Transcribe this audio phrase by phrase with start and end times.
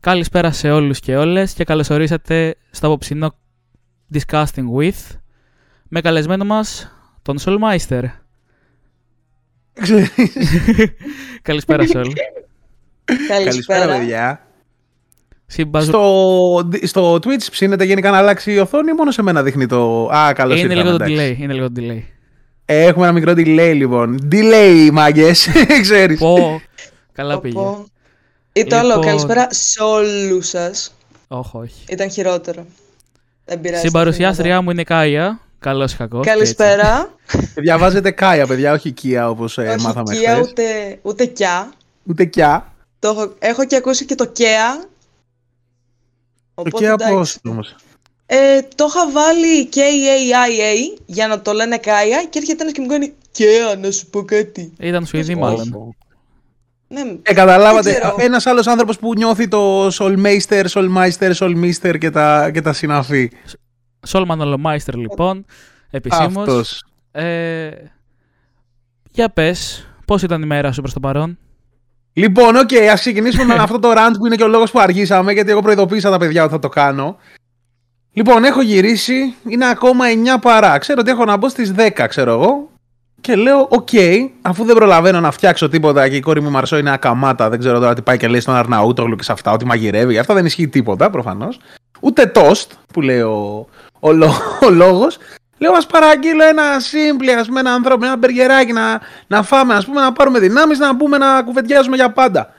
[0.00, 3.34] Καλησπέρα σε όλους και όλες και καλώς ορίσατε στο απόψινό
[4.14, 5.16] Disgusting With
[5.88, 6.92] με καλεσμένο μας
[7.22, 8.02] τον Solmeister.
[11.42, 12.12] Καλησπέρα σε όλους.
[13.28, 14.46] Καλησπέρα, παιδιά.
[15.46, 15.86] Συμπαζ...
[15.86, 20.06] Στο, στο Twitch ψήνεται γενικά να αλλάξει η οθόνη ή μόνο σε μένα δείχνει το...
[20.06, 21.36] Α, καλώς είναι, ήρθαμε, λίγο το εντάξει.
[21.38, 22.02] delay, είναι λίγο το delay.
[22.64, 24.28] Έχουμε ένα μικρό delay λοιπόν.
[24.32, 25.48] Delay, μάγκες,
[25.82, 26.18] ξέρεις.
[26.18, 26.60] Πω,
[27.12, 27.54] καλά πήγε.
[27.54, 27.89] Πω.
[28.52, 29.04] Ή το άλλο, Λοιπόν.
[29.06, 30.94] καλησπέρα σε όλους σας.
[31.28, 31.84] Όχι, όχι.
[31.88, 32.66] Ήταν χειρότερο.
[33.44, 33.80] Δεν πειράζει.
[33.82, 35.40] Συμπαρουσιάστριά μου είναι η Κάια.
[35.58, 36.24] Καλώς ή κακώς.
[36.24, 36.38] και έτσι.
[36.54, 37.14] Καλησπέρα.
[37.54, 40.48] Διαβάζετε Κάια, παιδιά, όχι Κία όπως ε, Όχι μάθαμε Κία, χθες.
[40.48, 41.72] ούτε, ούτε Κιά.
[42.04, 42.72] Ούτε Κιά.
[42.98, 44.76] Το έχω, έχω και ακούσει και το Κέα.
[44.78, 44.86] Το
[46.54, 47.12] Οπότε, Κία εντάξει.
[47.14, 47.76] πώς όμως;
[48.26, 52.86] Ε, το είχα βάλει K-A-I-A για να το λένε Κάια και έρχεται ένας και μου
[52.86, 54.72] κάνει Κέα, να σου πω κάτι.
[54.78, 55.94] Ήταν Σουηδή μάλλον.
[56.92, 58.16] Ναι, Ε, καταλάβατε, δεν ξέρω.
[58.18, 63.30] ένας άλλος άνθρωπος που νιώθει το Solmeister, Solmeister, Solmister και τα, και τα συναφή.
[64.06, 65.44] Σόλμαν Ολομάιστερ λοιπόν,
[65.90, 66.36] επισήμως.
[66.36, 66.84] Αυτός.
[67.12, 67.70] Ε,
[69.10, 71.38] για πες, πώς ήταν η μέρα σου προς το παρόν;
[72.12, 74.80] Λοιπόν, οκ, okay, ας ξεκινήσουμε με αυτό το rant που είναι και ο λόγος που
[74.80, 77.16] αργήσαμε, γιατί εγώ προειδοποίησα τα παιδιά ότι θα το κάνω.
[78.12, 80.04] Λοιπόν, έχω γυρίσει, είναι ακόμα
[80.36, 80.78] 9 παρά.
[80.78, 82.70] Ξέρω ότι έχω να μπω στις 10, ξέρω εγώ.
[83.20, 83.88] Και λέω, οκ,
[84.42, 87.78] αφού δεν προλαβαίνω να φτιάξω τίποτα και η κόρη μου Μαρσό είναι ακαμάτα, δεν ξέρω
[87.78, 90.18] τώρα τι πάει και λέει στον Αρναούτογλου και σε αυτά, ότι μαγειρεύει.
[90.18, 91.60] Αυτά δεν ισχύει τίποτα, προφανώς.
[92.00, 93.66] Ούτε toast, που λέει ο,
[94.00, 95.18] ο, λό- ο λόγος.
[95.58, 99.84] Λέω, ας παραγγείλω ένα σύμπλη, ας πούμε, ένα ανθρώπινο, ένα μπεργεράκι να, να φάμε, ας
[99.84, 102.52] πούμε, να πάρουμε δυνάμεις, να μπούμε να κουβεντιάζουμε για πάντα.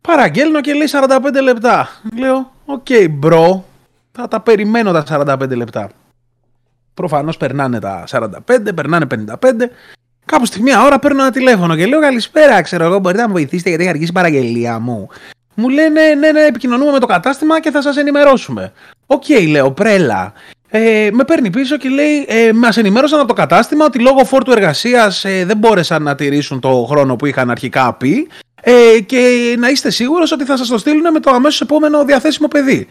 [0.00, 1.88] Παραγγέλνω και λέει 45 λεπτά.
[2.18, 3.64] Λέω, ok, bro,
[4.12, 5.90] θα τα περιμένω τα 45 λεπτά.
[6.94, 8.30] Προφανώς περνάνε τα 45,
[8.74, 9.16] περνάνε 55.
[10.24, 13.32] Κάπου στη μία ώρα παίρνω ένα τηλέφωνο και λέω Καλησπέρα, ξέρω εγώ, μπορείτε να με
[13.32, 15.08] βοηθήσετε γιατί έχει αργήσει η παραγγελία μου.
[15.54, 18.72] Μου λένε ναι, ναι, επικοινωνούμε με το κατάστημα και θα σας ενημερώσουμε.
[19.06, 20.32] Οκ, λέω, πρέλα.
[20.68, 24.50] Ε, με παίρνει πίσω και λέει: ε, Μας ενημέρωσαν από το κατάστημα ότι λόγω φόρτου
[24.50, 28.28] εργασίας ε, δεν μπόρεσαν να τηρήσουν το χρόνο που είχαν αρχικά πει
[28.62, 32.48] ε, και να είστε σίγουρος ότι θα σας το στείλουν με το αμέσως επόμενο διαθέσιμο
[32.48, 32.86] παιδί.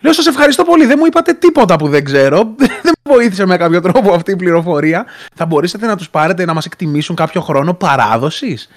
[0.00, 3.56] Λέω σας ευχαριστώ πολύ, δεν μου είπατε τίποτα που δεν ξέρω, δεν μου βοήθησε με
[3.56, 5.04] κάποιο τρόπο αυτή η πληροφορία.
[5.34, 8.68] Θα μπορούσατε να τους πάρετε να μας εκτιμήσουν κάποιο χρόνο παράδοσης;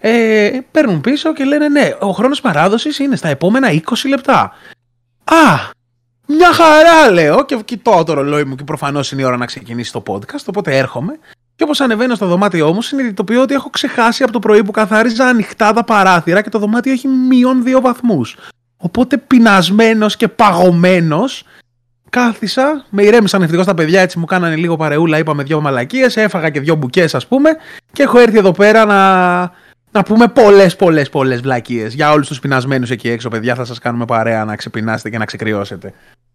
[0.00, 4.52] Ε, παίρνουν πίσω και λένε ναι, ο χρόνος παράδοσης είναι στα επόμενα 20 λεπτά.
[5.24, 5.72] Α,
[6.26, 9.92] μια χαρά λέω και κοιτάω το ρολόι μου και προφανώς είναι η ώρα να ξεκινήσει
[9.92, 11.18] το podcast, οπότε έρχομαι.
[11.56, 15.26] Και όπως ανεβαίνω στο δωμάτιό μου, συνειδητοποιώ ότι έχω ξεχάσει από το πρωί που καθάριζα
[15.26, 18.36] ανοιχτά τα παράθυρα και το δωμάτιο έχει μείον δύο βαθμούς.
[18.76, 21.44] Οπότε πεινασμένος και παγωμένος,
[22.14, 26.50] κάθισα, με ηρέμησαν ευτυχώς τα παιδιά, έτσι μου κάνανε λίγο παρεούλα, είπαμε δυο μαλακίες, έφαγα
[26.50, 27.50] και δυο μπουκές, ας πούμε,
[27.92, 29.40] και έχω έρθει εδώ πέρα να,
[29.90, 31.94] να πούμε πολλές, πολλές, πολλές βλακίες.
[31.94, 35.24] Για όλους τους πεινασμένους εκεί έξω, παιδιά, θα σας κάνουμε παρέα να ξεπεινάσετε και να
[35.24, 35.92] ξεκριώσετε.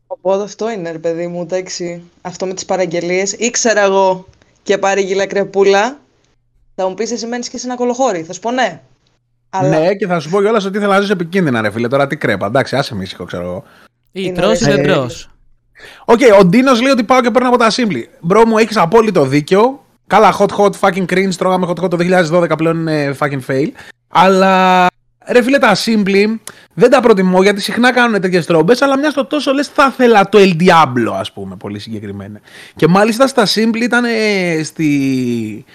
[0.07, 2.03] Οπότε αυτό είναι, ρε παιδί μου, εντάξει.
[2.21, 3.33] Αυτό με τις παραγγελίες.
[3.33, 4.27] Ήξερα εγώ
[4.63, 5.99] και παρήγγειλα κρεπούλα.
[6.75, 8.23] Θα μου πεις εσύ μένεις και σε ένα κολοχώρι.
[8.23, 8.81] Θα σου πω ναι.
[9.49, 11.87] Αλλά Ναι, και θα σου πω κιόλας ότι ήθελα να ζήσω επικίνδυνα, ρε φίλε.
[11.87, 12.45] Τώρα τι κρέπα.
[12.45, 13.63] Εντάξει, άσε με ήσυχο, ξέρω εγώ.
[14.11, 15.07] Ή Είναι τρως ή δεν ωραίο.
[16.05, 16.29] Τρως.
[16.35, 18.03] Οκ, ο Ντίνος λέει ότι πάω και παίρνω από τα Simply.
[18.19, 19.83] Bro μου, έχεις απόλυτο δίκιο.
[20.07, 21.33] Καλά, hot hot fucking cringe.
[21.37, 21.97] Τρώγαμε hot hot το
[22.31, 23.67] 2012 πλέον είναι fucking fail.
[24.07, 24.87] Αλλά
[25.27, 26.35] ρε φίλε, τα Simply
[26.73, 28.75] δεν τα προτιμώ γιατί συχνά κάνουν τέτοιες τρόμπε.
[28.79, 32.39] Αλλά μιας στο τόσο λες, θα ήθελα το El Diablo, ας πούμε, πολύ συγκεκριμένα.
[32.75, 35.65] Και μάλιστα στα Simply ήταν ε, στη.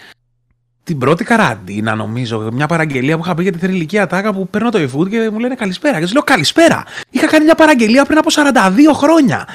[0.85, 4.71] Την πρώτη καραντίνα, νομίζω, μια παραγγελία που είχα πει για τη θρηλυκή ατάκα που παίρνω
[4.71, 5.95] το eFood και μου λένε καλησπέρα.
[5.97, 6.85] Και τους λέω καλησπέρα.
[7.11, 9.49] Είχα κάνει μια παραγγελία πριν από 42 χρόνια.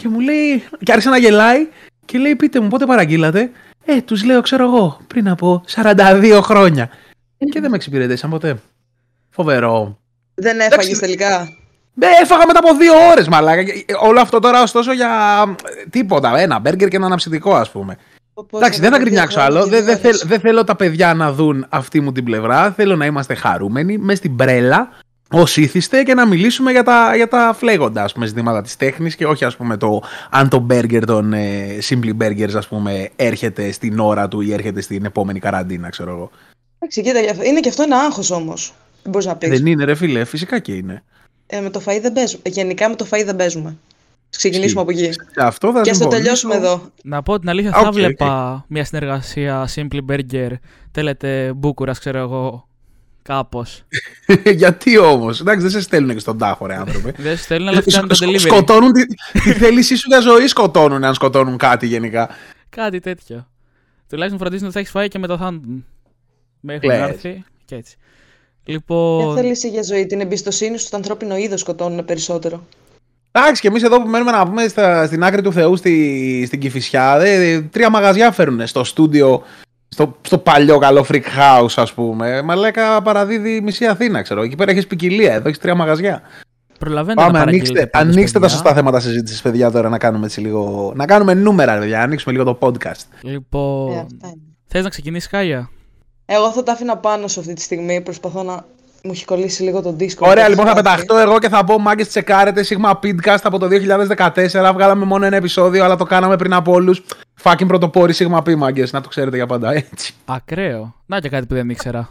[0.00, 1.68] Και μου λέει, και άρχισε να γελάει
[2.04, 3.50] και λέει: Πείτε μου, πότε παραγγείλατε;
[3.84, 6.88] Ε, τους λέω, ξέρω εγώ, πριν από 42 χρόνια.
[7.50, 8.56] Και δεν με εξυπηρετήσαν ποτέ.
[9.30, 9.98] Φοβερό.
[10.34, 11.00] δεν έφαγες εντάξει.
[11.00, 11.48] τελικά;
[11.94, 13.62] Ναι, έφαγα μετά από δύο ώρες, μαλάκα.
[13.62, 15.08] Και Όλο αυτό τώρα, ωστόσο, για
[15.84, 16.38] ε, τίποτα.
[16.38, 17.96] Ένα μπέργκερ και ένα αναψυντικό, ας πούμε.
[18.34, 19.60] Πώς Εντάξει, δεν θα έφαγες γκρινιάξω δύο άλλο.
[19.60, 22.24] χρόνια Δεν, δεν, και δεν θέλ- δεν θέλω τα παιδιά να δουν αυτή μου την
[22.24, 22.72] πλευρά.
[22.72, 24.88] Θέλω να είμαστε χαρούμενοι, μες στην πρέλα,
[25.32, 29.16] ως ήθιστε και να μιλήσουμε για τα, για τα φλέγοντα ας πούμε, ζητήματα της τέχνης
[29.16, 33.70] και όχι ας πούμε, το αν το μπέργκερ των ε, Simply Burgers ας πούμε, έρχεται
[33.72, 36.30] στην ώρα του ή έρχεται στην επόμενη καραντίνα, ξέρω εγώ.
[36.78, 38.74] Εντάξει, κοίτα, γι' αυτό- είναι και αυτό ένα άγχος όμως.
[39.02, 39.48] Δεν μπορείς να πεις.
[39.48, 41.02] Δεν είναι, ρε φίλε, φυσικά και είναι.
[41.46, 42.42] Ε, με το φαΐ δεν παίζουμε.
[42.46, 43.76] Γενικά με το φαΐ δεν παίζουμε.
[44.30, 45.08] Ας ξεκινήσουμε από εκεί.
[45.36, 46.08] Αυτό θα Και ας το συμφωνήσω.
[46.22, 46.82] τελειώσουμε εδώ.
[47.02, 47.92] Να πω την αλήθεια, Οκ, θα οκ.
[47.94, 50.50] βλέπα μια συνεργασία Simply Burger,
[50.92, 52.68] τέλετε Μπούκουρας, ξέρω εγώ,
[53.34, 53.82] κάπως.
[54.60, 57.12] Γιατί όμως, εντάξει, δεν σε στέλνουν και στον τάφο, ρε άνθρωπε.
[57.16, 58.40] δεν σου στέλνουν, αλλά φτιάχνουν το Σκ- delivery.
[58.40, 62.28] σκοτώνουν τη, τη θέλησή σου για ζωή, σκοτώνουν αν σκοτώνουν κάτι γενικά.
[62.68, 63.46] Κάτι τέτοιο.
[64.08, 65.66] Τουλάχιστον φροντίζουν ότι θα έχεις φάει και με το θάνατο.
[66.60, 67.08] Μέχρι να Λες.
[67.08, 67.96] έρθει και έτσι.
[68.64, 72.66] Λοιπόν, Ποια θέλει εσύ για ζωή, την εμπιστοσύνη σου στο ανθρώπινο είδος σκοτώνουν περισσότερο.
[73.32, 76.60] Εντάξει, και εμείς εδώ που μένουμε να πούμε στα, στην άκρη του Θεού στη, στην
[76.60, 79.42] Κυφυσιά, δε, τρία μαγαζιά φέρουν στο στούντιο,
[79.94, 82.42] στο, στο παλιό καλό freak house, ας πούμε.
[82.42, 84.42] Μαλάκα παραδίδει μισή Αθήνα, ξέρω.
[84.42, 86.22] Εκεί πέρα έχεις ποικιλία, εδώ έχεις τρία μαγαζιά.
[86.78, 88.56] προλαβαίνετε Πάμε, να ανοίξτε, παραγγείλετε πάντως, ανοίξτε τα παιδιά.
[88.56, 90.92] σωστά θέματα συζήτησης, παιδιά, τώρα να κάνουμε έτσι λίγο.
[90.96, 93.04] Να κάνουμε νούμερα, παιδιά, να ανοίξουμε λίγο το podcast.
[93.20, 94.40] Λοιπόν, Ε, αυτά είναι.
[94.66, 95.70] θες να ξεκινήσεις Κάγια.
[96.26, 98.00] Εγώ θα τα άφηνα πάνω σου αυτή τη στιγμή.
[98.00, 98.64] Προσπαθώ να.
[99.02, 100.18] Μου έχει κολλήσει λίγο το disco.
[100.18, 102.64] Ωραία, λοιπόν, θα πεταχτώ εγώ και θα πω μάγκες τσεκάρετε.
[102.68, 103.68] Sigma Pidcast από το
[104.16, 104.70] 2014.
[104.72, 107.02] Βγάλαμε μόνο ένα επεισόδιο, αλλά το κάναμε πριν από όλους.
[107.42, 108.92] Fucking πρωτοπόροι Sigma P, μάγκες.
[108.92, 110.14] Να το ξέρετε για πάντα, έτσι.
[110.24, 110.94] Ακραίο.
[111.06, 112.08] Να και κάτι που δεν ήξερα.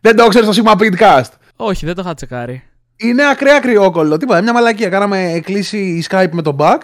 [0.00, 1.30] Δεν το ξέρει το Sigma Pidcast.
[1.56, 2.62] Όχι, δεν το είχα τσεκάρει.
[2.96, 4.16] Είναι ακραία κρυόκολλο.
[4.16, 4.88] Τίποτα, μια μαλακία.
[4.88, 6.78] Κάναμε κλίση Skype με τον Back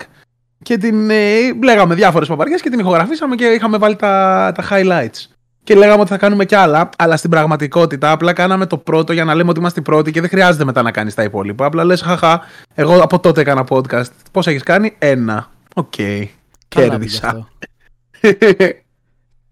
[0.62, 5.31] και την ε, λέγαμε διάφορες παπαριές και την ηχογραφήσαμε και είχαμε βάλει τα, τα highlights.
[5.64, 9.25] Και λέγαμε ότι θα κάνουμε κι άλλα, αλλά στην πραγματικότητα απλά κάναμε το πρώτο για
[9.25, 11.64] να λέμε ότι είμαστε οι πρώτοι και δεν χρειάζεται μετά να κάνεις τα υπόλοιπα.
[11.67, 12.41] Απλά λες, χαχά,
[12.75, 14.05] εγώ από τότε έκανα podcast.
[14.32, 15.50] Πώς έχεις κάνει, ένα.
[15.75, 15.93] Οκ.
[15.97, 16.31] Καλά πήγε
[16.69, 17.26] Κέρδισα.
[17.26, 17.49] αυτό.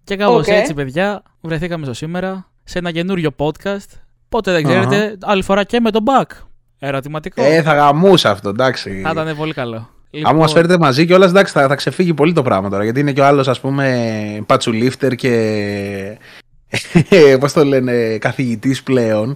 [0.04, 0.48] Και κάπως Οκ.
[0.48, 3.88] έτσι, παιδιά, βρεθήκαμε στο σήμερα σε ένα καινούριο podcast.
[4.28, 4.86] Πότε δεν Αχα.
[4.86, 6.30] ξέρετε, άλλη φορά και με τον Back.
[6.78, 7.42] Ερωτηματικό.
[7.42, 9.00] ε, θα γαμούσα αυτό, εντάξει.
[9.04, 9.88] Θα ήταν πολύ καλό.
[10.22, 12.84] Άμα μας φέρετε μαζί και όλα, εντάξει, θα, θα ξεφύγει πολύ το πράγμα τώρα.
[12.84, 16.18] Γιατί είναι και ο άλλος, ας πούμε, πατσουλίφτερ και.
[17.40, 19.34] Πώς το λένε, καθηγητής πλέον.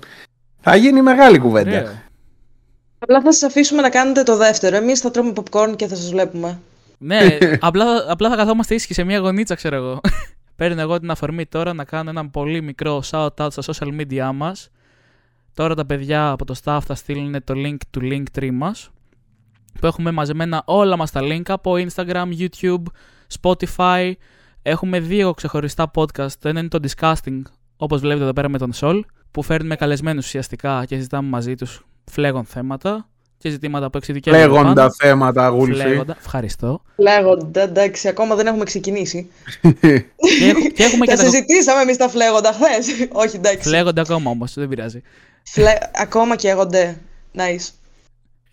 [0.60, 1.70] Θα γίνει μεγάλη κουβέντα.
[1.70, 2.02] Ωραίο.
[2.98, 4.76] Απλά θα σας αφήσουμε να κάνετε το δεύτερο.
[4.76, 6.60] Εμείς θα τρώμε popcorn και θα σας βλέπουμε.
[6.98, 10.00] ναι, απλά, απλά θα καθόμαστε ήσυχοι σε μια γωνίτσα, ξέρω εγώ.
[10.56, 14.68] Παίρνω εγώ την αφορμή τώρα να κάνω ένα πολύ μικρό shout-out στα social media μας.
[15.54, 18.90] Τώρα τα παιδιά από το staff θα στείλουν το link του Linktree μας
[19.80, 22.82] που έχουμε μαζεμένα όλα μας τα link από Instagram, YouTube,
[23.40, 24.12] Spotify.
[24.62, 26.32] Έχουμε δύο ξεχωριστά podcast.
[26.38, 27.40] Το ένα είναι το Disgusting,
[27.76, 29.00] όπως βλέπετε εδώ πέρα με τον Sol,
[29.30, 34.42] που φέρνουμε καλεσμένους ουσιαστικά και συζητάμε μαζί τους φλέγον θέματα και ζητήματα που εξειδικεύονται.
[34.46, 34.90] Λέγοντα πάνω.
[34.98, 35.72] θέματα, γούλφι.
[35.80, 36.16] Φλέγοντα.
[36.18, 36.82] Ευχαριστώ.
[36.96, 39.30] Λέγοντα, εντάξει, ακόμα δεν έχουμε ξεκινήσει.
[39.80, 43.08] και, έχ- και έχουμε και Τα τα συζητήσαμε εμείς τα φλέγοντα χθες.
[43.12, 43.68] Όχι, εντάξει.
[43.68, 45.02] Φλέγονται ακόμα όμως, δεν πειράζει.
[45.42, 45.72] Φλε...
[45.94, 47.00] Ακόμα καίγονται.
[47.36, 47.68] Nice.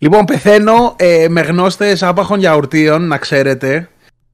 [0.02, 3.88] Λοιπόν, πεθαίνω ε, με γνώστες άπαχων γιαουρτίων, να ξέρετε.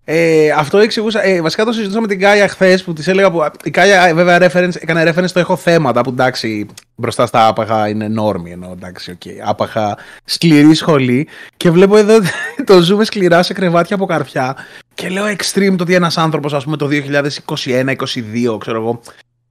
[0.05, 1.25] Ε, αυτό εξηγούσα.
[1.25, 3.31] Ε, βασικά το συζητούσα με την Κάια χθες που της έλεγα.
[3.31, 7.47] Που, η Κάια ε, βέβαια reference, έκανε reference στο έχω θέματα που εντάξει μπροστά στα
[7.47, 9.49] άπαχα είναι normie ενώ εντάξει, οκ.
[9.49, 11.29] άπαχα σκληρή σχολή.
[11.57, 12.29] Και βλέπω εδώ ότι
[12.73, 14.57] το ζούμε σκληρά σε κρεβάτια από καρφιά.
[14.95, 19.01] Και λέω extreme το ότι ένας άνθρωπος, ας πούμε, το 2021-2022, ξέρω εγώ,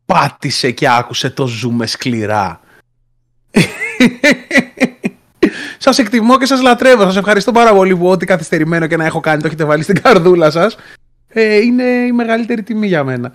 [0.06, 2.60] πάτησε και άκουσε το ζούμε σκληρά.
[5.78, 7.04] Σας εκτιμώ και σας λατρεύω.
[7.04, 10.02] Σας ευχαριστώ πάρα πολύ που ό,τι καθυστερημένο και να έχω κάνει το έχετε βάλει στην
[10.02, 10.76] καρδούλα σας.
[11.28, 13.32] Ε, είναι η μεγαλύτερη τιμή για μένα.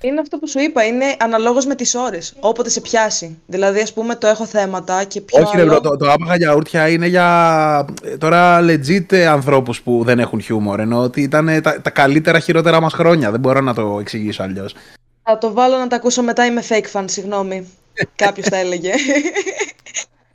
[0.00, 2.34] Είναι αυτό που σου είπα, είναι αναλόγως με τις ώρες.
[2.40, 3.38] Όποτε σε πιάσει.
[3.46, 5.42] Δηλαδή, ας πούμε, το έχω θέματα και πιο.
[5.42, 5.70] Όχι, ρε, άλλο...
[5.70, 10.40] bro, το, το άπαχα γιαούρτια είναι για ε, τώρα legit ε, ανθρώπους που δεν έχουν
[10.40, 10.80] χιούμορ.
[10.80, 13.30] Ενώ ότι ήταν τα, τα καλύτερα χειρότερα μας χρόνια.
[13.30, 14.74] Δεν μπορώ να το εξηγήσω αλλιώς.
[15.22, 17.68] Θα το βάλω να τα ακούσω μετά, είμαι fake fan, συγγνώμη.
[18.16, 18.92] Κάποιος τα έλεγε.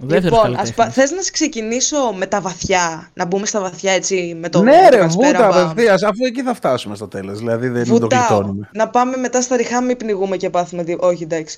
[0.04, 0.90] Δεύτερος λοιπόν, ας πα...
[0.90, 4.72] θες να σε ξεκινήσω με τα βαθιά, να μπούμε στα βαθιά έτσι με το Ναι,
[4.72, 5.70] με το ρε, καλησπέρα, βούτα μπαμ.
[5.70, 7.38] απευθείας, αφού εκεί θα φτάσουμε στο τέλος.
[7.38, 8.20] Δηλαδή δεν το Βουτάω.
[8.20, 8.70] γλιτώνουμε.
[8.74, 10.84] Να πάμε μετά στα ριχά, μην πνιγούμε και πάθουμε.
[10.84, 11.58] δι- Όχι, εντάξει.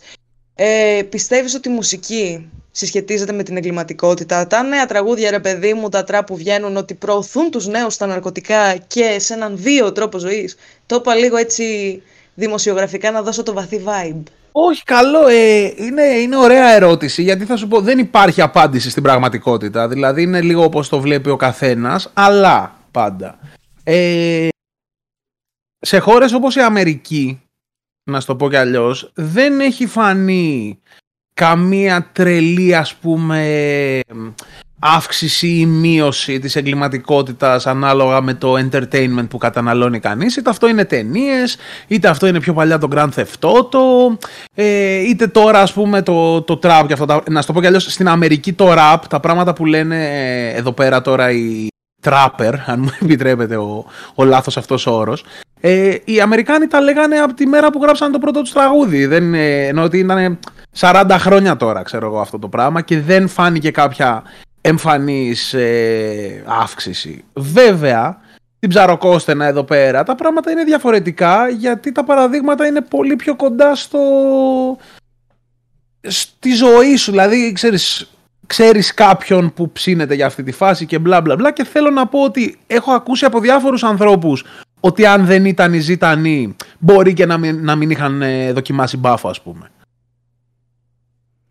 [0.56, 5.90] Ε, Πιστεύεις ότι η μουσική συσχετίζεται με την εγκληματικότητα; Τα νέα τραγούδια, ρε παιδί μου,
[5.90, 10.18] τα τραπ που βγαίνουν, ότι προωθούν τους νέους στα ναρκωτικά και σε έναν βίο τρόπο
[10.18, 10.56] ζωής.
[10.86, 12.02] Το είπα λίγο έτσι
[12.34, 14.24] δημοσιογραφικά να δώσω το βαθύ vibe.
[14.56, 15.28] Όχι, καλό.
[15.28, 19.88] Ε, είναι, είναι ωραία ερώτηση γιατί θα σου πω δεν υπάρχει απάντηση στην πραγματικότητα.
[19.88, 23.40] Δηλαδή είναι λίγο όπως το βλέπει ο καθένας, αλλά πάντα.
[23.84, 24.48] Ε,
[25.80, 27.42] σε χώρες όπως η Αμερική,
[28.04, 30.80] να σου το πω κι αλλιώς, δεν έχει φανεί
[31.34, 34.00] καμία τρελή ας πούμε
[34.86, 40.36] αύξηση ή μείωση της εγκληματικότητας ανάλογα με το entertainment που καταναλώνει κανείς.
[40.36, 44.18] Είτε αυτό είναι ταινίες, είτε αυτό είναι πιο παλιά το Grand Theft Auto
[44.56, 47.60] ε, είτε τώρα ας πούμε το, το trap και αυτά τα, να σου το πω
[47.60, 51.68] κι αλλιώς στην Αμερική το rap τα πράγματα που λένε ε, εδώ πέρα τώρα οι
[52.04, 53.86] trapper αν μου επιτρέπετε ο,
[54.16, 55.24] ο λάθος αυτός ο όρος
[55.66, 59.06] ε, οι Αμερικάνοι τα λέγανε από τη μέρα που γράψαν το πρώτο τους τραγούδι.
[59.06, 60.40] Δεν, ε, ενώ ότι ήταν
[60.80, 64.24] 40 χρόνια τώρα ξέρω εγώ αυτό το πράγμα και δεν φάνηκε κάποια
[64.66, 67.24] εμφανής ε, αύξηση.
[67.34, 68.22] Βέβαια,
[68.56, 73.76] στην ψαροκόστενα εδώ πέρα τα πράγματα είναι διαφορετικά γιατί τα παραδείγματα είναι πολύ πιο κοντά
[73.76, 74.00] στο...
[76.02, 77.12] στη ζωή σου.
[77.12, 78.10] Δηλαδή, ξέρεις,
[78.48, 82.08] ξέρεις κάποιον που ψήνεται για αυτή τη φάση και μπλα μπλα μπλα και θέλω να
[82.08, 84.46] πω ότι έχω ακούσει από διάφορους ανθρώπους
[84.80, 88.98] ότι αν δεν ήταν οι ζητανοί μπορεί και να μην, να μην είχαν ε, δοκιμάσει
[88.98, 89.72] μπάφο ας πούμε.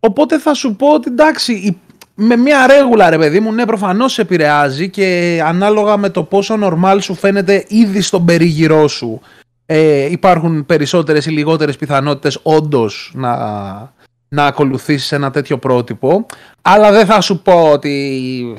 [0.01, 1.82] Οπότε θα σου πω ότι εντάξει,
[2.15, 6.59] με μια ρέγουλα ρε παιδί μου, ναι προφανώς σε επηρεάζει και ανάλογα με το πόσο
[6.63, 9.21] normal σου φαίνεται ήδη στον περίγυρό σου
[9.67, 13.37] ε, υπάρχουν περισσότερες ή λιγότερες πιθανότητες όντως να,
[14.29, 16.27] να ακολουθήσεις ένα τέτοιο πρότυπο
[16.63, 18.57] αλλά δεν θα σου πω ότι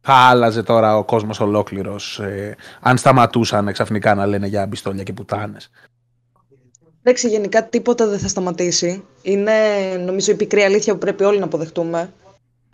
[0.00, 5.12] θα άλλαζε τώρα ο κόσμος ολόκληρος ε, αν σταματούσαν ξαφνικά να λένε για μπιστόλια και
[5.12, 5.70] πουτάνες.
[7.02, 9.04] Εντάξει, γενικά τίποτα δεν θα σταματήσει.
[9.22, 9.52] Είναι,
[10.04, 12.12] νομίζω, η πικρή αλήθεια που πρέπει όλοι να αποδεχτούμε.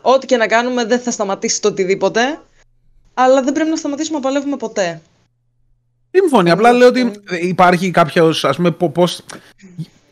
[0.02, 2.40] Ό,τι και να κάνουμε δεν θα σταματήσει το οτιδήποτε,
[3.14, 5.00] αλλά δεν πρέπει να σταματήσουμε να παλεύουμε ποτέ.
[6.10, 6.50] Σύμφωνοι.
[6.50, 8.92] Απλά λέω ότι υπάρχει κάποιος, ας πούμε, πώ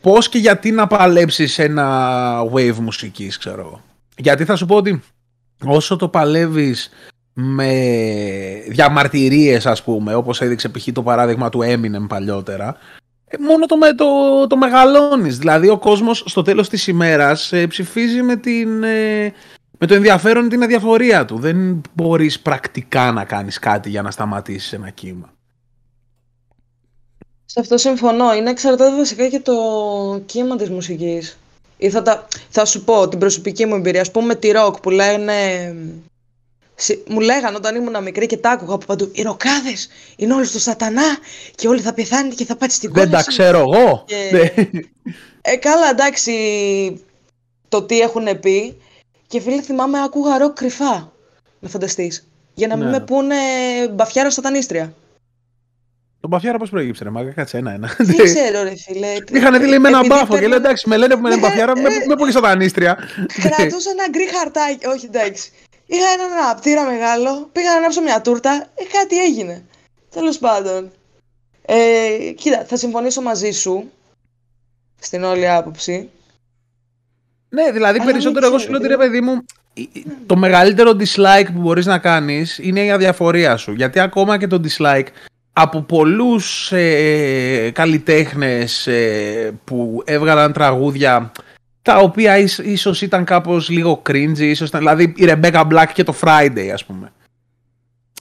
[0.01, 3.81] πώς και γιατί να παλέψεις ένα wave μουσικής, ξέρω
[4.17, 5.01] Γιατί θα σου πω ότι
[5.65, 6.89] όσο το παλεύεις
[7.33, 7.73] με
[8.67, 10.87] διαμαρτυρίες ας πούμε όπως έδειξε π.χ.
[10.93, 12.77] το παράδειγμα του Eminem παλιότερα
[13.27, 18.21] ε, μόνο το, το, το μεγαλώνεις δηλαδή ο κόσμος στο τέλος της ημέρας ε, ψηφίζει
[18.21, 19.33] με, την, ε,
[19.81, 24.73] με το ενδιαφέρον την αδιαφορία του δεν μπορείς πρακτικά να κάνεις κάτι για να σταματήσεις
[24.73, 25.33] ένα κύμα
[27.53, 28.33] σε αυτό συμφωνώ.
[28.33, 29.53] Είναι εξαρτάται βασικά και το
[30.25, 31.37] κύμα της μουσικής.
[31.77, 32.27] Ή θα, τα...
[32.49, 34.01] θα σου πω την προσωπική μου εμπειρία.
[34.01, 35.33] Ας πούμε τη ροκ που λένε...
[37.07, 39.09] Μου λέγανε όταν ήμουν μικρή και τα άκουγα από παντού.
[39.13, 41.17] Οι ροκάδες είναι όλοι στο σατανά
[41.55, 43.05] και όλοι θα πεθάνετε και θα πάτε στην κόλαση.
[43.05, 44.03] Δεν τα ξέρω εγώ.
[44.07, 44.29] Και...
[44.31, 44.65] Ναι.
[45.41, 46.33] ε, καλά, εντάξει.
[47.67, 48.77] Το τι έχουν πει.
[49.31, 51.11] Και φίλε, θυμάμαι, άκουγα ροκ κρυφά.
[51.59, 52.27] Να φανταστείς.
[52.53, 52.91] Για να μην ναι.
[52.91, 53.35] με πούνε
[53.91, 54.93] μπαφιάρα σατανίστρια.
[56.19, 57.95] Τον Μπαφιάρα πώς προέκυψε, ρε μάγκα, κάτσε ένα-ένα.
[57.97, 59.07] Δεν ξέρω, ρε φίλε.
[59.31, 61.73] Είχαν δει με έναν μπάφο και λέει εντάξει, με λένε που με λένε Μπαφιάρα,
[62.07, 62.97] με πολύ σατανίστρια.
[63.41, 65.51] Κρατούσα ένα γκρι χαρτάκι, όχι εντάξει.
[65.85, 69.65] Είχα έναν απτήρα μεγάλο, πήγα να ανάψω μια τούρτα, ε, κάτι έγινε.
[70.09, 70.91] Τέλος πάντων.
[71.65, 73.91] Ε, κοίτα, θα συμφωνήσω μαζί σου
[74.99, 76.09] στην όλη άποψη.
[77.53, 79.45] Ναι, δηλαδή περισσότερο εγώ σου λέω ότι ρε παιδί μου,
[80.25, 83.71] το μεγαλύτερο dislike που μπορείς να κάνεις είναι η αδιαφορία σου.
[83.71, 85.07] Γιατί ακόμα και το dislike
[85.53, 91.31] από πολλούς ε, καλλιτέχνες ε, που έβγαλαν τραγούδια
[91.81, 96.13] τα οποία ίσως ήταν κάπως λίγο cringy, ίσως ήταν, δηλαδή η Rebecca Black και το
[96.21, 97.11] Friday ας πούμε.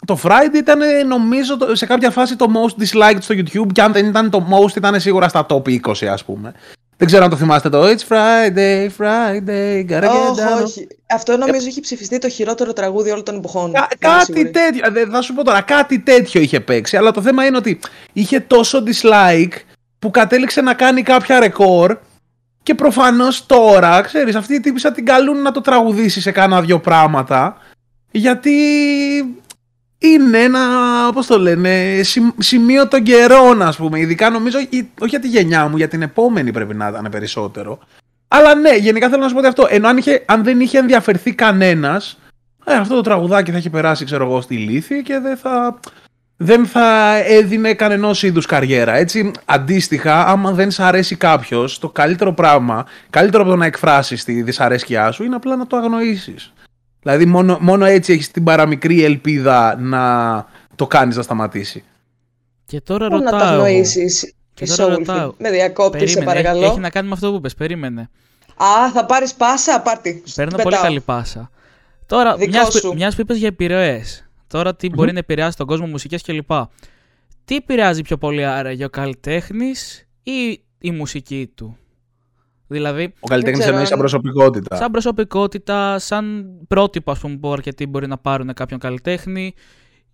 [0.06, 4.06] Το Friday ήταν νομίζω σε κάποια φάση το most disliked στο YouTube και αν δεν
[4.06, 6.52] ήταν το most ήταν σίγουρα στα top 20 ας πούμε.
[7.00, 10.62] Δεν ξέρω αν το θυμάστε το It's Friday, Friday, gotta get down.
[10.64, 13.72] Όχι, Αυτό νομίζω έχει ψηφιστεί το χειρότερο τραγούδι όλων των εποχών.
[13.72, 15.10] Κα- κάτι τέτοιο.
[15.10, 16.96] Θα σου πω τώρα, κάτι τέτοιο είχε παίξει.
[16.96, 17.78] Αλλά το θέμα είναι ότι
[18.12, 19.52] είχε τόσο dislike
[19.98, 21.96] που κατέληξε να κάνει κάποια ρεκόρ
[22.62, 26.78] και προφανώς τώρα, ξέρεις, αυτή η τύπησα την καλούν να το τραγουδήσει σε κάνα δυο
[26.80, 27.56] πράγματα.
[28.10, 28.54] Γιατί
[30.02, 30.60] είναι ένα,
[31.12, 32.00] πώς το λένε,
[32.38, 33.98] σημείο των καιρών, ας πούμε.
[33.98, 37.78] Ειδικά νομίζω, όχι για τη γενιά μου, για την επόμενη πρέπει να ήταν περισσότερο.
[38.28, 40.78] Αλλά ναι, γενικά θέλω να σου πω ότι αυτό, ενώ αν, είχε, αν δεν είχε
[40.78, 42.18] ενδιαφερθεί κανένας,
[42.64, 45.80] ε, αυτό το τραγουδάκι θα έχει περάσει, ξέρω εγώ, στη λύθη και δεν θα,
[46.36, 48.94] δεν θα έδινε κανένα είδους καριέρα.
[48.94, 54.24] Έτσι, αντίστοιχα, άμα δεν σ' αρέσει κάποιος, το καλύτερο πράγμα, καλύτερο από το να εκφράσεις
[54.24, 56.52] τη δυσαρέσκειά σου, είναι απλά να το αγνοήσεις.
[57.02, 61.84] Δηλαδή μόνο, μόνο έτσι έχεις την παραμικρή ελπίδα να το κάνεις να σταματήσει.
[62.64, 63.32] Και τώρα Πού ρωτάω.
[63.32, 64.34] να τα γνωρίσεις.
[64.54, 65.34] Και τώρα ρωτάω.
[65.38, 66.64] Με διακόπτη, σε παρακαλώ.
[66.64, 68.10] Έχει, να κάνει με αυτό που πες, περίμενε.
[68.56, 70.22] Α, θα πάρεις πάσα, πάρτι.
[70.34, 71.50] Παίρνω πολύ καλή πάσα.
[72.06, 74.30] Τώρα, μιας που, μιας που είπες για επιρροές.
[74.46, 76.50] Τώρα τι μπορεί να επηρεάσει τον κόσμο, μουσικές κλπ.
[77.44, 81.76] Τι επηρεάζει πιο πολύ άραγε ο καλλιτέχνης ή η μουσική του;
[82.72, 84.76] Δηλαδή, ο καλλιτέχνης εννοείς σαν προσωπικότητα.
[84.76, 89.54] Σαν προσωπικότητα, σαν πρότυπο, ας πούμε, που αρκετοί μπορεί να πάρουν κάποιον καλλιτέχνη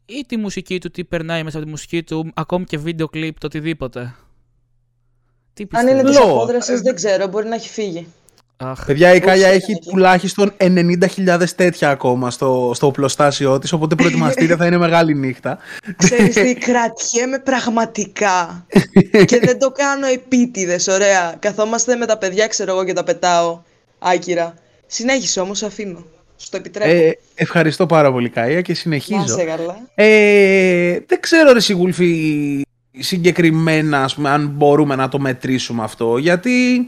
[0.06, 3.38] ή τη μουσική του, τι περνάει μέσα από τη μουσική του, ακόμη και βίντεο κλιπ,
[3.38, 4.14] το οτιδήποτε.
[5.52, 8.06] Τι Αν είναι της απόδρασης, δεν ξέρω, μπορεί να έχει φύγει.
[8.58, 8.84] Αχ.
[8.84, 14.66] Παιδιά, η Κάλια έχει τουλάχιστον 90.000 τέτοια ακόμα στο, στο οπλοστάσιό της, οπότε προετοιμαστείτε, θα
[14.66, 15.58] είναι μεγάλη νύχτα.
[15.96, 18.66] Ξέρεις τι, κρατιέμαι πραγματικά
[19.30, 21.36] και δεν το κάνω επίτηδες, ωραία.
[21.38, 23.60] Καθόμαστε με τα παιδιά, ξέρω εγώ, και τα πετάω
[23.98, 24.54] άκυρα.
[24.86, 26.06] Συνέχισε όμως, αφήνω.
[26.36, 26.90] Στο επιτρέπω.
[26.90, 29.36] Ε, ευχαριστώ πάρα πολύ, Καία, και συνεχίζω.
[29.36, 29.76] καλά.
[29.94, 32.62] Ε, δεν ξέρω, ρε Σιγούλφη,
[32.98, 36.86] συγκεκριμένα, ας πούμε, αν μπορούμε να το μετρήσουμε αυτό, γιατί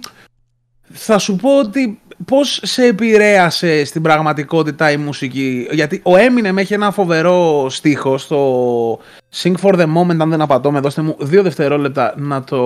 [0.92, 6.74] θα σου πω ότι πώς σε επηρέασε στην πραγματικότητα η μουσική; Γιατί ο Eminem έχει
[6.74, 9.00] ένα φοβερό στίχο στο
[9.42, 12.62] Sing for the Moment, αν δεν απατώ, δώστε μου δύο δευτερόλεπτα να το,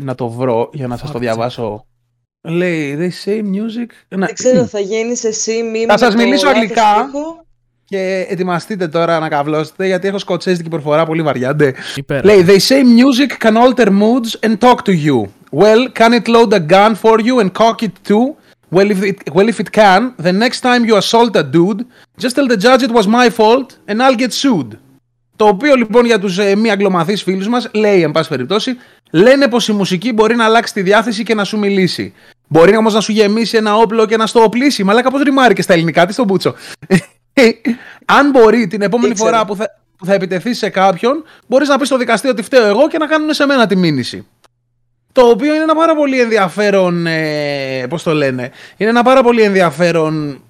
[0.00, 1.84] να το βρω για να σας το διαβάσω.
[2.42, 3.90] Λέει, they say music...
[4.08, 7.10] Δεν ξέρω, θα γίνεις εσύ μη Θα σας μιλήσω αγγλικά.
[7.84, 11.56] Και ετοιμαστείτε τώρα να καβλώσετε γιατί έχω σκοτσέζικη προφορά πολύ βαριά.
[12.22, 15.24] Λέει, they say music can alter moods and talk to you.
[15.52, 18.36] Well, can it load a gun for you and cock it too?
[18.70, 21.84] Well, if it, well, if it can, the next time you assault a dude,
[22.18, 24.78] just tell the judge it was my fault and I'll get sued.
[25.36, 28.76] Το οποίο λοιπόν για τους ε, μη αγγλομαθείς φίλους μας λέει, εν πάση περιπτώσει,
[29.10, 32.14] λένε πως η μουσική μπορεί να αλλάξει τη διάθεση και να σου μιλήσει.
[32.48, 35.62] Μπορεί όμως να σου γεμίσει ένα όπλο και να στο οπλίσει, αλλά κάπως ρημάρει και
[35.62, 36.54] στα ελληνικά, τι στον Μπούτσο.
[38.04, 39.30] Αν μπορεί την επόμενη Ήξερα.
[39.30, 39.66] φορά που θα,
[39.98, 43.06] που θα επιτεθεί σε κάποιον, μπορείς να πεις στο δικαστήριο ότι φταίω εγώ και να
[43.06, 44.26] κάνουν σε μένα τη μήνυση.
[45.12, 47.06] Το οποίο είναι ένα πάρα πολύ ενδιαφέρον.
[47.06, 50.40] Ε, Πώς το λένε, Είναι ένα πάρα πολύ ενδιαφέρον.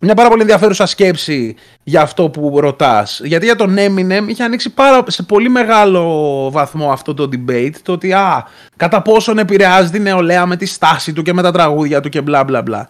[0.00, 3.20] Μια πάρα πολύ ενδιαφέρουσα σκέψη για αυτό που ρωτάς.
[3.24, 7.74] Γιατί για τον Eminem είχε ανοίξει πάρα, σε πολύ μεγάλο βαθμό αυτό το debate.
[7.82, 8.46] Το ότι α,
[8.76, 12.20] κατά πόσον επηρεάζει την νεολαία με τη στάση του και με τα τραγούδια του και
[12.20, 12.88] μπλα μπλα μπλα.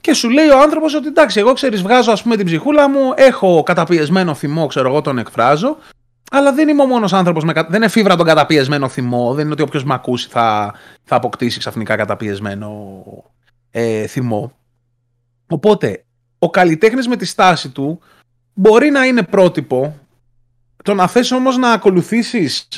[0.00, 3.12] Και σου λέει ο άνθρωπος ότι εντάξει, εγώ ξέρεις, βγάζω ας πούμε την ψυχούλα μου,
[3.14, 5.76] έχω καταπιεσμένο θυμό, ξέρω εγώ, τον εκφράζω.
[6.30, 7.52] Αλλά δεν είμαι ο μόνος άνθρωπος με.
[7.52, 9.34] κα- Δεν εφήβρα τον καταπιεσμένο θυμό.
[9.34, 10.74] Δεν είναι ότι όποιος με ακούσει θα,
[11.04, 13.02] θα αποκτήσει ξαφνικά καταπιεσμένο
[13.70, 14.52] ε, θυμό.
[15.48, 16.04] Οπότε,
[16.38, 18.00] ο καλλιτέχνης με τη στάση του
[18.54, 19.98] μπορεί να είναι πρότυπο.
[20.84, 22.68] Το να θες όμως να ακολουθήσεις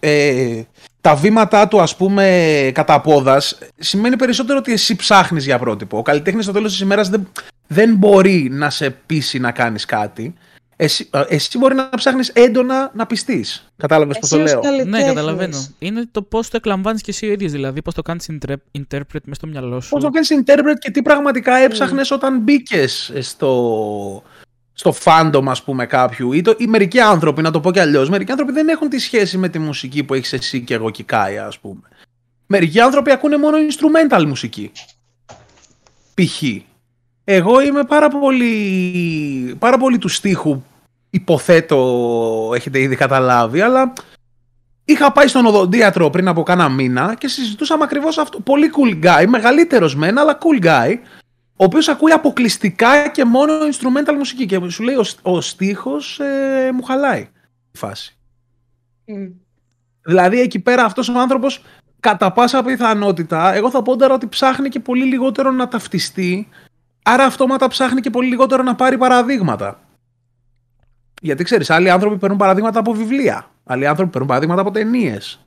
[0.00, 0.62] ε,
[1.00, 5.98] τα βήματά του ας πούμε κατά πόδας σημαίνει περισσότερο ότι εσύ ψάχνεις για πρότυπο.
[5.98, 7.28] Ο καλλιτέχνης στο τέλος της ημέρας δεν,
[7.66, 10.34] δεν μπορεί να σε πείσει να κάνεις κάτι.
[10.78, 13.72] Εσύ, ε, εσύ μπορεί να ψάχνεις έντονα να πιστείς.
[13.76, 15.00] Κατάλαβες πώς το Εσύ ως λέω; καλλιτέχνης.
[15.00, 15.66] Ναι, καταλαβαίνω.
[15.78, 18.30] Είναι το πώς το εκλαμβάνεις και εσύ ο ίδιος, δηλαδή πώς το κάνεις
[18.72, 19.88] interpret μες στο μυαλό σου.
[19.88, 24.22] Πώς το κάνεις interpret και τι πραγματικά έψαχνες όταν μπήκες στο,
[24.72, 28.08] στο fandom ας πούμε κάποιου ή, το, ή μερικοί άνθρωποι, να το πω κι αλλιώς,
[28.08, 31.02] μερικοί άνθρωποι δεν έχουν τη σχέση με τη μουσική που έχεις εσύ και εγώ και
[31.02, 31.80] η Κάια ας πούμε.
[32.46, 34.72] Μερικοί άνθρωποι ακούνε μόνο instrumental μουσική.
[36.14, 36.42] Π.χ.
[37.28, 40.62] Εγώ είμαι πάρα πολύ, πάρα πολύ του στίχου,
[41.10, 43.92] υποθέτω έχετε ήδη καταλάβει, αλλά
[44.88, 48.40] Είχα πάει στον οδοντίατρο πριν από κάνα μήνα και συζητούσαμε ακριβώς αυτό.
[48.40, 50.98] Πολύ cool guy, μεγαλύτερος μεν, αλλά cool guy,
[51.56, 54.46] ο οποίος ακούει αποκλειστικά και μόνο instrumental μουσική.
[54.46, 57.20] Και σου λέει ο, ο στίχος ε, μου χαλάει
[57.72, 58.16] η φάση.
[59.04, 59.26] Μμ.
[60.02, 61.64] Δηλαδή εκεί πέρα αυτός ο άνθρωπος,
[62.00, 66.48] κατά πάσα πιθανότητα, εγώ θα πω τώρα ότι ψάχνει και πολύ λιγότερο να ταυτιστεί.
[67.08, 69.80] Άρα αυτόματα ψάχνει και πολύ λιγότερο να πάρει παραδείγματα.
[71.22, 73.50] Γιατί ξέρεις, άλλοι άνθρωποι παίρνουν παραδείγματα από βιβλία.
[73.64, 75.44] Άλλοι άνθρωποι παίρνουν παραδείγματα από ταινίες.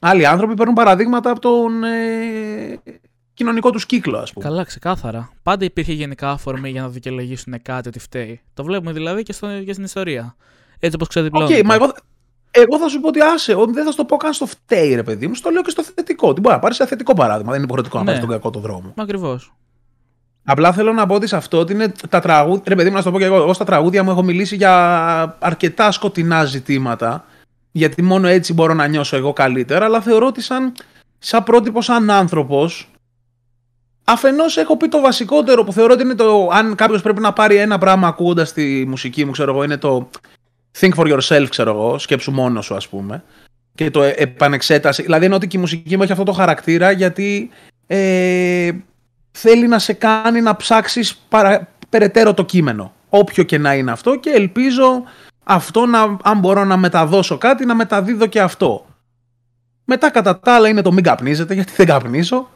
[0.00, 2.80] Άλλοι άνθρωποι παίρνουν παραδείγματα από τον ε,
[3.34, 4.44] κοινωνικό τους κύκλο, ας πούμε.
[4.44, 5.30] Καλά, ξεκάθαρα.
[5.42, 8.40] Πάντα υπήρχε γενικά αφορμή για να δικαιολογήσουν κάτι ότι φταίει.
[8.54, 10.36] Το βλέπουμε δηλαδή και, στο, και στην ιστορία.
[10.78, 11.62] Έτσι όπως Οκ, ξεδιπλώνεται.
[11.64, 11.92] μα εγώ,
[12.50, 15.02] εγώ θα σου πω ότι άσε, ότι δεν θα στο πω καν στο φταίει, ρε
[15.02, 16.32] παιδί μου, στο λέω και στο θετικό.
[16.32, 18.10] Τι μπορεί να πάρεις ένα θετικό παράδειγμα, δεν είναι υποχρεωτικό να Ναι.
[18.10, 18.92] πάρεις τον κακό το δρόμο.
[18.96, 19.52] Ακριβώς.
[20.44, 22.62] Απλά θέλω να πω ότι σε αυτό ότι είναι τα τραγούδια.
[22.66, 23.36] Ρε παιδί μου, να σου το πω και εγώ.
[23.36, 27.24] Εγώ στα τραγούδια μου έχω μιλήσει για αρκετά σκοτεινά ζητήματα.
[27.72, 29.84] Γιατί μόνο έτσι μπορώ να νιώσω εγώ καλύτερα.
[29.84, 30.72] Αλλά θεωρώ ότι σαν,
[31.18, 32.90] σαν πρότυπο, σαν άνθρωπος.
[34.04, 36.48] Αφενός έχω πει το βασικότερο που θεωρώ ότι είναι το.
[36.52, 40.10] Αν κάποιος πρέπει να πάρει ένα πράγμα ακούγοντας τη μουσική μου, ξέρω εγώ, είναι το
[40.80, 41.98] think for yourself, ξέρω εγώ.
[41.98, 43.24] Σκέψου μόνος σου, ας πούμε.
[43.74, 45.02] Και το ε- επανεξέταση.
[45.02, 47.50] Δηλαδή είναι ότι και η μουσική μου έχει αυτό το χαρακτήρα γιατί.
[47.86, 48.70] Ε,
[49.30, 51.68] θέλει να σε κάνει να ψάξεις παρα...
[51.88, 52.92] περαιτέρω το κείμενο.
[53.08, 55.02] Όποιο και να είναι αυτό και ελπίζω
[55.44, 58.86] αυτό να, αν μπορώ να μεταδώσω κάτι, να μεταδίδω και αυτό.
[59.84, 62.48] Μετά κατά τα άλλα είναι το μην καπνίζετε, γιατί δεν καπνίζω.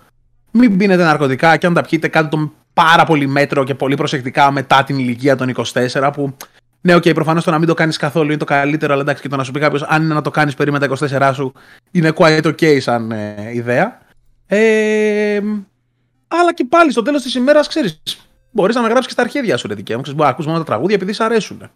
[0.51, 4.51] Μην πίνετε ναρκωτικά και αν τα πιείτε κάντε το πάρα πολύ μέτρο και πολύ προσεκτικά
[4.51, 6.37] μετά την ηλικία των 24 που
[6.87, 9.23] ναι, ok, okay, προφανώς το να μην το κάνεις καθόλου είναι το καλύτερο, αλλά εντάξει
[9.23, 10.89] και το να σου πει κάποιος αν είναι να το κάνεις περί τα
[11.31, 11.53] 24 σου
[11.91, 13.99] είναι quite ok σαν ε, ιδέα.
[14.47, 15.41] Ε,
[16.41, 18.03] αλλά και πάλι στο τέλος της ημέρας, ξέρεις,
[18.51, 20.03] μπορείς να με γράψει και στα αρχίδια σου, ρε δικαίωμα.
[20.03, 21.71] Ξέρεις, Μπορείς να ακούς μόνο τα τραγούδια επειδή σ' αρέσουν.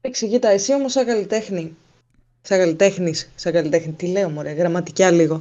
[0.00, 1.76] Εξήγησέ τα, εσύ όμως σαν καλλιτέχνη,
[2.42, 5.40] σαν καλλιτέχνης, σαν καλλιτέχνη, τι λέω μωρέ, γραμματικά λίγο.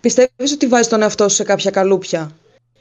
[0.00, 2.30] Πιστεύεις ότι βάζεις τον εαυτό σου σε κάποια καλούπια,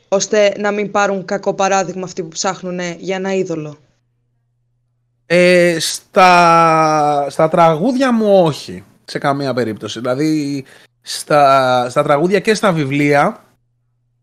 [0.07, 3.77] ώστε να μην πάρουν κακό παράδειγμα αυτοί που ψάχνουν για ένα είδωλο;
[5.25, 9.99] Ε, στα, στα τραγούδια μου όχι, σε καμία περίπτωση.
[9.99, 10.65] Δηλαδή,
[11.01, 13.43] στα, στα τραγούδια και στα βιβλία,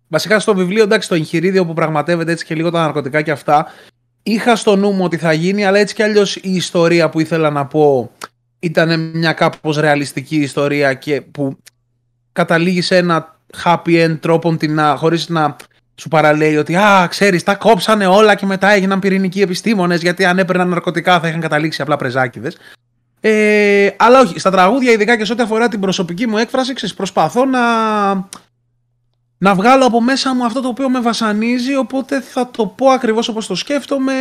[0.08, 3.66] βασικά στο βιβλίο, εντάξει, το εγχειρίδιο που πραγματεύεται έτσι και λίγο τα ναρκωτικά και αυτά,
[4.22, 7.50] είχα στο νου μου ότι θα γίνει, αλλά έτσι κι αλλιώς η ιστορία που ήθελα
[7.50, 8.10] να πω
[8.58, 11.56] ήταν μια κάπως ρεαλιστική ιστορία και που
[12.32, 15.56] καταλήγει σε ένα happy end τρόπο να, χωρίς να
[15.94, 20.38] σου παραλέει ότι «Α, ξέρεις, τα κόψανε όλα και μετά έγιναν πυρηνικοί επιστήμονες γιατί αν
[20.38, 22.56] έπαιρναν ναρκωτικά θα είχαν καταλήξει απλά πρεζάκιδες».
[23.20, 26.94] Ε, αλλά όχι, στα τραγούδια ειδικά και σε ό,τι αφορά την προσωπική μου έκφραση ξέρεις,
[26.94, 27.60] προσπαθώ να,
[29.38, 33.28] να βγάλω από μέσα μου αυτό το οποίο με βασανίζει οπότε θα το πω ακριβώς
[33.28, 34.14] όπως το σκέφτομαι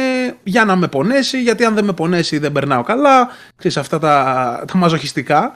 [0.43, 4.63] για να με πονέσει γιατί αν δεν με πονέσει δεν περνάω καλά ξέρεις αυτά τα,
[4.67, 5.53] τα μαζοχιστικά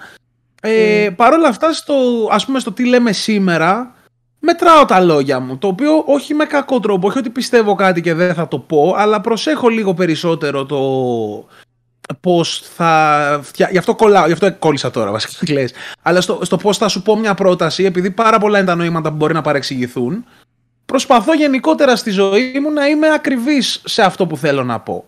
[0.62, 1.16] Ε, mm.
[1.16, 1.94] Παρ' όλα αυτά, στο,
[2.32, 3.96] ας πούμε στο τι λέμε σήμερα,
[4.40, 5.58] μετράω τα λόγια μου.
[5.58, 8.94] Το οποίο όχι με κακό τρόπο, όχι ότι πιστεύω κάτι και δεν θα το πω,
[8.98, 10.80] αλλά προσέχω λίγο περισσότερο το
[12.19, 13.41] πώ θα.
[13.71, 15.34] Γι' αυτό κολλάω, γι' αυτό κόλλησα τώρα βασικά.
[15.54, 15.74] Λες.
[16.02, 19.10] Αλλά στο, στο πώ θα σου πω μια πρόταση, επειδή πάρα πολλά είναι τα νοήματα
[19.10, 20.26] που μπορεί να παρεξηγηθούν,
[20.86, 25.06] προσπαθώ γενικότερα στη ζωή μου να είμαι ακριβής σε αυτό που θέλω να πω.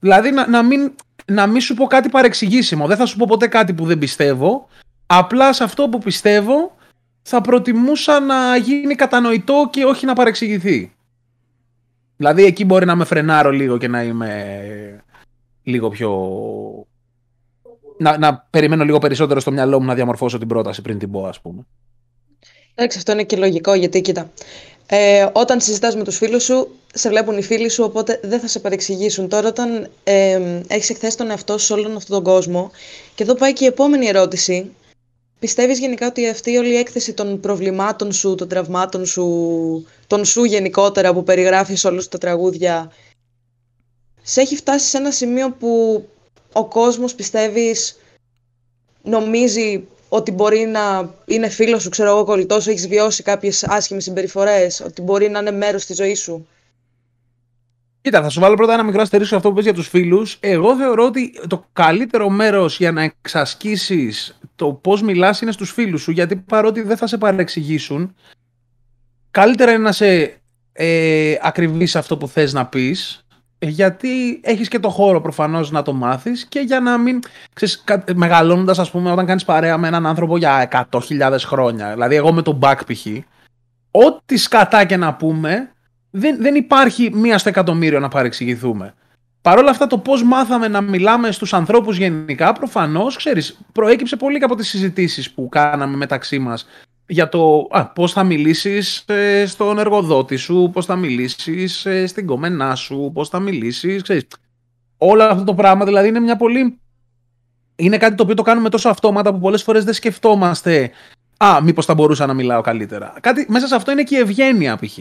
[0.00, 0.92] Δηλαδή να, να, μην,
[1.24, 2.86] να μην σου πω κάτι παρεξηγήσιμο.
[2.86, 4.68] Δεν θα σου πω ποτέ κάτι που δεν πιστεύω.
[5.06, 6.76] Απλά σε αυτό που πιστεύω
[7.22, 10.92] θα προτιμούσα να γίνει κατανοητό και όχι να παρεξηγηθεί.
[12.16, 15.04] Δηλαδή εκεί μπορεί να με φρενάρω λίγο και να είμαι
[15.62, 16.10] λίγο πιο...
[17.98, 21.24] Να, να περιμένω λίγο περισσότερο στο μυαλό μου να διαμορφώσω την πρόταση πριν την πω,
[21.26, 21.66] ας πούμε.
[22.74, 24.30] Εντάξει, αυτό είναι και λογικό, γιατί κοίτα,
[24.86, 28.46] ε, όταν συζητάς με τους φίλους σου, σε βλέπουν οι φίλοι σου, οπότε δεν θα
[28.46, 29.28] σε παρεξηγήσουν.
[29.28, 32.70] Τώρα, όταν ε, έχεις εκθέσει τον εαυτό σου σε όλον αυτόν τον κόσμο,
[33.14, 34.70] και εδώ πάει και η επόμενη ερώτηση,
[35.40, 40.44] Πιστεύεις γενικά ότι αυτή όλη η έκθεση των προβλημάτων σου, των τραυμάτων σου, των σου
[40.44, 42.92] γενικότερα που περιγράφεις όλους τα τραγούδια,
[44.30, 46.04] σε έχει φτάσει σε ένα σημείο που
[46.52, 47.96] ο κόσμος πιστεύεις
[49.02, 54.04] νομίζει ότι μπορεί να είναι φίλος σου, ξέρω εγώ, κολλητός σου, έχεις βιώσει κάποιες άσχημες
[54.04, 56.46] συμπεριφορές, ότι μπορεί να είναι μέρος της ζωής σου;
[58.00, 60.36] Κοίτα, θα σου βάλω πρώτα ένα μικρό αστερίσιο αυτό που πες για τους φίλους.
[60.40, 66.02] Εγώ θεωρώ ότι το καλύτερο μέρος για να εξασκήσεις το πώς μιλάς είναι στους φίλους
[66.02, 68.14] σου, γιατί παρότι δεν θα σε παρεξηγήσουν,
[69.30, 70.40] καλύτερα είναι να σε
[70.72, 73.24] ε, ακριβείς αυτό που θες να πεις
[73.60, 77.20] γιατί έχεις και το χώρο προφανώς να το μάθεις και για να μην,
[77.52, 82.32] ξέρεις, μεγαλώνοντας ας πούμε όταν κάνεις παρέα με έναν άνθρωπο για 100.000 χρόνια, δηλαδή εγώ
[82.32, 83.06] με τον Back π.χ.
[83.90, 85.72] Ό,τι σκατά και να πούμε,
[86.10, 88.94] δεν, δεν υπάρχει μία στο εκατομμύριο να παρεξηγηθούμε.
[89.42, 94.38] Παρ' όλα αυτά το πώς μάθαμε να μιλάμε στους ανθρώπους γενικά, προφανώς, ξέρεις, προέκυψε πολύ
[94.38, 96.66] και από τις συζητήσεις που κάναμε μεταξύ μας
[97.10, 102.26] για το α, πώς θα μιλήσεις ε, στον εργοδότη σου, πώς θα μιλήσεις ε, στην
[102.26, 104.26] κομμενά σου, πώς θα μιλήσεις, ξέρεις.
[104.98, 106.78] Όλο αυτό το πράγμα δηλαδή είναι μια πολύ...
[107.76, 110.90] Είναι κάτι το οποίο το κάνουμε τόσο αυτόματα που πολλές φορές δεν σκεφτόμαστε
[111.36, 113.14] «Α, μήπως θα μπορούσα να μιλάω καλύτερα».
[113.20, 114.98] Κάτι, μέσα σε αυτό είναι και η ευγένεια π.χ.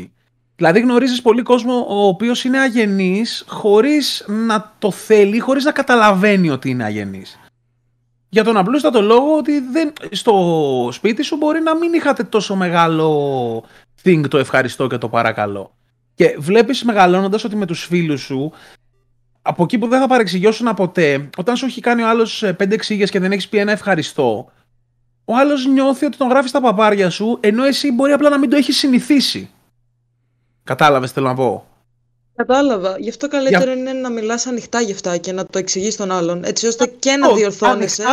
[0.55, 6.49] Δηλαδή γνωρίζεις πολύ κόσμο ο οποίος είναι αγενής χωρίς να το θέλει, χωρίς να καταλαβαίνει
[6.49, 7.39] ότι είναι αγενής.
[8.29, 13.63] Για τον απλούστατο λόγο ότι δεν, στο σπίτι σου μπορεί να μην είχατε τόσο μεγάλο
[14.03, 15.73] thing το ευχαριστώ και το παρακαλώ.
[16.15, 18.51] Και βλέπεις μεγαλώνοντας ότι με τους φίλους σου
[19.41, 22.75] από εκεί που δεν θα παρεξηγιώσουν ποτέ, όταν σου έχει κάνει ο άλλος ε, πέντε
[22.75, 24.51] εξήγες και δεν έχεις πει ένα ευχαριστώ,
[25.25, 28.49] ο άλλος νιώθει ότι τον γράφεις στα παπάρια σου, ενώ εσύ μπορεί απλά να μην
[28.49, 29.49] το έχεις συνηθίσει.
[30.63, 31.68] Κατάλαβες, θέλω να πω.
[32.45, 32.95] Κατάλαβα.
[32.99, 36.43] Γι' αυτό καλύτερο είναι να μιλάς ανοιχτά γι' αυτά και να το εξηγείς στον άλλον,
[36.43, 38.03] έτσι ώστε και να διορθώνεσαι.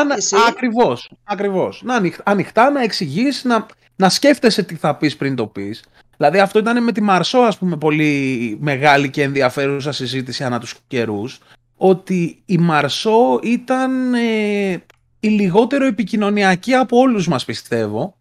[0.49, 1.11] Ακριβώς.
[1.25, 1.83] Ακριβώς.
[1.85, 5.85] Να ανοιχτά, να εξηγείς, να, να σκέφτεσαι τι θα πεις πριν το πεις.
[6.17, 10.75] Δηλαδή αυτό ήταν με τη Μαρσό, ας πούμε, πολύ μεγάλη και ενδιαφέρουσα συζήτηση ανά τους
[10.87, 11.41] καιρούς.
[11.77, 14.73] Ότι η Μαρσό ήταν ε,
[15.21, 18.16] η λιγότερο επικοινωνιακή από όλους μας πιστεύω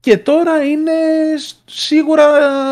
[0.00, 0.92] και τώρα είναι
[1.64, 2.26] σίγουρα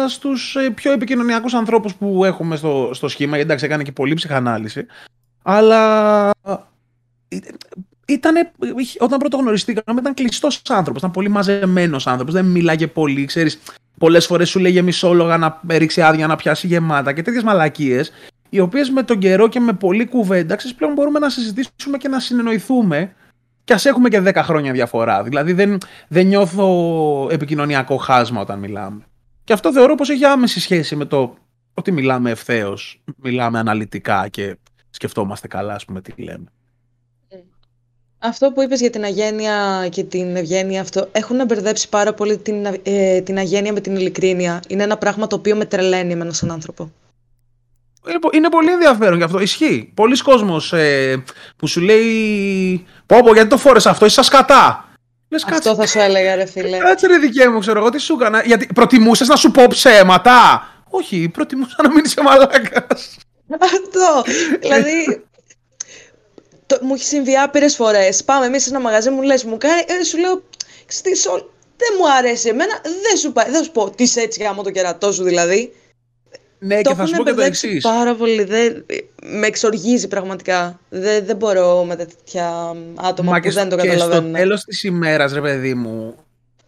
[0.09, 4.15] στους ε, πιο επικοινωνιακούς ανθρώπους που έχουμε στο, στο σχήμα, γιατί εντάξει έκανε και πολύ
[4.15, 4.87] ψυχανάλυση,
[5.43, 6.31] αλλά
[7.29, 7.37] ε,
[8.07, 8.53] ήτανε,
[8.99, 13.59] όταν πρώτο γνωριστήκαμε ήταν κλειστός άνθρωπος, ήταν πολύ μαζεμένος άνθρωπος, δεν μίλαγε πολύ, ξέρεις.
[13.99, 18.13] Πολλές φορές σου λέγε μισόλογα να ρίξει άδεια να πιάσει γεμάτα και τέτοιες μαλακίες,
[18.49, 22.09] οι οποίες με τον καιρό και με πολλή κουβέντα, ξέρεις πλέον μπορούμε να συζητήσουμε και
[22.09, 23.15] να συνεννοηθούμε
[23.67, 25.23] και ας έχουμε και 10 χρόνια διαφορά.
[25.23, 29.05] Δηλαδή δεν, δεν νιώθω επικοινωνιακό χάσμα όταν μιλάμε.
[29.45, 31.37] Και αυτό θεωρώ πως έχει άμεση σχέση με το
[31.75, 34.57] ότι μιλάμε ευθέως, μιλάμε αναλυτικά και
[34.91, 36.45] σκεφτόμαστε καλά, ας πούμε, τι λέμε.
[38.19, 42.67] Αυτό που είπες για την αγένεια και την ευγένεια, αυτό έχουν μπερδέψει πάρα πολύ την,
[42.83, 44.63] ε, την αγένεια με την ειλικρίνεια.
[44.69, 46.91] Είναι ένα πράγμα το οποίο με τρελαίνει εμένα σαν άνθρωπο.
[48.33, 49.41] Είναι πολύ ενδιαφέρον γι' αυτό.
[49.41, 49.93] Ισχύει.
[49.95, 51.25] Πολλοί κόσμος ε,
[51.57, 54.89] που σου λέει Πω πω γιατί το φόρεσα αυτό, είσαι σκατά.
[55.29, 56.79] Λες, αυτό κάτσε, θα σου έλεγα ρε φίλε.
[56.79, 58.43] Κάτσε ρε δικέ μου, ξέρω εγώ τι σου έκανα.
[58.45, 63.17] Γιατί προτιμούσες να σου πω ψέματα; Όχι, προτιμούσα να μην είσαι μαλάκας.
[63.59, 64.33] Αυτό.
[64.61, 65.25] δηλαδή,
[66.67, 68.25] το, μου έχει συμβεί άπειρες φορές.
[68.25, 69.83] Πάμε εμείς σε ένα μαγαζί, μου λες, μου κάνει.
[70.01, 70.43] Ε, σου λέω,
[71.77, 73.51] δεν μου αρέσει εμένα, δεν σου πάει.
[73.51, 75.73] Δεν σου πω, τι έτσι γάμο το κερατό σου δηλαδή.
[76.59, 77.83] Ναι, το και θα σου πω και το εξής.
[77.83, 78.45] Πάρα πολύ.
[78.45, 78.85] Δεν...
[79.23, 80.81] Με εξοργίζει πραγματικά.
[80.89, 84.23] Δεν, δεν μπορώ με τέτοια άτομα Μα που δεν το καταλαβαίνουν.
[84.23, 86.15] Και στο τέλος της ημέρας, ρε παιδί μου,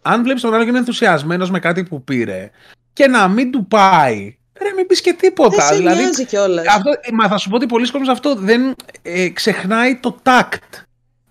[0.01, 2.49] αν βλέπεις τον άλλο και είναι ενθουσιασμένος με κάτι που πήρε
[2.93, 4.37] και να μην του πάει.
[4.61, 5.67] Ρε, μην πεις και τίποτα.
[5.67, 6.67] Δεν δηλαδή, κιόλας.
[6.67, 10.75] Αυτό, μα θα σου πω ότι πολλοί κόσμοι αυτό δεν ε, ξεχνάει το τάκτ.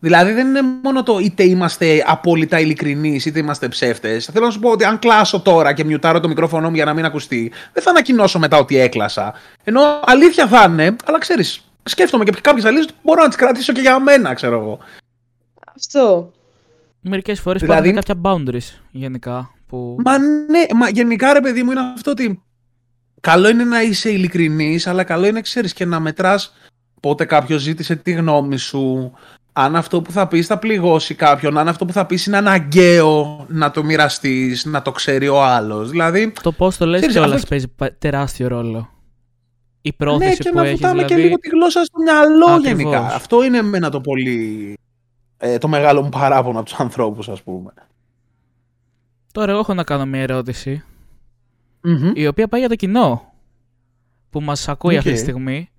[0.00, 4.24] Δηλαδή δεν είναι μόνο το είτε είμαστε απόλυτα ειλικρινείς είτε είμαστε ψεύτες.
[4.32, 6.94] Θέλω να σου πω ότι αν κλάσω τώρα και μιουτάρω το μικρόφωνο μου για να
[6.94, 9.34] μην ακουστεί, δεν θα ανακοινώσω μετά ότι έκλασα.
[9.64, 13.80] Ενώ αλήθεια θα είναι, αλλά ξέρεις, σκέφτομαι και κάποιες αλήθειε μπορώ να τις κρατήσω και
[13.80, 14.78] για μένα, ξέρω εγώ.
[15.76, 16.32] Αυτό.
[17.00, 18.06] Μερικές φορές Δηλαδή- δηλαδή...
[18.06, 19.50] κάποια boundaries γενικά.
[19.66, 19.96] Που...
[20.04, 22.42] Μα ναι, μα γενικά ρε παιδί μου είναι αυτό ότι
[23.20, 26.54] καλό είναι να είσαι ειλικρινής, αλλά καλό είναι ξέρεις και να μετράς
[27.00, 29.12] πότε κάποιος ζήτησε τη γνώμη σου,
[29.60, 33.44] αν αυτό που θα πεις θα πληγώσει κάποιον, αν αυτό που θα πεις είναι αναγκαίο
[33.48, 35.90] να το μοιραστείς, να το ξέρει ο άλλος.
[35.90, 38.90] Δηλαδή, Το πώς το λες Ξέρεις, κιόλας αυτό- παίζει πα- τεράστιο ρόλο.
[39.80, 40.74] Η ναι πρόθεση και που να έχεις.
[40.74, 42.66] βουτάμε Δηλαδή, και λίγο τη γλώσσα στο μυαλό Ακριβώς.
[42.80, 43.06] γενικά.
[43.14, 44.76] Αυτό είναι εμένα το πολύ...
[45.36, 47.70] ε, το μεγάλο μου παράπονο από τους ανθρώπους ας πούμε.
[49.32, 50.82] Τώρα εγώ έχω να κάνω μια ερώτηση.
[51.80, 52.10] Μμμ.
[52.14, 53.32] η οποία πάει για το κοινό
[54.30, 55.22] που μας ακούει αυτή τη Οκ.
[55.22, 55.70] στιγμή.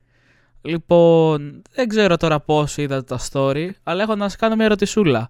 [0.61, 5.29] Λοιπόν, δεν ξέρω τώρα πώς είδατε τα story, αλλά έχω να σας κάνω μια ερωτησούλα.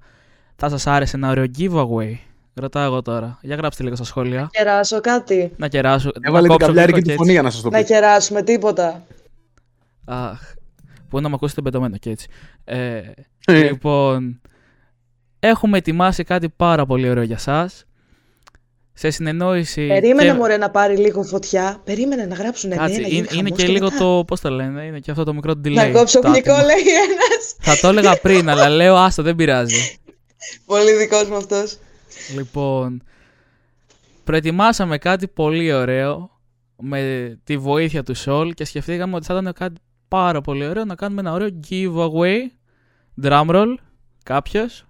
[0.56, 2.14] Θα σας άρεσε ένα ωραίο giveaway;
[2.54, 3.38] Ρωτάω εγώ τώρα.
[3.42, 4.50] Για γράψτε λίγο στα σχόλια.
[4.52, 5.52] Κεράσω κάτι.
[5.58, 6.10] Να κεράσω.
[6.22, 7.84] Έβαλε να την κόψω καβλιάρικη λίγο του και φωνή για να σας το Να πω.
[7.84, 9.04] κεράσουμε τίποτα.
[10.06, 10.42] Αχ,
[11.10, 12.28] που να με ακούσετε μπετωμένο και έτσι.
[12.64, 13.02] Ε,
[13.46, 13.64] Ε.
[13.64, 14.42] λοιπόν,
[15.40, 17.84] έχουμε ετοιμάσει κάτι πάρα πολύ ωραίο για σας.
[19.00, 19.88] Σε συνεννόηση.
[19.88, 20.38] Περίμενε και...
[20.38, 21.82] μωρέ να πάρει λίγο φωτιά.
[21.84, 23.98] Περίμενε να γράψουν Κάτσε, ναι, να γίνει είναι, είναι χαμός και λίγο μετά.
[23.98, 24.24] το.
[24.28, 25.74] Πώς το λένε, είναι και αυτό το μικρό delay.
[25.74, 26.68] Να κόψω το γλυκό άτιμο.
[26.68, 27.56] λέει ένας.
[27.60, 29.98] Θα το έλεγα πριν, αλλά λέω άστο, δεν πειράζει.
[30.66, 31.78] Πολύ δικός μου αυτός.
[32.36, 33.04] λοιπόν,
[34.24, 36.30] προετοιμάσαμε κάτι πολύ ωραίο
[36.78, 40.96] με τη βοήθεια του Sol και σκεφτήκαμε ότι θα ήταν κάτι πάρα πολύ ωραίο να
[40.96, 42.38] κάνουμε ένα ωραίο giveaway.
[43.24, 43.74] Drumroll,
[44.24, 44.89] κάποιος.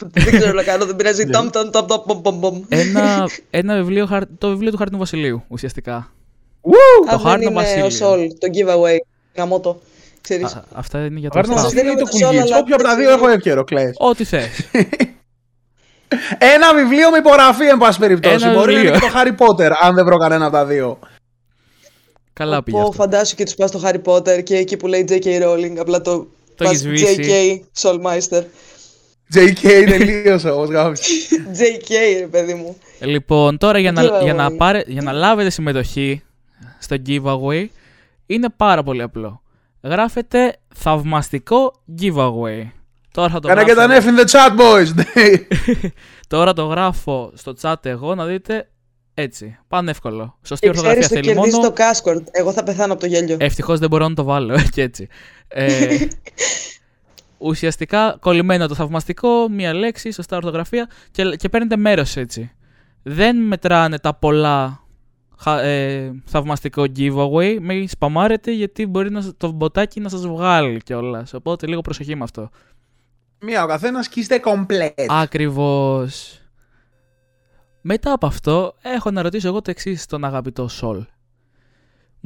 [0.00, 1.24] Δεν ξέρω να κάνω, δεν πειράζει.
[1.24, 1.30] Ναι.
[1.32, 2.62] Ταμ, ταμ, ταμ, ταμ, πομ, πομ, πομ.
[2.68, 5.94] Ένα, ένα βιβλίο, χαρ- το βιβλίο του Χάρτινου Βασιλείου, ουσιαστικά.
[5.96, 6.08] Α,
[7.10, 7.86] το δεν Χάρτινο είναι Βασίλειο.
[7.86, 8.96] ο Σολ, το giveaway.
[9.36, 9.80] Γαμώ το.
[10.20, 10.54] Ξέρεις.
[10.54, 11.70] Α, αυτά είναι για το Πάρτε να σας staff.
[11.74, 12.50] σας δίνει δίνουμε το τους όλα, κουλγίτς.
[12.52, 13.24] αλλά Όποιο από τα δεν δύο ξέρω.
[13.24, 13.94] έχω εύκαιρο, κλαις.
[13.98, 14.48] Ό,τι θες.
[16.38, 18.34] Ένα βιβλίο με υπογραφή, εν πάση περιπτώσει.
[18.44, 19.08] Ένα Μπορεί να είναι βιβλίο.
[19.08, 20.98] και το Harry Potter, αν δεν βρω κανένα από τα δύο.
[22.32, 23.02] Καλά πήγες Πω, αυτό.
[23.02, 25.42] φαντάσου και τους πας στο Harry Potter και εκεί που λέει J.K.
[25.42, 26.18] Rowling, απλά το
[26.54, 27.16] Το πας έχεις σβήσει.
[27.18, 27.88] J.K.
[27.88, 28.42] Soulmeister.
[29.34, 31.04] JK τελείωσε όμως, γάμισε.
[31.58, 31.92] J.K.
[32.20, 32.76] ρε παιδί μου.
[33.00, 34.22] Λοιπόν, τώρα για να, Giveaway.
[34.22, 36.22] για, να πάρε, για να λάβετε συμμετοχή
[36.78, 37.66] στο giveaway
[38.26, 39.42] είναι πάρα πολύ απλό.
[39.82, 42.62] Γράφετε θαυμαστικό giveaway.
[43.12, 44.94] Τώρα θα το, Κάνα και γράφω, τα F in the chat, boys.
[44.94, 45.04] Ναι.
[46.28, 48.68] τώρα το γράφω στο chat εγώ να δείτε
[49.14, 49.58] έτσι.
[49.68, 50.38] Πανεύκολο.
[50.42, 51.72] Σωστή Και ξέρεις ορθογραφία το θέλει κερδίζει μόνο.
[51.72, 52.22] το Cascord.
[52.30, 53.36] Εγώ θα πεθάνω από το γέλιο.
[53.40, 55.08] Ευτυχώς δεν μπορώ να το βάλω και έτσι.
[55.48, 55.96] Ε,
[57.38, 62.50] ουσιαστικά κολλημένο το θαυμαστικό, μία λέξη, σωστά ορθογραφία και, και παίρνετε μέρος έτσι.
[63.02, 64.80] Δεν μετράνε τα πολλά
[65.38, 70.80] χα- ε, θαυμαστικό giveaway, μην σπαμάρετε γιατί μπορεί να, σ- το μποτάκι να σας βγάλει
[70.82, 71.34] κιόλας.
[71.34, 72.50] Οπότε λίγο προσοχή με αυτό.
[73.40, 75.04] Μία ο καθένας και είστε complete.
[75.08, 76.40] Ακριβώς.
[77.80, 81.04] Μετά από αυτό, έχω να ρωτήσω εγώ το εξής στον αγαπητό Σολ.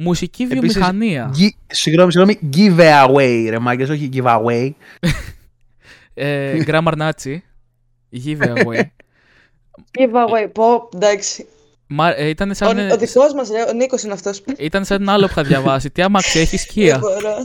[0.03, 1.31] Μουσική Επίσης, βιομηχανία.
[1.37, 2.39] Gi- Συγγνώμη, συγγνώμη.
[2.55, 4.69] Giveaway, ρε μάγκες, όχι giveaway.
[6.13, 7.37] Ε, Grammar Nazi.
[8.25, 8.81] Giveaway.
[9.99, 10.47] Giveaway.
[10.53, 11.45] Πω, εντάξει.
[11.87, 14.43] Μα, ε, ήταν, Ο, σαν, ο δικός μας, ρε, ο Νίκος είναι αυτός.
[14.57, 15.89] ήταν σαν ένα άλλο που είχα διαβάσει.
[15.89, 16.97] Τι άμα έχει Δεν σκία.
[17.03, 17.35] μπορώ.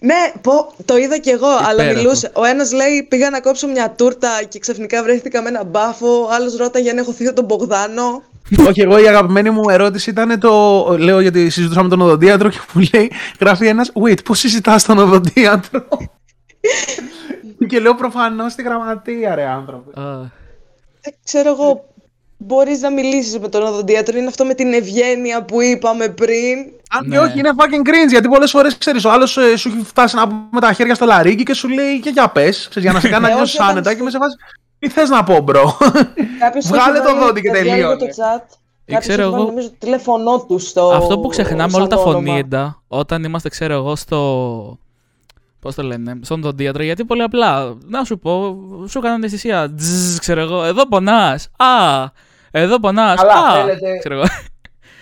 [0.00, 1.96] Ναι, πω, το είδα κι εγώ, αλλά Υπέροχο.
[2.02, 2.30] μιλούσε.
[2.34, 6.22] Ο ένας λέει πήγα να κόψω μια τούρτα και ξαφνικά βρέθηκα με ένα μπάφο.
[6.22, 8.22] Ο άλλος ρώταγε αν έχω θείο τον Μπογδάνο.
[8.68, 10.84] Όχι, εγώ η αγαπημένη μου ερώτηση ήταν το.
[10.98, 15.86] Λέω γιατί συζητούσαμε τον οδοντίατρο και μου λέει, γράφει ένας, Wait, πώς συζητάς τον οδοντίατρο;
[17.68, 20.00] και λέω προφανώς στη γραμματεία, ρε άνθρωπο.
[20.00, 20.16] Α,
[21.00, 21.84] Δεν ξέρω εγώ,
[22.36, 24.18] μπορείς να μιλήσεις με τον οδοντίατρο.
[24.18, 26.58] Είναι αυτό με την ευγένεια που είπαμε πριν.
[26.90, 27.18] Αν και Ναι.
[27.18, 30.60] όχι, είναι fucking cringe γιατί πολλές φορές ξέρεις, ο άλλος σου έχει φτάσει να πούμε
[30.60, 33.28] τα χέρια στο λαρίκι και σου λέει και για πες, για να σε κάνει να
[33.28, 34.34] Ναι, νιώσεις όχι, όταν άνετα σου- και με σε βάζει.
[34.78, 35.76] Τι θες να πω, μπρο;
[36.38, 37.96] Κάποιος Βγάλε έχει το βάλει δόντι και τα διάλογα τελείωνε.
[37.96, 38.56] Το chat.
[38.84, 40.88] Κάποιος ξέρω έχει βάλει, εγώ- νομίζω, το τηλέφωνό του στο.
[40.90, 42.12] Αυτό που ξεχνάμε σαν όλα τα όνομα.
[42.12, 44.78] φωνήεντα όταν είμαστε, ξέρω εγώ, στο.
[45.60, 46.82] Πώς το λένε, στον δοντίατρο.
[46.82, 48.56] Γιατί πολύ απλά, να σου πω,
[48.88, 49.74] σου έκανα αναισθησία.
[49.74, 51.48] Τζζζ, ξέρω εγώ, εδώ πονάς.
[51.56, 51.66] Α,
[52.50, 53.20] εδώ πονάς.
[53.20, 54.24] Καλά, Α, θέλετε- ξέρω εγώ.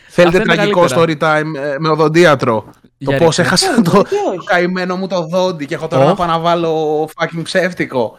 [0.08, 1.40] Θέλετε Αυτά είναι τραγικό story καλύτερα.
[1.40, 2.64] time ε, με οδοντίατρο.
[2.64, 3.42] Το Για πώς ρίξε.
[3.42, 4.36] έχασα Ε, το, γιατί όχι.
[4.36, 6.08] το καημένο μου το δόντι και έχω τώρα Οχ.
[6.08, 8.18] να πάω να βάλω fucking ψεύτικο.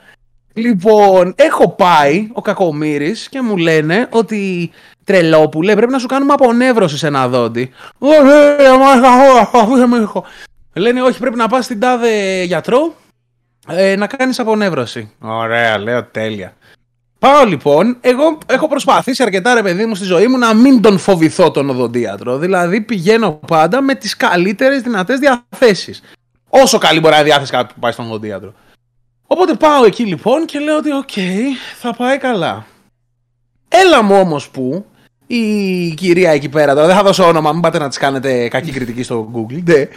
[0.57, 4.71] Λοιπόν, έχω πάει ο Κακομήρης και μου λένε ότι
[5.03, 7.71] τρελόπουλε πρέπει να σου κάνουμε απονεύρωση σε ένα δόντι.
[7.97, 10.25] Ωραία, μα έχω, αφήστε με έχω.
[10.73, 12.93] Λένε όχι πρέπει να πας στην τάδε γιατρό
[13.67, 15.11] ε, να κάνεις απονεύρωση.
[15.19, 16.53] Ωραία, λέω τέλεια.
[17.19, 20.97] Πάω λοιπόν, εγώ έχω προσπαθήσει αρκετά ρε παιδί μου στη ζωή μου να μην τον
[20.97, 22.37] φοβηθώ τον οδοντίατρο.
[22.37, 26.01] Δηλαδή πηγαίνω πάντα με τις καλύτερες δυνατές διαθέσεις.
[26.49, 28.53] Όσο καλή μπορεί να είναι η διάθεση κάποιου που πάει στον οδοντίατρο.
[29.27, 31.11] Οπότε πάω εκεί λοιπόν και λέω ότι οκ,
[31.79, 32.65] θα πάει καλά.
[33.67, 34.85] Έλα μου όμως που
[35.27, 38.71] η κυρία εκεί πέρα, τώρα δεν θα δώσω όνομα, μην πάτε να της κάνετε κακή
[38.71, 39.87] κριτική στο Google, ναι,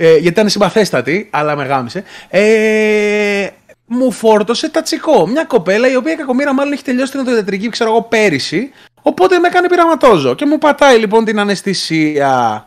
[0.00, 2.04] ε, γιατί ήταν συμπαθέστατη, αλλά με γάμισε.
[2.28, 3.48] Ε,
[3.86, 5.26] μου φόρτωσε τατσικό.
[5.26, 8.70] Μια κοπέλα η οποία κακομήρα μάλλον έχει τελειώσει την οδοντιατρική, ξέρω εγώ, πέρυσι.
[9.02, 12.66] Οπότε με έκανε πειραματόζω και μου πατάει λοιπόν την αναισθησία.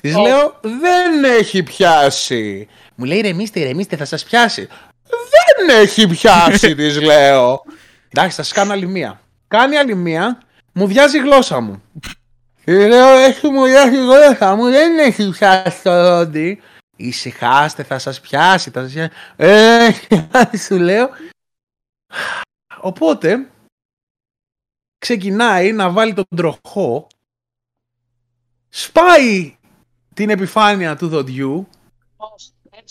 [0.00, 2.68] Της λέω, δεν έχει πιάσει.
[2.94, 4.68] Μου λέει, ρεμίστε, ρεμίστε, θα σας πιάσει.
[5.10, 7.62] Δεν έχει πιάσει, τη λέω.
[8.08, 9.20] Εντάξει, θα σας κάνω άλλη μία.
[9.48, 10.42] Κάνει άλλη μία,
[10.72, 11.82] μου βιάζει η γλώσσα μου.
[12.64, 16.62] Τη λέω, έχει μου βιάζει η γλώσσα μου, δεν έχει πιάσει το δόντι.
[16.96, 19.10] Ησυχάστε, θα σας πιάσει, θα σας πιάσει.
[19.36, 19.88] Ε,
[20.66, 21.08] σου λέω.
[22.80, 23.48] Οπότε,
[24.98, 27.06] ξεκινάει να βάλει τον τροχό,
[28.68, 29.56] σπάει
[30.14, 31.68] την επιφάνεια του δοντιού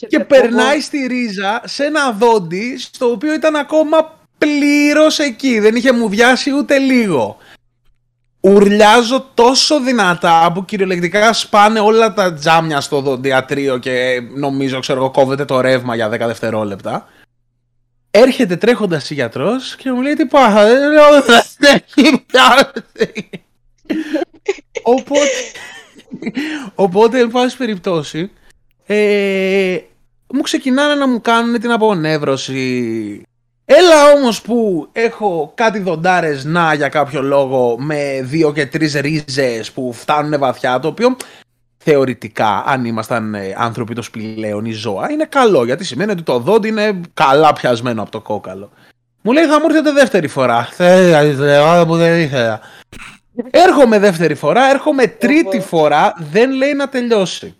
[0.07, 5.59] και περνάει στη ρίζα σε ένα δόντι στο οποίο ήταν ακόμα πλήρως εκεί.
[5.59, 7.37] Δεν είχε μουδιάσει ούτε λίγο.
[8.39, 15.11] Ουρλιάζω τόσο δυνατά που κυριολεκτικά σπάνε όλα τα τζάμια στο δοντιατρίο και νομίζω, ξέρω εγώ,
[15.11, 17.07] κόβεται το ρεύμα για 10 δευτερόλεπτα.
[18.11, 21.21] Έρχεται τρέχοντας η γιατρός και μου λέει τι πάθα, δεν λέω
[21.57, 23.29] δεν έχει πιάσει.
[24.83, 25.29] Οπότε,
[26.75, 28.31] οπότε, εν πάση περιπτώσει,
[28.87, 29.77] ε,
[30.33, 33.21] μου ξεκινάνε να μου κάνουν την απονεύρωση.
[33.65, 39.71] Έλα όμως που έχω κάτι δοντάρες να για κάποιο λόγο με δύο και τρεις ρίζες
[39.71, 41.15] που φτάνουν βαθιά το οποίο
[41.77, 46.39] θεωρητικά αν ήμασταν ε, άνθρωποι το σπηλαίων ή ζώα είναι καλό γιατί σημαίνει ότι το
[46.39, 48.71] δόντι είναι καλά πιασμένο από το κόκαλο.
[49.21, 50.69] Μου λέει θα μου έρθετε δεύτερη φορά.
[50.71, 52.59] Θέλω που δεν ήθελα.
[53.65, 57.55] Έρχομαι δεύτερη φορά, έρχομαι τρίτη φορά, δεν λέει να τελειώσει.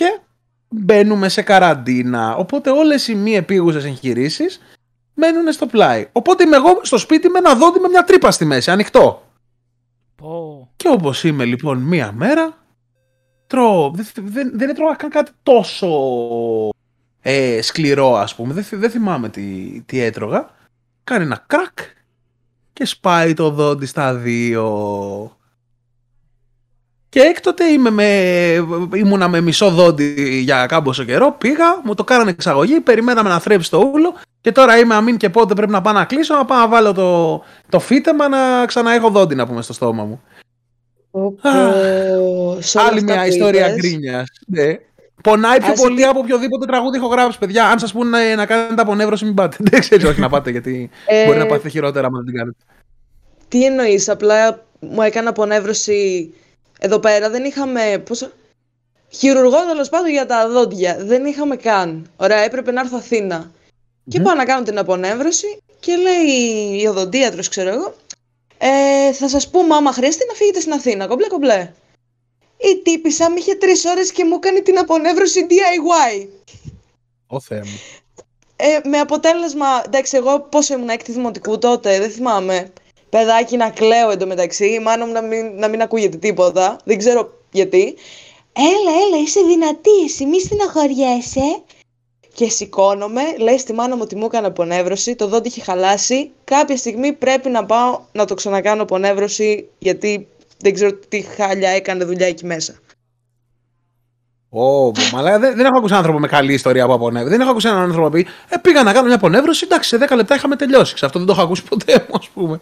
[0.00, 0.20] Και
[0.68, 2.36] μπαίνουμε σε καραντίνα.
[2.36, 4.60] Οπότε όλες οι μη επίγουσες εγχειρήσεις
[5.14, 6.08] μένουν στο πλάι.
[6.12, 9.22] Οπότε είμαι εγώ στο σπίτι με ένα δόντι με μια τρύπα στη μέση, ανοιχτό.
[10.16, 10.70] Πω.
[10.76, 12.56] Και όπως είμαι λοιπόν μία μέρα,
[13.46, 15.88] τρώω, δεν, δεν, δεν έτρωγα καν κάτι τόσο
[17.20, 20.50] ε, σκληρό ας πούμε, δεν, δεν θυμάμαι τι, τι έτρωγα.
[21.04, 21.78] Κάνει ένα κρακ
[22.72, 25.36] και σπάει το δόντι στα δύο.
[27.10, 28.06] Και έκτοτε είμαι με,
[28.94, 31.32] ήμουνα με μισό δόντι για κάμποσο καιρό.
[31.38, 34.14] Πήγα, μου το κάνανε εξαγωγή, περιμέναμε να θρέψει το ούλο.
[34.40, 36.92] Και τώρα είμαι αμήν και πότε πρέπει να πάω να κλείσω, να πάω να βάλω
[36.92, 40.22] το, το φύτεμα να ξαναέχω δόντι να πούμε στο στόμα μου.
[42.88, 44.28] Άλλη μια ιστορία γκρίνιας.
[44.46, 44.74] Ναι.
[45.22, 47.68] Πονάει πιο πολύ από οποιοδήποτε τραγούδι έχω γράψει, παιδιά.
[47.68, 49.56] Αν σας πούνε να κάνετε απονεύρωση, μην πάτε.
[49.70, 52.56] Δεν ξέρω, όχι να πάτε, γιατί Ε, μπορεί να πάθετε χειρότερα αν δεν την κάνετε.
[53.48, 56.32] Τι εννοείς, απλά μου έκανε απονεύρωση
[56.80, 57.30] εδώ πέρα.
[57.30, 58.02] Δεν είχαμε.
[58.06, 58.30] Πόσο...
[59.08, 60.96] Χειρουργό τέλος πάντων για τα δόντια.
[61.00, 62.10] Δεν είχαμε καν.
[62.16, 63.50] Ωραία, έπρεπε να έρθω Αθήνα.
[64.08, 67.94] Και πάω να κάνω την απονεύρωση και λέει η οδοντίατρος, ξέρω εγώ,
[68.58, 71.72] ε, θα σας πούμε άμα χρειάζεται να φύγετε στην Αθήνα, κομπλέ κομπλέ.
[72.56, 76.26] Η τύπησα με είχε τρεις ώρες και μου έκανε την απονεύρωση DIY.
[77.26, 77.80] Ω Θεέ μου.
[78.56, 82.72] Ε, με αποτέλεσμα, εντάξει, εγώ πόσο ήμουν έκτη δημοτικού τότε, δεν θυμάμαι.
[83.10, 87.32] Παιδάκι να κλαίω εντωμεταξύ, η μάνα μου να μην, να μην ακούγεται τίποτα, δεν ξέρω
[87.50, 87.94] γιατί.
[88.52, 91.62] Έλα, έλα, είσαι δυνατή, εσύ μη στεναχωριέσαι.
[92.34, 96.30] Και σηκώνομαι, λέει στη μάνα μου ότι μου έκανε απονεύρωση, το δόντι είχε χαλάσει.
[96.44, 102.04] Κάποια στιγμή πρέπει να πάω να το ξανακάνω απονεύρωση, γιατί δεν ξέρω τι χάλια έκανε
[102.04, 102.74] δουλειά εκεί μέσα.
[104.52, 107.30] Ω, μαλάκα, δεν, δεν έχω ακούσει άνθρωπο με καλή ιστορία από απονεύρωση.
[107.30, 109.64] Δεν έχω ακούσει έναν άνθρωπο που πει ε, Πήγα να κάνω μια απονεύρωση.
[109.64, 110.96] Εντάξει, σε 10 λεπτά είχαμε τελειώσει.
[110.96, 112.58] Σε αυτό δεν το έχω ακούσει ποτέ μου, ας πούμε.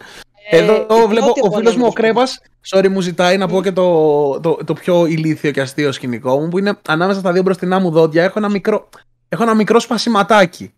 [0.51, 1.93] Ε, Εδώ η βλέπω πρώτη ο φίλος μου ο απονεύρωση.
[1.93, 2.41] Κρέπας.
[2.69, 6.47] Sorry, μου ζητάει να πω και το, το, το πιο ηλίθιο και αστείο σκηνικό μου
[6.47, 8.23] που είναι ανάμεσα στα δύο μπροστινά μου δόντια.
[8.23, 8.89] Έχω ένα μικρό,
[9.29, 10.73] έχω ένα μικρό σπασιματάκι.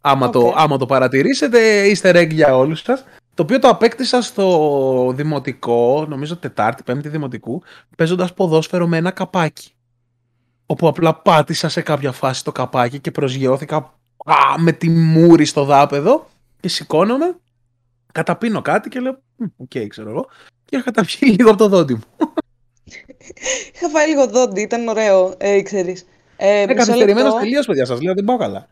[0.00, 0.54] Άμα, το, Οκ.
[0.58, 3.04] άμα το παρατηρήσετε, είστε egg για όλους σας.
[3.34, 7.62] Το οποίο το απέκτησα στο δημοτικό, νομίζω Τετάρτη, Πέμπτη δημοτικού,
[7.96, 9.70] παίζοντας ποδόσφαιρο με ένα καπάκι.
[10.66, 13.76] Όπου απλά πάτησα σε κάποια φάση το καπάκι και προσγειώθηκα
[14.24, 16.26] α, με τη μούρη στο δάπεδο
[16.60, 17.36] και σηκώνομαι,
[18.14, 20.26] καταπίνω κάτι και λέω, «Μμ, οκ, ξέρω εγώ,
[20.64, 22.02] και είχα καταπιεί λίγο από το δόντι μου.
[23.74, 26.06] Είχα φάει λίγο δόντι, ήταν ωραίο, ε, ξέρεις.
[26.36, 27.38] Ε, Είναι μισό καθυστερημένος λεπτό.
[27.38, 28.66] τελείως, παιδιά, σας λέω, δεν πάω καλά.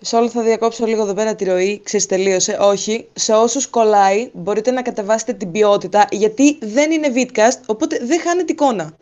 [0.00, 1.80] Σε όλο θα διακόψω λίγο εδώ πέρα τη ροή.
[1.84, 2.58] Ξέρεις, τελείωσε.
[2.60, 3.08] Όχι.
[3.12, 8.52] Σε όσους κολλάει, μπορείτε να κατεβάσετε την ποιότητα, γιατί δεν είναι vidcast, οπότε δεν χάνετε
[8.52, 8.96] εικόνα.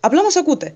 [0.00, 0.74] Απλά μας ακούτε.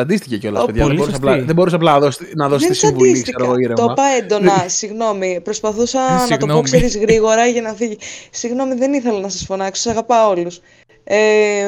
[0.00, 0.80] Αντίστοιχε κιόλας, Ω, παιδιά.
[0.86, 1.32] Δεν πολύ μπορούσα, σωστή.
[1.32, 3.44] απλά, δεν μπορούσα απλά να δώσω, να δώσω δεν τη συμβουλή, ξέρω τσαντίστηκα.
[3.44, 3.92] εγώ, Το ήρεμα.
[3.92, 4.64] είπα έντονα.
[4.68, 5.40] Συγγνώμη.
[5.44, 6.62] Προσπαθούσα να το πω, Συγγνώμη.
[6.62, 7.98] ξέρεις, γρήγορα για να φύγει.
[8.30, 9.82] Συγγνώμη, δεν ήθελα να σας φωνάξω.
[9.82, 10.60] Σας αγαπάω όλους.
[11.04, 11.16] Ε,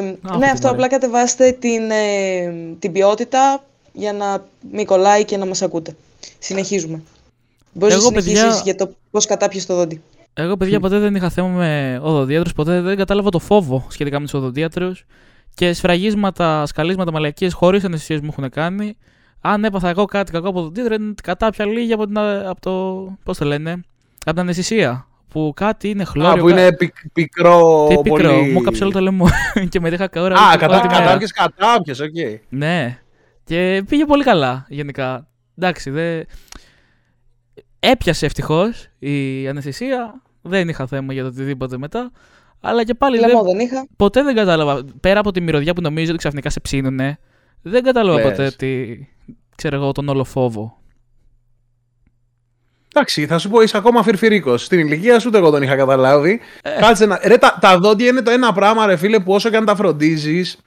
[0.01, 0.71] ναι, τι αυτό ωραία.
[0.71, 5.95] απλά κατεβάστε την, ε, την ποιότητα για να μην κολλάει και να μας ακούτε.
[6.39, 7.03] Συνεχίζουμε.
[7.73, 10.03] Μπορείς Εγώ, να συνεχίσεις παιδιά- για το πώς κατάπιες το δόντι.
[10.35, 14.25] Εγώ, παιδιά, ποτέ δεν είχα θέμα με οδοντίατρους, ποτέ δεν κατάλαβα το φόβο σχετικά με
[14.25, 14.93] τους οδοντίατρους.
[15.55, 18.97] Και σφραγίσματα, σκαλίσματα, μαλακίες χωρίς αναισθησία μου έχουν κάνει.
[19.41, 23.05] Αν έπαθα εγώ κάτι κακό από οδοντίατρο, είναι κατάπια λίγη από, την, από το.
[23.25, 25.05] Πώς το λένε, από την αναισθησία.
[25.29, 26.43] Που κάτι είναι Α, χλώριο.
[26.43, 27.87] που είναι πικ- πικρό.
[27.89, 28.51] Τι πικρό, πολύ...
[28.53, 29.27] μου έκαψε όλο το λαιμό
[29.69, 30.37] και με είχα καούρα.
[30.37, 31.01] Α, όλη κατά, τη μέρα.
[31.05, 32.15] κατάπιες, κατάπιες, οκ.
[32.49, 32.99] Ναι.
[33.45, 35.27] Και πήγε πολύ καλά γενικά.
[35.59, 36.23] Εντάξει, δε...
[37.81, 40.23] έπιασε ευτυχώς η αναισθησία.
[40.43, 42.11] Δεν είχα θέμα για το οτιδήποτε μετά.
[42.61, 43.87] Αλλά και πάλι δεν, Λαιμό δεν είχα.
[43.97, 44.85] ποτέ δεν κατάλαβα.
[45.01, 47.19] Πέρα από τη μυρωδιά που νομίζω ότι ξαφνικά σε ψήνουνε,
[47.63, 48.31] δεν κατάλαβα Λες.
[48.31, 49.09] ποτέ ότι.
[49.57, 50.79] ξέρω εγώ, τον όλο φόβο.
[52.95, 54.57] Εντάξει, θα σου πω, είσαι ακόμα φιρφιρίκο.
[54.57, 56.41] Στην ηλικία σου ούτε εγώ τον είχα καταλάβει.
[56.63, 56.71] Ε.
[56.81, 57.21] Κάτσε να.
[57.25, 59.75] Ρε, τα, τα δόντια είναι το ένα πράγμα, ρε φίλε, που όσο και αν τα
[59.77, 60.59] φροντίζεις,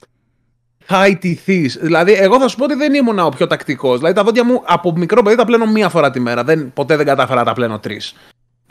[0.86, 1.78] θα ιτηθείς.
[1.82, 3.98] Δηλαδή, εγώ θα σου πω ότι δεν ήμουν ο πιο τακτικός.
[3.98, 6.44] Δηλαδή, τα δόντια μου από μικρό παιδί τα πλένω μία φορά τη μέρα.
[6.44, 8.16] Δεν, ποτέ δεν κατάφερα να τα πλένω τρεις.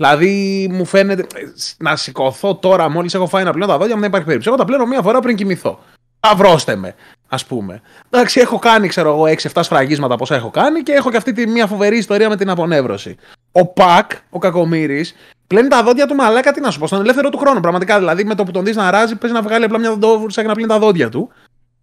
[0.06, 1.22] Δηλαδή, μου φαίνεται.
[1.22, 4.54] ε, Να σηκωθώ τώρα, μόλις έχω φάει να πλένω τα δόντια μου, δεν υπάρχει περίπτωση.
[4.54, 5.78] Εγώ τα πλένω μία φορά πριν κοιμηθώ.
[6.26, 6.94] Σταυρώστε με,
[7.28, 7.80] ας πούμε.
[8.10, 11.46] Εντάξει, έχω κάνει, ξέρω εγώ, 6-7 σφραγίσματα πόσα έχω κάνει και έχω και αυτή τη
[11.46, 13.16] μια φοβερή ιστορία με την απονεύρωση.
[13.52, 15.06] Ο Πακ, ο Κακομήρη,
[15.46, 17.60] πλένει τα δόντια του μαλάκα, τι να σου πω, στον ελεύθερο του χρόνο.
[17.60, 20.40] Πραγματικά, δηλαδή με το που τον δεις να ράζει, παίζει να βγάλει απλά μια δοντόβουρσα
[20.42, 21.30] και να πλύνει τα δόντια του.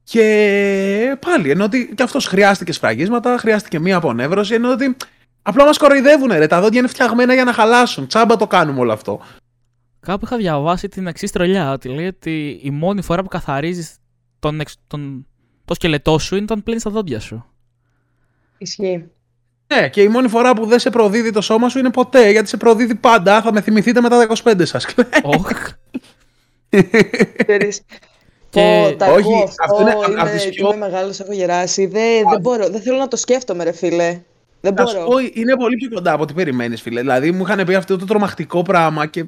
[0.03, 4.95] Και πάλι, ενώ ότι και αυτός χρειάστηκε σφραγίσματα, χρειάστηκε μία απονεύρωση, ενώ ότι
[5.49, 6.47] απλά μας κοροϊδεύουν, ρε.
[6.47, 8.07] Τα δόντια είναι φτιαγμένα για να χαλάσουν.
[8.07, 9.19] Τσάμπα το κάνουμε όλο αυτό.
[9.99, 11.71] Κάπου είχα διαβάσει την εξή τρολιά.
[11.71, 13.95] Ότι λέει ότι η μόνη φορά που καθαρίζεις
[14.39, 15.27] τον, εξ- τον,
[15.65, 17.45] το σκελετό σου είναι όταν πλύνεις τα δόντια σου.
[18.57, 19.09] Ισχύει.
[19.73, 22.49] Ναι, και η μόνη φορά που δεν σε προδίδει το σώμα σου είναι ποτέ, γιατί
[22.49, 23.41] σε προδίδει πάντα.
[23.41, 24.85] Θα με θυμηθείτε μετά τα 25 σας.
[25.23, 25.49] Οχ.
[27.37, 27.81] Ξέρεις.
[28.49, 31.31] Και- Πω, τα Όχι, ακούω αυτό αυτό, είναι είμαι, απ' τις πιο- είμαι μεγάλος, έχω
[31.33, 31.85] γεράσει.
[31.85, 34.21] Δεν, δεν μπορώ, δεν θέλω να το σκέφτομαι ρε φίλε.
[34.62, 35.10] Δεν Να σου μπορώ.
[35.10, 36.99] πω, είναι πολύ πιο κοντά από ό,τι περιμένεις, φίλε.
[36.99, 39.26] Δηλαδή, μου είχαν πει αυτό το τρομακτικό πράγμα και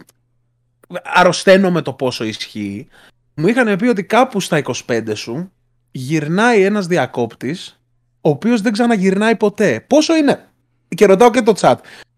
[1.04, 2.88] αρρωσταίνω με το πόσο ισχύει.
[3.36, 5.52] Μου είχαν πει ότι κάπου στα 25 σου
[5.92, 7.80] γυρνάει ένας διακόπτης
[8.22, 9.86] ο οποίος δεν ξαναγυρνάει ποτέ.
[9.88, 10.50] Πόσο είναι,
[10.88, 11.76] και ρωτάω και το chat,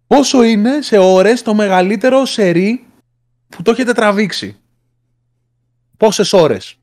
[0.08, 2.86] πόσο είναι σε ώρες το μεγαλύτερο σερί
[3.50, 4.58] που το έχετε τραβήξει;
[5.98, 6.78] Πόσες ώρες;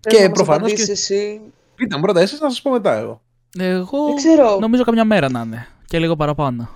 [0.00, 1.40] Θες και να μας προφανώς απαντήσεις και- Εσύ.
[1.74, 3.22] Πείτε μου πρώτα εσείς να σας πω μετά εγώ.
[3.58, 4.58] Εγώ Δεν ξέρω.
[4.58, 5.66] νομίζω καμιά μέρα να είναι.
[5.86, 6.68] Και λίγο παραπάνω.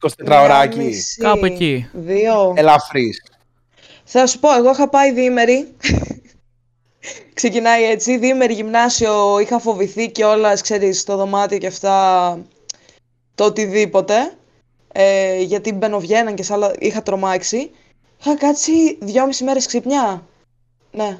[0.00, 1.88] 24 Μία ωράκι, μισή, Κάπου εκεί.
[1.92, 2.52] Δύο.
[2.56, 3.22] ελαφρύς.
[4.04, 5.68] Θα σου πω, εγώ είχα πάει διήμερη.
[7.34, 12.38] Ξεκινάει έτσι, διήμερη γυμνάσιο, είχα φοβηθεί και όλα, ξέρεις, στο δωμάτιο και αυτά,
[13.34, 14.14] το οτιδήποτε.
[14.92, 17.70] Ε, γιατί μπαινοβγαίναν και σε άλλα, είχα τρομάξει.
[18.20, 20.26] Είχα κάτσει δυόμιση μέρες ξύπνια.
[20.90, 21.18] Ναι.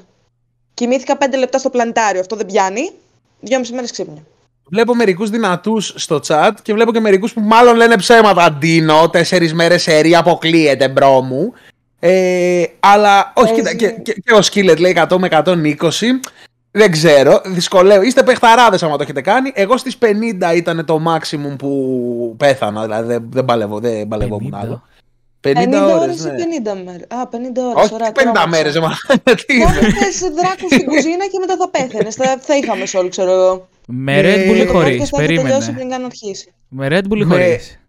[0.73, 2.91] Κοιμήθηκα πέντε λεπτά στο πλανητάριο, αυτό δεν πιάνει.
[3.39, 4.23] Δυόμιση μέρες ξύπνια.
[4.69, 8.51] Βλέπω μερικούς δυνατούς στο chat και βλέπω και μερικούς που μάλλον λένε ψέματα.
[8.51, 11.53] Ντίνο, τέσσερις μέρες σερί αποκλείεται, bro μου.
[11.99, 13.75] Ε, αλλά όχι, Παίζει.
[13.75, 15.49] κοίτα, και, και, και ο Skillet λέει 100 με 120.
[16.71, 18.01] Δεν ξέρω, δυσκολεύω.
[18.01, 19.51] Είστε παιχταράδες άμα το έχετε κάνει.
[19.55, 22.81] Εγώ στις 50 ήταν το maximum που πέθανα.
[22.81, 24.59] Δηλαδή δεν, δεν, παλεύω, δεν παλευόμουν 50.
[24.61, 24.83] άλλο.
[25.41, 26.31] 50 50 ώρες, ώρες ναι.
[26.31, 27.07] ή 50 μέρες.
[27.09, 27.35] Α, 50
[27.75, 27.83] ώρες.
[27.83, 28.47] Όχι ωραία, 50 τρόμαξα.
[28.47, 28.73] μέρες,
[29.45, 29.65] τι είναι.
[29.65, 32.11] Κάθεσαι δράκους στην κουζίνα και μετά θα πέθανε.
[32.11, 33.67] Θα, θα είχαμε όλοι, ξέρω εγώ.
[33.87, 35.73] Με Red Bull Ε, ή Το χωρίς; podcast θα έχει τελειώσει Περίμενε.
[35.77, 36.53] πριν καν αρχίσει.
[36.69, 37.79] Με Red Bull ή Με- χωρίς;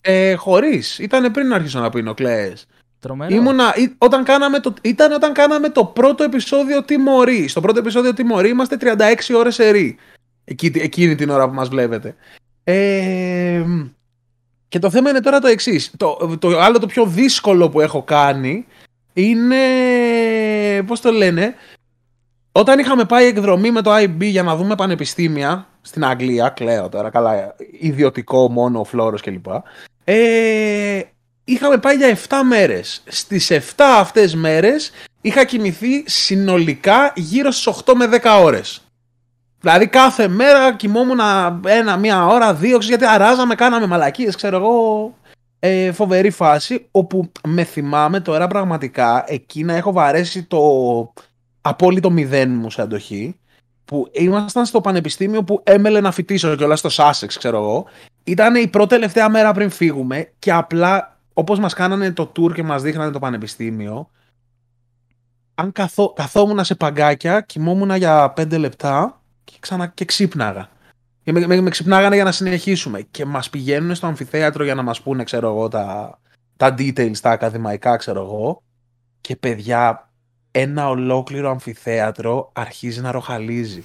[0.00, 0.98] Ε, Χωρίς.
[0.98, 2.66] Ήταν πριν αρχίσω να πίνω, κλαίες.
[3.00, 3.34] Τρομερό.
[3.34, 7.48] Ήμουνα, ή- όταν κάναμε το, ήταν όταν κάναμε το πρώτο επεισόδιο Τιμωρή.
[7.48, 9.96] Στο πρώτο επεισόδιο Τιμωρή είμαστε 36 ώρες σερή.
[10.44, 12.14] Εκεί, εκείνη την ώρα που μας βλέπετε.
[12.64, 13.62] Ε,
[14.68, 15.90] και το θέμα είναι τώρα το εξής.
[15.96, 18.66] Το, το άλλο το πιο δύσκολο που έχω κάνει
[19.12, 19.56] είναι,
[20.86, 21.54] πώς το λένε,
[22.58, 27.10] όταν είχαμε πάει εκδρομή με το IB για να δούμε πανεπιστήμια στην Αγγλία, κλαίω τώρα,
[27.10, 29.46] καλά, ιδιωτικό μόνο, ο φλόρος κλπ.
[30.04, 31.00] Ε,
[31.44, 33.02] είχαμε πάει για 7 μέρες.
[33.06, 33.60] Στις 7
[33.98, 34.90] αυτές μέρες
[35.20, 38.82] είχα κοιμηθεί συνολικά γύρω στις 8 με 10 ώρες.
[39.60, 41.20] Δηλαδή κάθε μέρα κοιμόμουν
[41.66, 45.14] ένα, μία ώρα, δύο, ξέρεις, γιατί αράζαμε, κάναμε μαλακίες, ξέρω εγώ.
[45.58, 50.58] Ε, φοβερή φάση, όπου με θυμάμαι τώρα πραγματικά εκεί να έχω βαρέσει το
[51.68, 53.36] απόλυτο μηδέν μου σε αντοχή.
[53.84, 57.86] Που ήμασταν στο πανεπιστήμιο που έμελε να φοιτήσω κιόλας στο Sussex, ξέρω εγώ.
[58.24, 62.62] Ήταν η πρώτη τελευταία μέρα πριν φύγουμε και απλά όπως μας κάνανε το tour και
[62.62, 64.10] μας δείχνανε το πανεπιστήμιο
[65.58, 70.68] αν καθό, καθόμουν σε παγκάκια, κοιμόμουν για πέντε λεπτά και, ξανα, και ξύπναγα.
[71.22, 73.00] Και με, με, με ξυπνάγανε για να συνεχίσουμε.
[73.00, 76.18] Και μας πηγαίνουν στο αμφιθέατρο για να μας πούνε, ξέρω εγώ, τα,
[76.56, 78.62] τα details, τα ακαδημαϊκά, ξέρω εγώ.
[79.20, 80.10] Και παιδιά,
[80.58, 83.84] ένα ολόκληρο αμφιθέατρο αρχίζει να ροχαλίζει.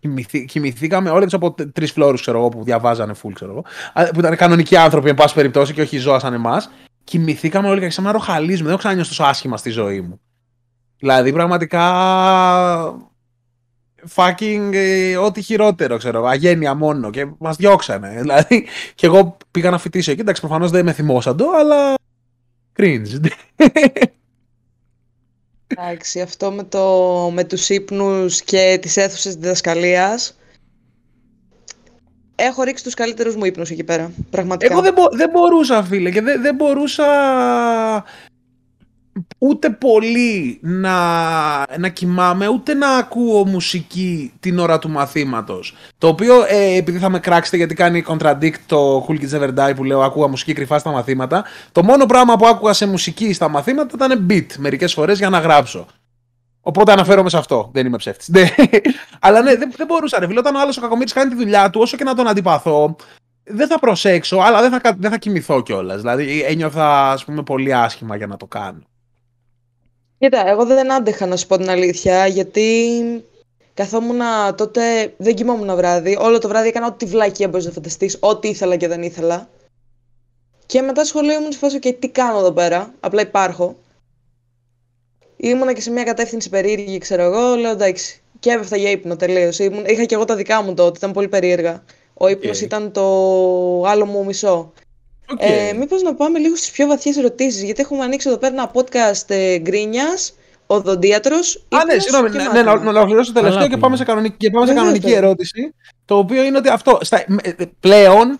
[0.00, 3.64] Κοιμηθή, κοιμηθήκαμε όλοι από τρεις φλόρους, ξέρω εγώ, που διαβάζανε full, ξέρω εγώ.
[4.12, 6.70] Που ήταν κανονικοί άνθρωποι, εν πάση περιπτώσει, και όχι ζώα σαν εμάς.
[7.04, 8.62] Κοιμηθήκαμε όλοι και σαν να ροχαλίζουμε.
[8.62, 10.20] Δεν έχω ξανανιώσει τόσο άσχημα στη ζωή μου.
[10.98, 11.82] Δηλαδή, πραγματικά.
[14.14, 18.16] Fucking ε, ό,τι χειρότερο, ξέρω Αγένεια μόνο και μας διώξανε.
[18.20, 20.20] Δηλαδή, και εγώ πήγα να φοιτήσω εκεί.
[20.20, 21.94] Εντάξει, προφανώς δεν με θυμόσαντο, αλλά.
[22.76, 23.30] Cringe.
[25.76, 30.38] Εντάξει, αυτό με, το, με τους ύπνους και τις αίθουσες διδασκαλίας
[32.34, 34.72] έχω ρίξει τους καλύτερους μου ύπνους εκεί πέρα, πραγματικά.
[34.72, 37.04] Εγώ δεν, μπο, δεν μπορούσα, φίλε, και δεν, δεν μπορούσα
[39.38, 40.96] ούτε πολύ να,
[41.78, 45.74] να κοιμάμαι, ούτε να ακούω μουσική την ώρα του μαθήματος.
[45.98, 49.74] Το οποίο, ε, επειδή θα με κράξετε γιατί κάνει contradict το Cool Kids Never Die
[49.76, 53.48] που λέω ακούγα μουσική κρυφά στα μαθήματα, το μόνο πράγμα που άκουγα σε μουσική στα
[53.48, 55.86] μαθήματα ήταν beat μερικές φορές για να γράψω.
[56.60, 57.70] Οπότε αναφέρομαι σε αυτό.
[57.72, 58.28] Δεν είμαι ψεύτης.
[58.28, 58.48] Ναι.
[59.20, 60.18] Αλλά ναι, δεν, δεν μπορούσα.
[60.18, 60.26] Ρε.
[60.38, 62.96] Όταν ο άλλος ο κακομίτη κάνει τη δουλειά του, όσο και να τον αντιπαθώ,
[63.44, 66.00] δεν θα προσέξω, αλλά δεν θα, δεν θα κοιμηθώ κιόλας.
[66.00, 68.82] Δηλαδή ένιωθα, ας πούμε, πολύ άσχημα για να το κάνω.
[70.18, 72.90] Κοίτα, εγώ δεν άντεχα να σου πω την αλήθεια, γιατί
[73.74, 74.20] καθόμουν
[74.56, 76.16] τότε, δεν κοιμόμουν βράδυ.
[76.20, 79.48] Όλο το βράδυ έκανα ό,τι βλάκια μπορείς να φανταστείς, ό,τι ήθελα και δεν ήθελα.
[80.66, 83.76] Και μετά σχολείο μου σε φάση, okay, τι κάνω εδώ πέρα, απλά υπάρχω.
[85.36, 88.22] Ήμουνα και σε μια κατεύθυνση περίεργη, ξέρω εγώ, λέω εντάξει.
[88.40, 89.58] Και έπεφτα για ύπνο τελείως.
[89.58, 91.84] Είχα και εγώ τα δικά μου τότε, ήταν πολύ περίεργα.
[92.14, 93.02] Ο ύπνος ήταν το
[93.86, 94.72] άλλο μου μισό.
[95.30, 95.36] Okay.
[95.38, 98.70] Ε, Μήπως να πάμε λίγο στις πιο βαθιές ερωτήσεις, γιατί έχουμε ανοίξει εδώ πέρα ένα
[98.74, 100.34] podcast ε, γκρίνιας,
[100.66, 101.64] οδοντίατρος.
[101.68, 104.50] Α, ναι, συγγνώμη, ναι, ναι, να, να ολοκληρώσω το τελευταίο και πάμε σε κανονική, και
[104.50, 105.74] πάμε σε κανονική ερώτηση.
[106.04, 106.98] Το οποίο είναι ότι αυτό.
[107.00, 108.38] Στα, ε, πλέον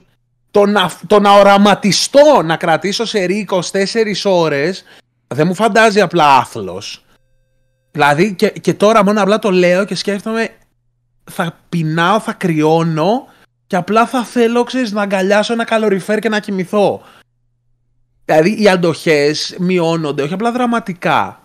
[0.51, 3.61] το να, το να οραματιστώ να κρατήσω σε 24
[4.25, 4.85] ώρες
[5.27, 7.05] δεν μου φαντάζει απλά άθλος.
[7.91, 10.49] Δηλαδή και, και τώρα μόνο απλά το λέω και σκέφτομαι
[11.31, 13.27] θα πεινάω, θα κρυώνω
[13.69, 17.03] και απλά θα θέλω, ξέρεις, να αγκαλιάσω ένα καλοριφέρ και να κοιμηθώ.
[18.25, 21.41] Δηλαδή οι αντοχές μειώνονται, όχι απλά δραματικά.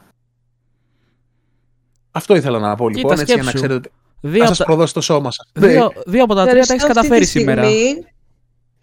[2.11, 3.89] Αυτό ήθελα να πω λοιπόν, έτσι για να ξέρετε.
[4.21, 5.45] Δύο να σας προδώσει το σώμα σας.
[5.53, 7.67] Δύο, δύο από τα τρία τα έχεις καταφέρει σήμερα.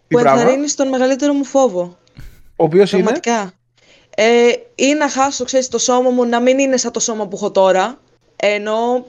[0.07, 1.97] Που ενθαρρύνεις τον μεγαλύτερο μου φόβο.
[2.55, 3.19] Ο οποίος είναι;
[4.15, 7.35] Ε, ή να χάσω, ξέρεις, το σώμα μου να μην είναι σαν το σώμα που
[7.35, 7.99] έχω τώρα.
[8.35, 9.05] Ενώ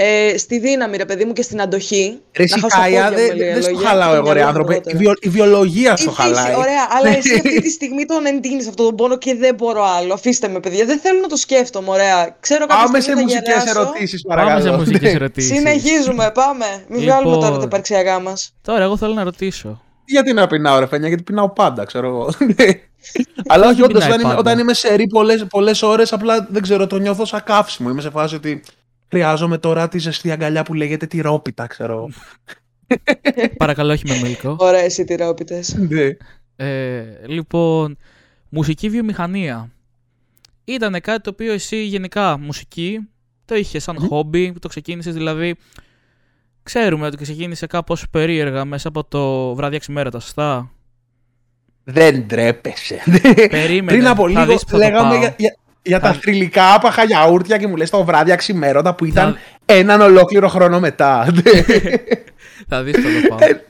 [0.00, 2.18] ε, στη δύναμη, ρε παιδί μου, και στην αντοχή.
[2.36, 4.80] Ρε Σικάια, δεν δε στο χαλάω εγώ, ρε άνθρωπε.
[4.84, 6.54] Η, βιο, η βιολογία στο χαλάει.
[6.54, 10.14] Ωραία, αλλά εσύ αυτή τη στιγμή τον εντείνεις αυτόν τον πόνο και δεν μπορώ άλλο.
[10.14, 10.84] Αφήστε με, παιδιά.
[10.84, 12.36] Δεν θέλω να το σκέφτομαι, ωραία.
[12.40, 14.58] Ξέρω Πάμε σε μουσικές ερωτήσεις, παρακαλώ.
[14.58, 15.56] Πάμε σε μουσικές ερωτήσεις.
[15.56, 16.66] Συνεχίζουμε, πάμε.
[16.88, 18.52] Μην λοιπόν, βγάλουμε τώρα τα υπαρξιακά μας.
[18.62, 19.82] Τώρα, εγώ θέλω να ρωτήσω.
[20.04, 22.30] Γιατί να πεινάω, ρε Φένια, γιατί πεινάω πάντα, ξέρω εγώ.
[23.52, 25.06] Αλλά όχι, όντως, όταν, όταν είμαι σε ρί
[25.50, 27.90] πολλές ώρες, απλά δεν ξέρω, το νιώθω σαν καύσιμο.
[27.90, 28.62] Είμαι σε φάση ότι
[29.08, 32.08] Χρειάζομαι τώρα τη ζεστή αγκαλιά που λέγεται τυρόπιτα, ξέρω.
[33.56, 34.56] Παρακαλώ, όχι με μελικό.
[34.58, 35.74] Ωραίες οι τυρόπιτες.
[35.74, 36.16] Ναι.
[36.56, 37.96] ε, λοιπόν,
[38.48, 39.70] μουσική βιομηχανία.
[40.64, 43.08] Ήταν κάτι το οποίο εσύ γενικά μουσική
[43.44, 45.56] το είχες σαν χόμπι, το ξεκίνησες δηλαδή.
[46.62, 50.70] Ξέρουμε ότι ξεκίνησε κάπως περίεργα μέσα από το Βράδια Ξημέρωτα, σωστά;
[51.84, 53.02] Δεν ντρέπεσαι.
[53.50, 53.98] Περίμενε.
[53.98, 58.04] Πριν από λίγο λέγαμε για, για, για τα θρυλικά άπαχα γιαούρτια και μου λες το
[58.04, 61.26] Βράδια Ξημέρωτα που ήταν έναν ολόκληρο χρόνο μετά.
[62.68, 63.38] Θα δεις το το πάω.
[63.48, 63.64] Ε,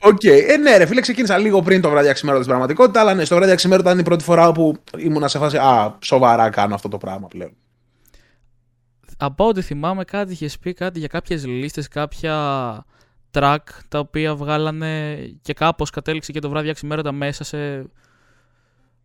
[0.00, 0.44] οκ, okay.
[0.48, 3.36] ε, ναι, ρε φίλε, ξεκίνησα λίγο πριν το Βράδια Ξημέρωτα στην πραγματικότητα, αλλά ναι, στο
[3.36, 6.98] Βράδια Ξημέρωτα ήταν η πρώτη φορά που ήμουν σε φάση Α, σοβαρά κάνω αυτό το
[6.98, 7.50] πράγμα πλέον.
[9.18, 12.34] Από ό,τι θυμάμαι, κάτι είχες πει κάτι για κάποιες λίστες, κάποια
[13.30, 17.84] track τα οποία βγάλανε και κάπως κατέληξε και το βράδυ αξιμέρωτα μέσα σε.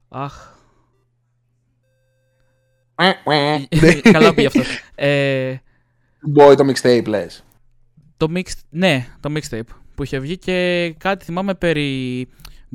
[0.09, 0.33] Αχ,
[4.11, 4.79] Καλά πήγε αυτός.
[4.95, 5.53] Ε,
[6.37, 7.43] Boy, το mixtape λες.
[8.17, 8.51] Το mix...
[8.69, 12.27] Ναι, το mixtape που είχε βγει και κάτι θυμάμαι περί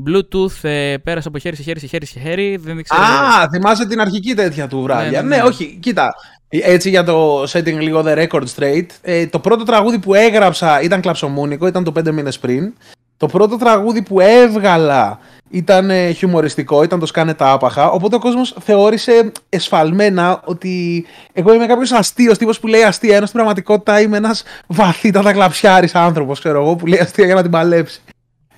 [0.06, 2.56] Bluetooth ε, πέρασε από χέρι σε χέρι σε χέρι σε χέρι.
[2.56, 3.02] Δεν ξέρω...
[3.02, 5.10] Α, θυμάσαι την αρχική τέτοια του βράδια.
[5.10, 6.14] Ναι, ναι, ναι, ναι, όχι, κοίτα.
[6.48, 8.86] Έτσι για το setting λίγο the record straight.
[9.02, 12.74] Ε, το πρώτο τραγούδι που έγραψα ήταν κλαψομούνικο, ήταν το 5 μήνες πριν.
[13.16, 15.18] Το πρώτο τραγούδι που έβγαλα
[15.50, 17.90] ήταν ε, χιουμοριστικό, ήταν το σκάνε τα άπαχα.
[17.90, 23.16] Οπότε ο κόσμος θεώρησε εσφαλμένα ότι εγώ είμαι κάποιος αστείος τύπος που λέει αστεία.
[23.16, 27.42] Ενώ στην πραγματικότητα είμαι ένας βαθύτατα κλαψιάρης άνθρωπος, ξέρω εγώ, που λέει αστεία για να
[27.42, 28.00] την παλέψει.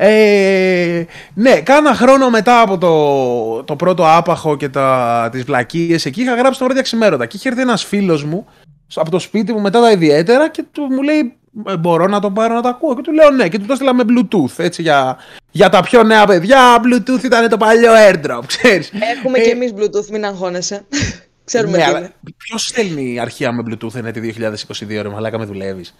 [0.00, 6.22] Ε, ναι, κάνα χρόνο μετά από το, το πρώτο άπαχο και τα, τις βλακίες εκεί
[6.22, 8.46] είχα γράψει το βράδυ ξημέρωτα και είχε έρθει ένας φίλος μου
[8.94, 11.37] από το σπίτι μου μετά τα ιδιαίτερα και του, μου λέει «Ε,
[11.78, 13.94] μπορώ να το πάρω να το ακούω και του λέω ναι και του το έστειλα
[13.94, 15.16] με bluetooth έτσι για,
[15.50, 19.72] για τα πιο νέα παιδιά bluetooth ήταν το παλιό airdrop ξέρεις Έχουμε ε, και εμείς
[19.76, 20.84] bluetooth μην αγχώνεσαι
[21.48, 25.94] Ξέρουμε ναι, Ποιος στέλνει αρχεία με Bluetooth είναι τη 2022, ρε Μαλάκα, με δουλεύεις;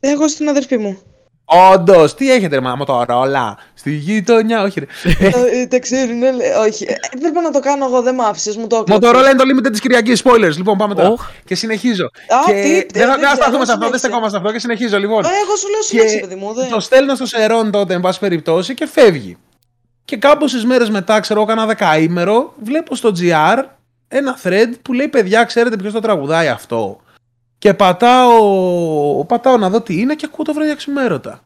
[0.00, 0.98] Εγώ στην αδερφή μου.
[1.44, 3.58] Όντως, τι έχετε, ρε Μοτορόλα.
[3.74, 4.86] Στη γειτονιά, όχι, ρε.
[5.60, 6.48] Ε, Τα ξέρουν, ναι, λέει.
[6.66, 6.84] Όχι.
[6.88, 9.08] Ε, Έπρεπε να το κάνω εγώ, δεν μ' άφησες, μου το έκλεψες.
[9.08, 10.22] Μοτορόλα είναι το limited της Κυριακής.
[10.24, 10.56] Spoilers.
[10.56, 11.08] Λοιπόν, πάμε τώρα.
[11.08, 11.30] Οχ.
[11.44, 12.04] Και συνεχίζω.
[12.04, 12.52] Α, και...
[12.52, 13.98] τι, δεν θα δεν δεν θα σταθούμε ξέρω, σε αυτό, δεν συνέχισε.
[13.98, 14.98] στεκόμαστε σε αυτό και συνεχίζω.
[14.98, 16.54] Λοιπόν, Ε, Εγώ σου λέω Και συνέχισε, παιδί μου.
[16.54, 19.36] δεν- το στέλνω στο Σερών τότε, εν πάση περιπτώσει, και φεύγει.
[20.04, 23.62] Και κάμποσε μέρες μετά, ξέρω εγώ, κάνα δεκαήμερο, βλέπω στο GR
[24.08, 27.00] ένα thread που λέει: Παιδιά, ξέρετε ποιος το τραγουδάει αυτό;
[27.62, 31.40] Και πατάω, πατάω να δω τι είναι και ακούω το βράδυ ξημέρωτα.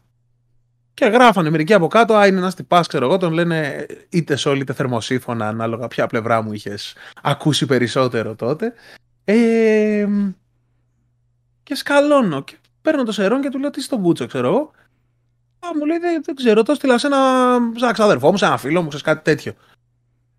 [0.95, 4.61] Και γράφανε μερικοί από κάτω, Α, είναι ένας τυπάς, ξέρω εγώ, τον λένε είτε σόλ
[4.61, 8.73] είτε θερμοσύφωνα, ανάλογα ποια πλευρά μου είχες ακούσει περισσότερο τότε.
[9.25, 10.07] Ε,
[11.63, 12.43] και σκαλώνω.
[12.43, 14.71] Και παίρνω το σερόν και του λέω τι στον κούτσο, ξέρω εγώ.
[15.59, 17.19] Α, μου λέει δεν, δεν ξέρω, το έστειλα σε ένα,
[17.77, 19.53] σε ένα ξαδερφό μου, σε ένα φίλο μου, σε κάτι τέτοιο.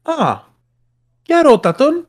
[0.02, 0.40] Α,
[1.22, 2.08] και ρώτα τον.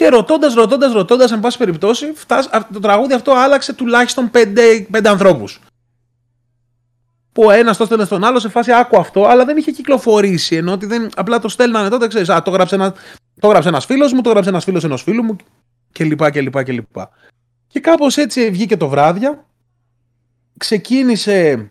[0.00, 4.86] Και ρωτώντας, ρωτώντας, ρωτώντας, εν πάση περιπτώσει, φτάσ, α, το τραγούδι αυτό άλλαξε τουλάχιστον πέντε,
[4.90, 5.60] πέντε ανθρώπους.
[7.32, 10.56] Που ο ένας το έστελνε στον άλλο σε φάση άκου αυτό, αλλά δεν είχε κυκλοφορήσει.
[10.56, 12.28] Ενώ ότι δεν, απλά το στέλνανε τότε, ξέρεις.
[12.28, 12.94] Α, το γράψε ένα
[13.40, 15.36] το γράψε ένας φίλος μου, το γράψε ένας φίλος ενός φίλου μου
[15.92, 16.30] κλπ.
[16.30, 16.96] κλπ, κλπ.
[17.66, 19.44] Και κάπως έτσι βγήκε το βράδια.
[20.56, 21.70] Ξεκίνησε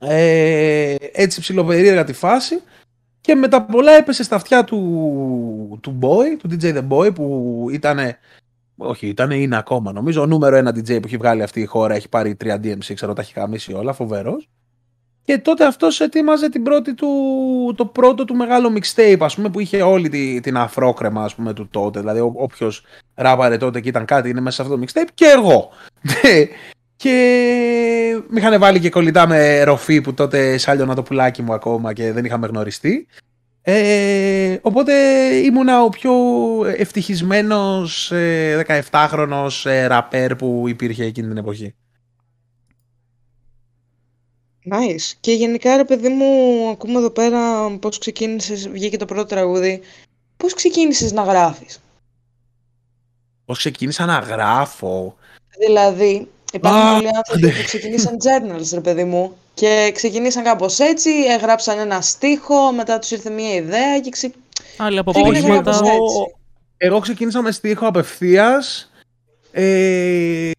[0.00, 2.62] ε, έτσι ψιλοπερίεργα τη φάση
[3.28, 7.66] και με τα πολλά έπεσε στα αυτιά του, του Boy, του DJ The Boy που
[7.72, 7.98] ήταν
[8.76, 10.22] όχι, ήταν είναι ακόμα νομίζω.
[10.22, 13.12] Ο νούμερο ένα DJ που έχει βγάλει αυτή η χώρα έχει πάρει 3 DMC, ξέρω,
[13.12, 14.48] τα έχει χαμίσει όλα, φοβερός.
[15.22, 17.08] Και τότε αυτός ετοίμαζε την πρώτη του,
[17.76, 21.52] το πρώτο του μεγάλο mixtape, ας πούμε, που είχε όλη τη, την αφρόκρεμα, ας πούμε,
[21.52, 22.00] του τότε.
[22.00, 25.26] Δηλαδή, ό- όποιος ράπαρε τότε και ήταν κάτι, είναι μέσα σε αυτό το mixtape και
[25.36, 25.68] εγώ.
[26.98, 31.92] και με είχαν βάλει και κολλητά με ροφή που τότε σάλιωνα το πουλάκι μου ακόμα
[31.92, 33.06] και δεν είχαμε γνωριστεί.
[33.62, 34.92] Ε, οπότε
[35.34, 36.12] ήμουνα ο πιο
[36.76, 41.74] ευτυχισμένος ε, 17χρονος ε, ραπέρ που υπήρχε εκείνη την εποχή.
[44.70, 45.12] Nice.
[45.20, 49.80] Και γενικά, ρε παιδί μου, ακούμε εδώ πέρα πώς ξεκίνησες, βγήκε το πρώτο τραγούδι.
[50.36, 51.80] Πώς ξεκίνησες να γράφεις;
[53.44, 55.16] Πώς ξεκίνησα να γράφω;
[55.58, 57.52] Δηλαδή, υπάρχουν Α, πολλοί άνθρωποι ναι.
[57.52, 63.10] που ξεκινήσαν journals, ρε παιδί μου, και ξεκινήσαν κάπως έτσι, έγραψαν ένα στίχο, μετά τους
[63.10, 64.32] ήρθε μια ιδέα και ξε...
[64.76, 65.70] Άλλοι από Ξεκίνησε απογεύματα.
[65.70, 66.34] κάπως εγώ, έτσι.
[66.76, 68.90] εγώ ξεκίνησα με στίχο απευθείας.
[69.52, 70.50] Ε,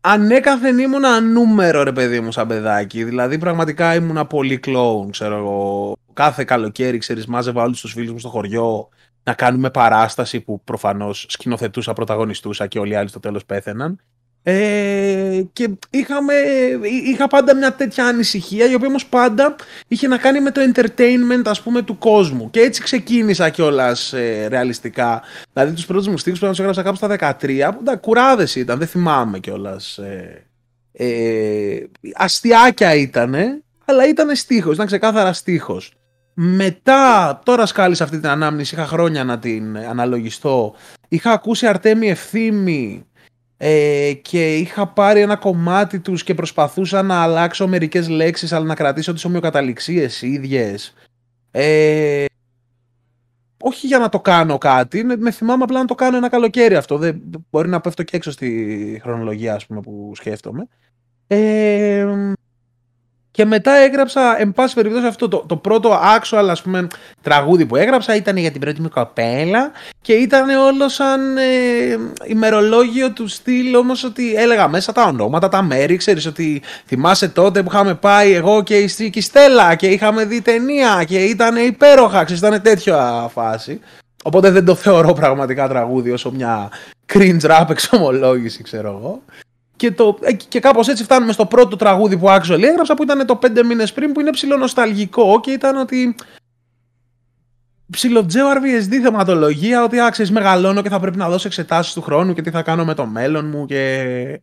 [0.00, 3.04] ανέκαθεν ήμουνα νούμερο ρε παιδί μου σαν παιδάκι.
[3.04, 5.92] Δηλαδή πραγματικά ήμουνα πολύ κλόουν, ξέρω εγώ.
[6.12, 8.88] Κάθε καλοκαίρι, ξέρεις, μάζευα όλους τους φίλους μου στο χωριό
[9.22, 14.00] να κάνουμε παράσταση που προφανώς σκηνοθετούσα, πρωταγωνιστούσα και όλοι οι άλλοι στο τέλος πέθαιναν.
[14.46, 16.34] Ε, και είχαμε,
[16.82, 19.54] εί- είχα πάντα μια τέτοια ανησυχία η οποία όμως πάντα
[19.88, 24.46] είχε να κάνει με το entertainment ας πούμε του κόσμου και έτσι ξεκίνησα κιόλας ε,
[24.48, 25.22] ρεαλιστικά
[25.52, 28.78] δηλαδή τους πρώτους μου στίχους που τους έγραψα κάπου στα 13 που τα κουράδες ήταν
[28.78, 29.98] δεν θυμάμαι κιόλας.
[29.98, 30.46] Ε,
[30.92, 31.78] ε,
[32.14, 35.92] αστιάκια ήτανε αλλά ήταν στίχος, ήταν ξεκάθαρα στίχος
[36.34, 40.74] μετά, τώρα σκάλισα αυτή την ανάμνηση, είχα χρόνια να την αναλογιστώ.
[41.08, 43.06] Είχα ακούσει Αρτέμι Ευθύμη
[43.66, 48.74] ε, και είχα πάρει ένα κομμάτι τους και προσπαθούσα να αλλάξω μερικές λέξεις αλλά να
[48.74, 50.94] κρατήσω τις ομοιοκαταληξίες ίδιες.
[51.50, 52.24] Ε,
[53.60, 56.76] όχι για να το κάνω κάτι, με, με θυμάμαι απλά να το κάνω ένα καλοκαίρι
[56.76, 56.98] αυτό.
[56.98, 60.68] Δεν, μπορεί να πέφτω και έξω στη χρονολογία ας πούμε, που σκέφτομαι.
[61.26, 62.06] Ε,
[63.36, 66.86] και μετά έγραψα, εν πάση περιπτώσει, αυτό το, το πρώτο actual ας πούμε,
[67.22, 69.70] τραγούδι που έγραψα ήταν για την πρώτη μου κοπέλα
[70.00, 71.42] και ήταν όλο σαν ε,
[72.26, 77.62] ημερολόγιο του στυλ όμως ότι έλεγα μέσα τα ονόματα, τα μέρη, ξέρεις ότι θυμάσαι τότε
[77.62, 81.24] που είχαμε πάει εγώ και η, Στή- και η Στέλλα και είχαμε δει ταινία και
[81.24, 83.80] ήταν υπέροχα, ξέρεις, ήταν τέτοια φάση.
[84.24, 86.70] Οπότε δεν το θεωρώ πραγματικά τραγούδι όσο μια
[87.12, 89.22] cringe rap εξομολόγηση, ξέρω εγώ.
[89.76, 93.26] Και, το, ε, και κάπως έτσι φτάνουμε στο πρώτο τραγούδι που actually έγραψα που ήταν
[93.26, 96.14] το πέντε μήνες πριν που είναι ψιλονοσταλγικό και ήταν ότι
[97.90, 102.42] ψιλοτζέο RVSD θεματολογία ότι άξιες μεγαλώνω και θα πρέπει να δώσω εξετάσεις του χρόνου και
[102.42, 104.40] τι θα κάνω με το μέλλον μου και,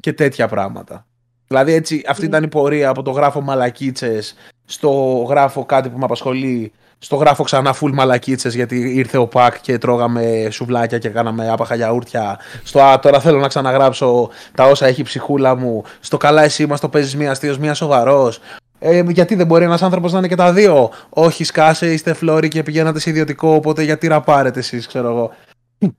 [0.00, 1.06] και τέτοια πράγματα.
[1.46, 4.90] Δηλαδή έτσι αυτή ήταν η πορεία από το γράφω μαλακίτσες στο
[5.28, 9.78] γράφω κάτι που με απασχολεί στο γράφω ξανά full μαλακίτσες γιατί ήρθε ο Πακ και
[9.78, 12.38] τρώγαμε σουβλάκια και κάναμε άπαχα γιαούρτια.
[12.62, 15.82] Στο α, τώρα θέλω να ξαναγράψω τα όσα έχει η ψυχούλα μου.
[16.00, 18.40] Στο καλά εσύ μας το παίζεις μία αστείος, μία σοβαρός.
[18.78, 20.90] Ε, γιατί δεν μπορεί ένας άνθρωπος να είναι και τα δύο.
[21.08, 25.30] Όχι σκάσε, είστε φλόροι και πηγαίνατε σε ιδιωτικό, οπότε γιατί ραπάρετε εσείς, ξέρω εγώ.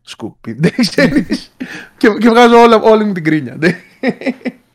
[0.02, 1.54] Σκούπι, δεν ξέρεις.
[1.98, 3.56] και, και βγάζω όλα, όλη μου την κρίνια.
[3.60, 3.68] ναι.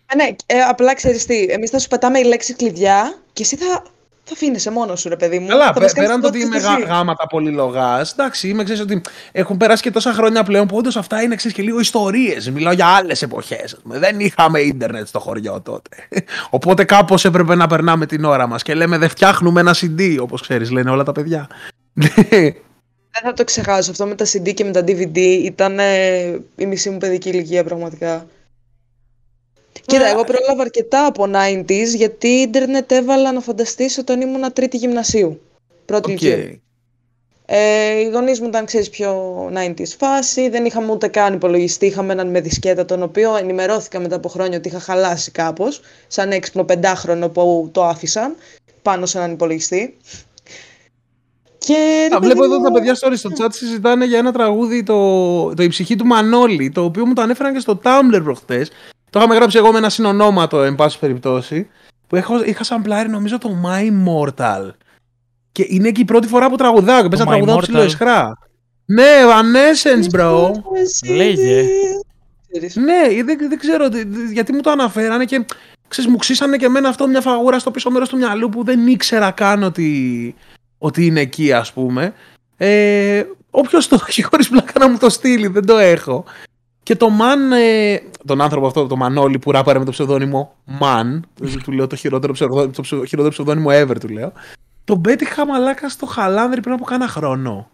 [0.07, 3.57] Ε, ναι, ε, απλά ξέρεις τι, εμείς θα σου πετάμε η λέξη κλειδιά και εσύ
[3.57, 3.83] θα
[4.25, 5.47] θα αφήνεσαι μόνος σου, ρε παιδί μου.
[5.47, 6.83] Καλά, θα πέ, μας κάνεις πέραν το ότι πρώτη είμαι στη ζωή.
[6.83, 9.01] γά, γάματα πολυλογάς, εντάξει, είμαι ξέρεις ότι
[9.33, 12.51] έχουν περάσει και τόσα χρόνια πλέον που όντως αυτά είναι ξέρεις, και λίγο ιστορίες.
[12.51, 13.77] Μιλάω για άλλες εποχές.
[13.85, 15.91] Δεν είχαμε ίντερνετ στο χωριό τότε.
[16.51, 20.41] Οπότε κάπως έπρεπε να περνάμε την ώρα μας και λέμε δεν φτιάχνουμε ένα CD, όπως
[20.41, 21.49] ξέρεις, λένε όλα τα παιδιά.
[23.15, 23.91] Δεν θα το ξεχάσω.
[23.91, 27.65] Αυτό με τα CD και με τα DVD ήταν ε, η μισή μου παιδική ηλικία
[27.65, 28.27] πραγματικά.
[29.87, 35.41] Κοίτα, εγώ πρόλαβα αρκετά από 90s γιατί ίντερνετ έβαλα να φανταστείς όταν ήμουν τρίτη γυμνασίου.
[35.85, 36.23] Πρώτη Οκ.
[36.23, 36.59] ηλικία.
[37.47, 39.13] Ε, οι γονείς μου ήταν, ξέρεις, πιο
[39.55, 40.49] 90s φάση.
[40.49, 41.87] Δεν είχαμε ούτε καν υπολογιστή.
[41.87, 45.81] Είχαμε έναν με δισκέτα, τον οποίο ενημερώθηκα μετά από χρόνια ότι είχα χαλάσει κάπως.
[46.07, 48.37] Σαν έξυπνο πεντάχρονο που το άφησαν
[48.83, 49.97] πάνω σε έναν υπολογιστή.
[51.59, 54.33] Και, ρε Α, βλέπω παιδί εδώ μου, τα παιδιά story στο chat συζητάνε για ένα
[54.33, 58.21] τραγούδι, το, το «Η ψυχή του Μανώλη», το οποίο μου το ανέφεραν και στο Tumblr
[58.23, 58.71] προχτές.
[59.15, 61.69] Το είχαμε γράψει εγώ με ένα συνονόματο, εν πάση περιπτώσει,
[62.07, 64.71] που έχω, είχα σαμπλάρει νομίζω το My Immortal.
[65.53, 67.61] Και είναι και η πρώτη φορά που τραγουδάω και πες να My τραγουδάω Immortal.
[67.63, 68.39] ψηλό εσχρά.
[68.85, 70.51] Ναι, Evanescence, bro.
[71.15, 71.65] Λέγε.
[72.51, 72.77] Ξέρεις.
[72.77, 75.45] ναι, δεν, δεν ξέρω τι- τι- γιατί μου το αναφέρανε και
[75.89, 78.87] ξέρεις, μου ξύσανε και εμένα αυτό μια φαγούρα στο πίσω μέρος του μυαλού που δεν
[78.87, 80.35] ήξερα καν ότι,
[80.79, 82.15] ότι είναι εκεί, ας πούμε.
[82.57, 86.25] Ε, Όποιος το έχει χωρίς πλάκα να μου το στείλει, δεν το έχω.
[86.85, 91.21] Και το Man, ε, τον άνθρωπο αυτό, το Μανώλη που ράπαρε με το ψευδόνυμο Man,
[91.35, 94.33] του- του λέω το χειρότερο, ψευδό, το ψευ- χειρότερο ψευδόνυμο ever, του λέω.
[94.85, 97.71] Τον πέτυχα μαλάκα στο χαλάνδρι πριν από κάνα χρόνο.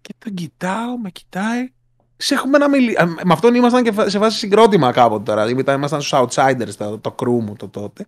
[0.00, 1.70] Και τον κοιτάω, με κοιτάει.
[2.16, 2.96] Σε έχουμε να μιλήσει.
[3.24, 5.40] Με αυτόν ήμασταν και σε βάση συγκρότημα κάποτε τώρα.
[5.40, 8.06] Δηλαδή, μετά ήμασταν στους Outsiders, το, το crew μου το τότε.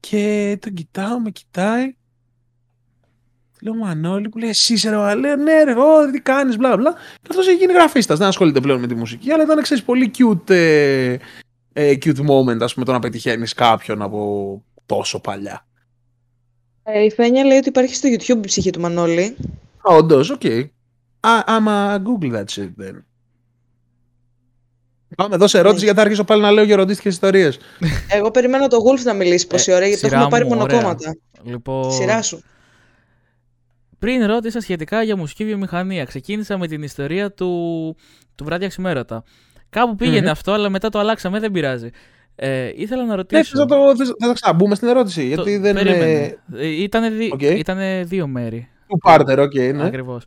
[0.00, 1.94] Και τον κοιτάω, με κοιτάει.
[3.60, 6.76] Λέω Μανώλη που λέει Εσύ είσαι ρε, ο Αλέ, ναι, ρε, ω, τι κάνεις, μπλα
[6.76, 6.92] μπλα.
[6.92, 8.14] Και αυτός έχει γίνει γραφίστα.
[8.14, 11.16] Δεν ασχολείται πλέον με τη μουσική, αλλά ήταν ξέρεις πολύ cute, ε,
[11.72, 15.66] ε, cute moment, ας πούμε, το να πετυχαίνεις κάποιον από τόσο παλιά.
[16.82, 19.36] Ε, η Φένια λέει ότι υπάρχει στο YouTube η ψυχή του Μανώλη.
[19.82, 20.44] Όντως, οκ.
[21.20, 23.02] Α, άμα Google that shit then.
[25.16, 25.84] Πάμε εδώ σε ερώτηση Ναι.
[25.84, 27.58] γιατί θα αρχίσω πάλι να λέω γεροντίστικες ιστορίες.
[28.08, 30.58] Εγώ περιμένω το Wolf να μιλήσει πόση Ε, ώρα, γιατί το σειρά έχουμε πάρει μου,
[30.60, 30.66] ωραία.
[30.76, 31.16] μονοκόμματα.
[31.42, 32.42] Λοιπόν, Σειρά σου.
[33.98, 36.04] Πριν ρώτησα σχετικά για μουσική βιομηχανία.
[36.04, 37.46] Ξεκίνησα με την ιστορία του,
[38.34, 39.24] του Βράδια Ξημέρωτα.
[39.70, 40.28] Κάπου πήγαινε Μμμ.
[40.30, 41.90] αυτό, αλλά μετά το αλλάξαμε, δεν πειράζει.
[42.34, 43.42] Ε, ήθελα να Ναι, ρωτήσω.
[43.42, 46.04] θες να το, θες, θα το ξαναμπούμε στην ερώτηση, γιατί Το- δεν περίμενε.
[46.06, 46.38] είναι...
[46.56, 47.30] Ε, Ήτανε, δι...
[47.32, 47.42] Οκ.
[47.42, 48.68] ήτανε δύο μέρη.
[48.88, 49.84] Two-parter, οκ, ναι.
[49.84, 50.24] Ακριβώς.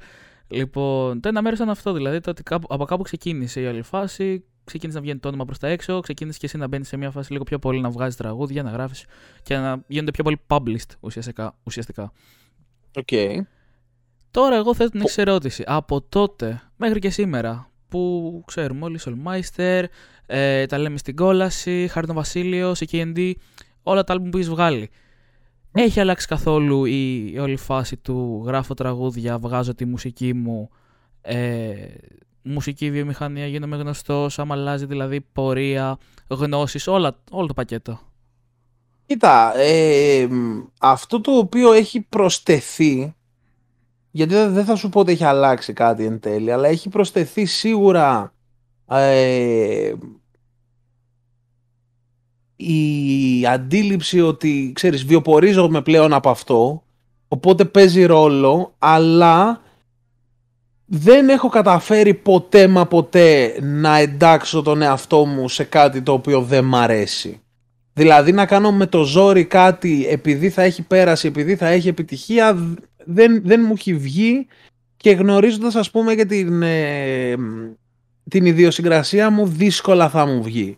[0.48, 3.82] Λοιπόν, το ένα μέρος ήταν αυτό, δηλαδή το ότι κάπου, από κάπου ξεκίνησε η όλη
[3.82, 4.44] φάση.
[4.64, 6.00] Ξεκίνησε να βγαίνει το όνομα προς τα έξω.
[6.00, 8.70] Ξεκίνησες και εσύ να μπαίνεις σε μια φάση λίγο πιο πολύ να βγάζεις τραγούδια, να
[8.70, 9.06] γράφεις
[9.44, 11.56] και να γίνονται πιο πολύ published ουσιαστικά.
[11.64, 12.12] ουσιαστικά.
[12.96, 13.08] Οκ.
[14.32, 15.64] Τώρα, εγώ θέτω την εξή ερώτηση.
[15.66, 19.84] Από τότε μέχρι και σήμερα, που ξέρουμε όλοι, Soulmeister,
[20.26, 23.34] ε, τα λέμε στην κόλαση, Χάρτον Βασίλειο, η KND,
[23.84, 24.90] όλα τα άλμπουμ που έχεις βγάλει.
[25.72, 30.70] Έχει αλλάξει καθόλου η, η όλη φάση του γράφω τραγούδια, βγάζω τη μουσική μου,
[31.22, 31.76] ε,
[32.42, 38.00] μουσική βιομηχανία, γίνομαι γνωστός, άμα αλλάζει δηλαδή πορεία, γνώσεις, όλα, όλο το πακέτο.
[39.06, 43.16] Κοίτα, ε, μ, αυτό το οποίο έχει προσθεθεί,
[44.12, 47.46] γιατί δεν δεν θα σου πω ότι έχει αλλάξει κάτι εν τέλει, αλλά έχει προσθεθεί
[47.46, 48.34] σίγουρα
[48.90, 49.94] ε,
[52.56, 56.84] η αντίληψη ότι, ξέρεις, βιοπορίζομαι πλέον από αυτό,
[57.28, 59.62] οπότε παίζει ρόλο, αλλά
[60.86, 66.42] δεν έχω καταφέρει ποτέ μα ποτέ να εντάξω τον εαυτό μου σε κάτι το οποίο
[66.42, 67.42] δεν μ' αρέσει.
[68.02, 72.58] Δηλαδή να κάνω με το ζόρι κάτι επειδή θα έχει πέρασει, επειδή θα έχει επιτυχία,
[73.06, 74.48] δεν, δεν μου έχει βγει
[74.98, 77.36] και γνωρίζοντας ας πούμε και την, ε,
[78.30, 80.78] την ιδιοσυγκρασία μου δύσκολα θα μου βγει.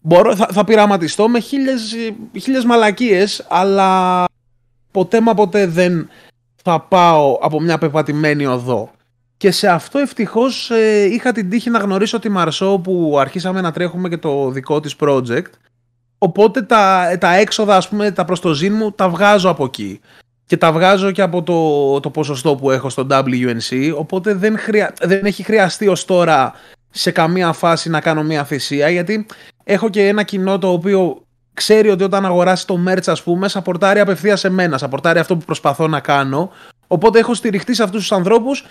[0.00, 1.94] Μπορώ, θα, θα πειραματιστώ με χίλιες,
[2.40, 4.24] χίλιες μαλακίες αλλά
[4.90, 6.08] ποτέ μα ποτέ δεν
[6.62, 8.90] θα πάω από μια πεπατημένη οδό.
[9.36, 13.72] Και σε αυτό ευτυχώς ε, είχα την τύχη να γνωρίσω τη Μαρσό που αρχίσαμε να
[13.72, 15.50] τρέχουμε και το δικό της project
[16.18, 20.00] Οπότε τα, τα έξοδα, ας πούμε, τα προστοζήν μου τα βγάζω από εκεί.
[20.46, 23.92] Και τα βγάζω και από το, το ποσοστό που έχω στο WNC.
[23.96, 26.52] Οπότε δεν, χρεια, δεν έχει χρειαστεί ως τώρα
[26.90, 28.88] σε καμία φάση να κάνω μια θυσία.
[28.88, 29.26] Γιατί
[29.64, 31.22] έχω και ένα κοινό το οποίο
[31.54, 34.78] ξέρει ότι όταν αγοράσει το merch, ας πούμε, σαπορτάρει απευθεία σε μένα.
[34.78, 36.50] Σαπορτάρει αυτό που προσπαθώ να κάνω.
[36.86, 38.64] Οπότε έχω στηριχτεί σε αυτούς τους ανθρώπους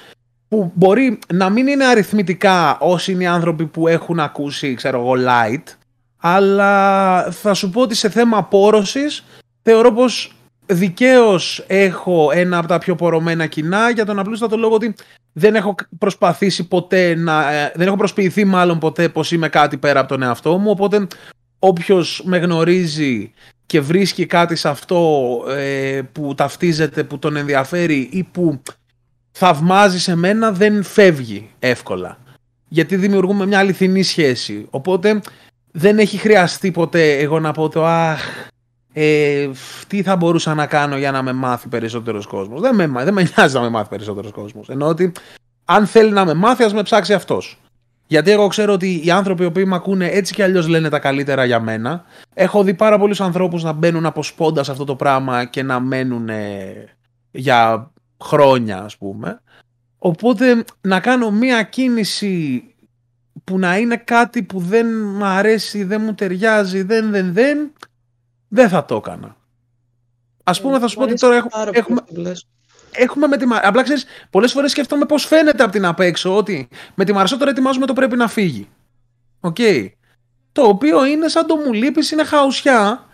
[0.47, 5.13] που μπορεί να μην είναι αριθμητικά όσοι είναι οι άνθρωποι που έχουν ακούσει, ξέρω εγώ,
[5.17, 5.63] light,
[6.35, 9.23] αλλά θα σου πω ότι σε θέμα πόρωσης
[9.61, 14.95] θεωρώ πως δικαίως έχω ένα από τα πιο πορωμένα κοινά για τον απλούστατο λόγο ότι
[15.33, 17.53] δεν έχω προσπαθήσει ποτέ να...
[17.53, 21.07] ε, δεν έχω προσποιηθεί μάλλον ποτέ πως είμαι κάτι πέρα από τον εαυτό μου, οπότε
[21.59, 23.31] όποιος με γνωρίζει
[23.65, 28.61] και βρίσκει κάτι σε αυτό ε, που ταυτίζεται, που τον ενδιαφέρει ή που
[29.31, 32.17] θαυμάζει σε μένα δεν φεύγει εύκολα.
[32.67, 34.67] Γιατί δημιουργούμε μια αληθινή σχέση.
[34.69, 35.21] Οπότε
[35.77, 38.21] δεν έχει χρειαστεί ποτέ εγώ να πω το αχ,
[38.93, 39.49] ε,
[39.87, 42.61] τι θα μπορούσα να κάνω για να με μάθει περισσότερος κόσμος.
[42.61, 44.69] Δεν με, δεν με νοιάζει να με μάθει περισσότερος κόσμος.
[44.69, 45.11] Ενώ ότι
[45.65, 47.59] αν θέλει να με μάθει, ας με ψάξει αυτός.
[48.07, 50.99] Γιατί εγώ ξέρω ότι οι άνθρωποι οι οποίοι με ακούνε έτσι κι αλλιώς λένε τα
[50.99, 52.03] καλύτερα για μένα.
[52.33, 55.79] Έχω δει πάρα πολλούς ανθρώπους να μπαίνουν από σπόντα σε αυτό το πράγμα και να
[55.79, 56.29] μένουν
[57.31, 57.91] για
[58.23, 59.41] χρόνια, ας πούμε.
[59.97, 62.63] Οπότε να κάνω μία κίνηση
[63.43, 67.71] που να είναι κάτι που δεν μου αρέσει, δεν μου ταιριάζει, δεν, δεν, δεν,
[68.47, 69.35] δεν θα το έκανα.
[70.43, 72.01] Ας πούμε θα σου πω ότι τώρα έχουμε, έχουμε,
[72.91, 73.67] έχουμε με τη Μαρσό.
[73.67, 77.37] Απλά ξέρεις, πολλές φορές σκέφτομαι πώς φαίνεται από την απ' έξω ότι με τη Μαρσό
[77.37, 78.67] τώρα ετοιμάζουμε το πρέπει να φύγει.
[79.39, 79.55] OK.
[79.59, 79.87] Okay.
[80.51, 83.05] Το οποίο είναι σαν το μου λείπεις, είναι χαουσιά.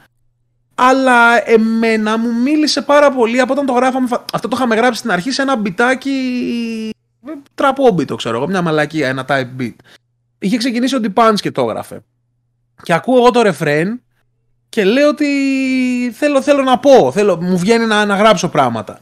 [0.76, 4.08] Αλλά εμένα μου μίλησε πάρα πολύ από όταν το γράφαμε.
[4.34, 6.92] Αυτό το είχαμε γράψει στην αρχή σε ένα μπιτάκι
[7.56, 8.48] τραπόμπιτο, ξέρω εγώ.
[8.48, 9.76] Μια μαλακία, ένα type beat.
[10.44, 12.04] Είχε ξεκινήσει ο Ντιπάνς και το έγραφε.
[12.84, 14.02] Και ακούω εγώ το ρεφρέν
[14.70, 15.26] και λέω ότι
[16.14, 19.00] θέλω, θέλω να πω, θέλω, μου βγαίνει να, να γράψω πράγματα.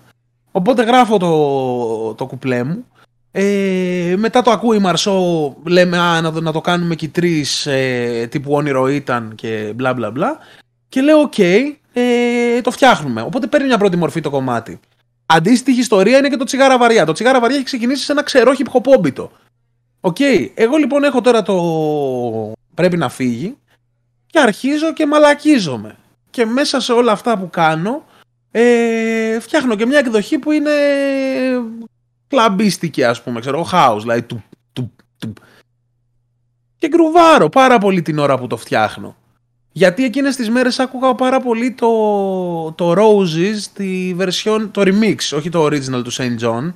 [0.52, 2.86] Οπότε γράφω το, το κουπλέ μου.
[3.32, 8.28] Ε, μετά το ακούει η Μαρσό, λέμε α, να, να το κάνουμε και τρεις ε,
[8.32, 10.38] τύπου όνειρο ήταν και μπλα μπλα μπλα.
[10.90, 13.22] Και λέω οκ, ε, το φτιάχνουμε.
[13.22, 14.80] Οπότε παίρνει μια πρώτη μορφή το κομμάτι.
[15.26, 17.06] Αντίστοιχη ιστορία είναι και το τσιγάρα βαριά.
[17.06, 19.32] Το τσιγάρα βαριά έχει ξεκινήσει σε ένα ξερό χιπχοπόμπιτο.
[20.02, 20.18] Οκ,
[20.54, 23.58] εγώ λοιπόν έχω τώρα το πρέπει να φύγει
[24.26, 25.96] και αρχίζω και μαλακίζομαι.
[26.30, 28.06] Και μέσα σε όλα αυτά που κάνω
[28.52, 30.72] ε, φτιάχνω και μια εκδοχή που είναι
[32.28, 34.44] κλαμπίστικη ας πούμε, ξέρω, house, δηλαδή του,
[34.74, 35.34] του, του.
[36.78, 39.16] Και γκρουβάρω πάρα πολύ την ώρα που το φτιάχνω.
[39.72, 45.50] Γιατί εκείνες τις μέρες άκουγα πάρα πολύ το, το Roses, τη version, το remix, όχι
[45.50, 46.38] το original του St.
[46.40, 46.74] John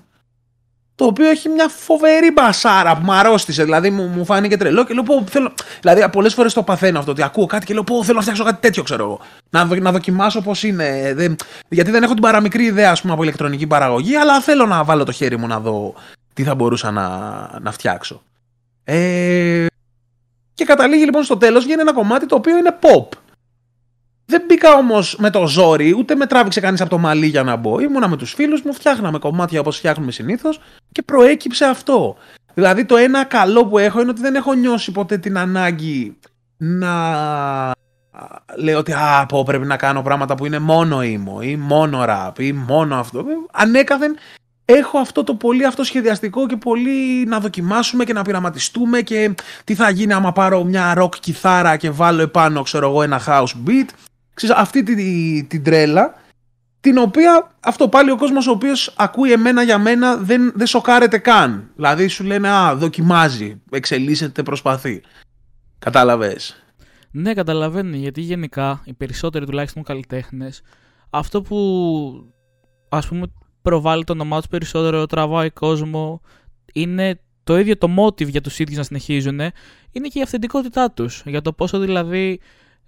[0.96, 3.64] το οποίο έχει μια φοβερή μπασάρα που μου αρρώστησε.
[3.64, 5.54] Δηλαδή μου, μου φάνηκε τρελό και λέω πω θέλω.
[5.82, 7.12] Δηλαδή πολλές φορές το παθαίνω αυτό.
[7.12, 9.20] Ότι ακούω κάτι και λέω πω θέλω να φτιάξω κάτι τέτοιο, ξέρω εγώ.
[9.50, 11.14] Να, να δοκιμάσω πώς είναι.
[11.16, 11.36] Δεν,
[11.70, 15.04] γιατί δεν έχω την παραμικρή ιδέα ας πούμε, από ηλεκτρονική παραγωγή, αλλά θέλω να βάλω
[15.04, 15.93] το χέρι μου να δω
[16.34, 17.08] τι θα μπορούσα να,
[17.62, 18.22] να φτιάξω.
[18.84, 19.66] Ε,
[20.54, 23.08] και καταλήγει λοιπόν στο τέλος γίνει ένα κομμάτι το οποίο είναι pop.
[24.26, 27.55] Δεν μπήκα όμως με το ζόρι, ούτε με τράβηξε κανείς από το μαλλί για να
[27.55, 27.80] μπω.
[27.80, 30.59] Ήμουνα με τους φίλους μου, φτιάχναμε κομμάτια όπως φτιάχνουμε συνήθως
[30.91, 32.15] και προέκυψε αυτό.
[32.53, 36.17] Δηλαδή το ένα καλό που έχω είναι ότι δεν έχω νιώσει ποτέ την ανάγκη
[36.57, 36.93] να
[38.57, 42.39] λέω ότι α, πω, πρέπει να κάνω πράγματα που είναι μόνο ήμο ή μόνο ραπ
[42.39, 43.26] ή μόνο αυτό.
[43.51, 44.15] Ανέκαθεν
[44.65, 49.76] έχω αυτό το πολύ αυτό σχεδιαστικό και πολύ να δοκιμάσουμε και να πειραματιστούμε και τι
[49.76, 53.88] θα γίνει άμα πάρω μια rock κιθάρα και βάλω επάνω ξέρω εγώ ένα house beat
[54.36, 56.13] Ξέρεις, αυτή την, την τρέλα
[56.79, 61.17] την οποία αυτό πάλι ο κόσμος ο οποίος ακούει εμένα για μένα δεν, δεν σοκάρεται
[61.17, 61.71] καν.
[61.75, 65.01] Δηλαδή σου λένε α δοκιμάζει, εξελίσσεται, προσπαθεί.
[65.79, 66.63] Κατάλαβες.
[67.11, 70.61] Ναι, καταλαβαίνω γιατί γενικά οι περισσότεροι τουλάχιστον καλλιτέχνες
[71.09, 71.57] αυτό που
[72.89, 73.31] ας πούμε
[73.61, 76.21] προβάλλει το όνομά τους περισσότερο, τραβάει κόσμο,
[76.73, 79.39] είναι το ίδιο το motive για τους ίδιους να συνεχίζουν,
[79.91, 81.23] είναι και η αυθεντικότητά τους.
[81.25, 82.39] Για το πόσο δηλαδή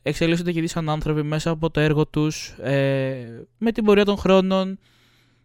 [0.08, 4.80] εξελίσσονται και σαν άνθρωποι μέσα από το έργο τους, ε, με την πορεία των χρόνων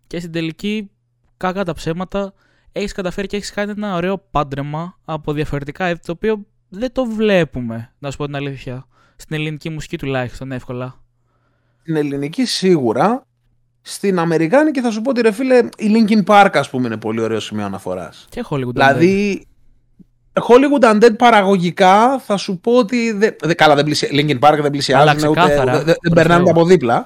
[0.06, 0.90] και στην τελική,
[1.36, 2.32] κακά τα ψέματα,
[2.72, 7.04] έχεις καταφέρει και έχεις κάνει ένα ωραίο πάντρεμα από διαφορετικά έδη, το οποίο δεν το
[7.04, 8.86] βλέπουμε, να σου πω την αλήθεια,
[9.16, 11.00] στην ελληνική μουσική τουλάχιστον εύκολα.
[11.80, 13.26] Στην ελληνική σίγουρα,
[13.80, 17.20] στην Αμερικάνικη θα σου πω ότι ρε φίλε, η Linkin Park ας πούμε είναι πολύ
[17.20, 18.26] ωραίο σημείο αναφοράς.
[18.28, 18.72] Και Hollywood.
[18.72, 19.46] Δηλαδή,
[20.40, 23.12] Hollywood Undead παραγωγικά θα σου πω ότι.
[23.12, 24.14] Δε, καλά, δεν πλησιάζει.
[24.18, 25.62] Linkin Park δεν πλησιάζουν ούτε.
[25.64, 27.04] Δεν δε, περνάνε από δίπλα.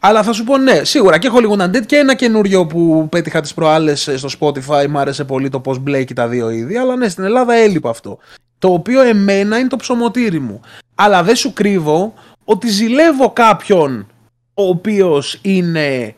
[0.00, 3.54] Αλλά θα σου πω ναι, σίγουρα και Hollywood Undead και ένα καινούριο που πέτυχα τις
[3.54, 4.86] προάλλες στο Spotify.
[4.88, 6.76] Μ' άρεσε πολύ το πώς μπλέκει τα δύο είδη.
[6.76, 8.18] Αλλά ναι, στην Ελλάδα έλειπε αυτό.
[8.58, 10.60] Το οποίο εμένα είναι το ψωμοτήρι μου.
[10.94, 12.14] Αλλά δεν σου κρύβω
[12.44, 14.06] ότι ζηλεύω κάποιον
[14.54, 16.14] ο οποίος είναι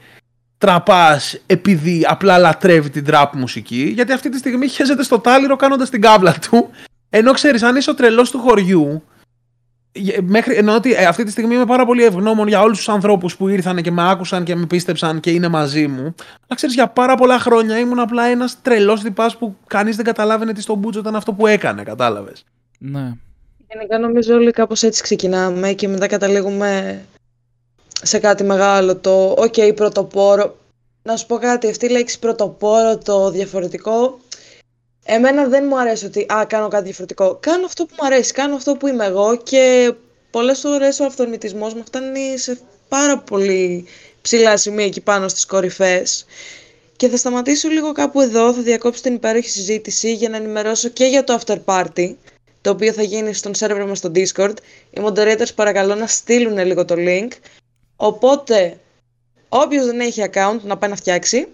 [0.62, 5.90] τραπάς επειδή απλά λατρεύει την τραπ μουσική, γιατί αυτή τη στιγμή χέζεται στο τάλιρο κάνοντας
[5.90, 6.70] την κάβλα του.
[7.10, 9.02] Ενώ ξέρεις, αν είσαι ο τρελός του χωριού,
[10.22, 13.36] μέχρι, ενώ ότι ε, αυτή τη στιγμή είμαι πάρα πολύ ευγνώμων για όλους τους ανθρώπους
[13.36, 16.02] που ήρθαν και με άκουσαν και με πίστεψαν και είναι μαζί μου.
[16.02, 20.52] Αλλά ξέρεις, για πάρα πολλά χρόνια ήμουν απλά ένας τρελός τυπάς που κανείς δεν καταλάβαινε
[20.52, 22.44] τι στον Μπούτσο ήταν αυτό που έκανε, κατάλαβες.
[22.78, 23.12] Ναι.
[23.68, 27.00] Γενικά νομίζω όλοι κάπως έτσι ξεκινάμε και μετά καταλήγουμε
[28.02, 30.56] σε κάτι μεγάλο, το «ΟΚ, okay, πρωτοπόρο».
[31.02, 34.18] Να σου πω κάτι, αυτή η λέξη πρωτοπόρο, το διαφορετικό,
[35.04, 37.38] εμένα δεν μου αρέσει ότι «Α, κάνω κάτι διαφορετικό».
[37.40, 39.94] Κάνω αυτό που μου αρέσει, κάνω αυτό που είμαι εγώ και
[40.30, 43.86] πολλές φορές ο αυτορμητισμός μου φτάνει σε πάρα πολύ
[44.22, 46.26] ψηλά σημεία εκεί πάνω στις κορυφές.
[46.96, 51.04] Και θα σταματήσω λίγο κάπου εδώ, θα διακόψω την υπέροχη συζήτηση για να ενημερώσω και
[51.04, 52.14] για το after party,
[52.60, 54.54] το οποίο θα γίνει στον σερβερ μας στο Discord.
[54.90, 57.28] Οι moderators παρακαλώ να στείλουν λίγο το link.
[58.02, 58.80] Οπότε,
[59.48, 61.48] όποιος δεν έχει account να πάει να φτιάξει,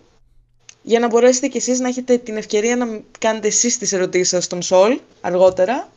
[0.82, 2.86] για να μπορέσετε κι εσείς να έχετε την ευκαιρία να
[3.18, 5.88] κάνετε εσείς τις ερωτήσεις σας στον Sol αργότερα.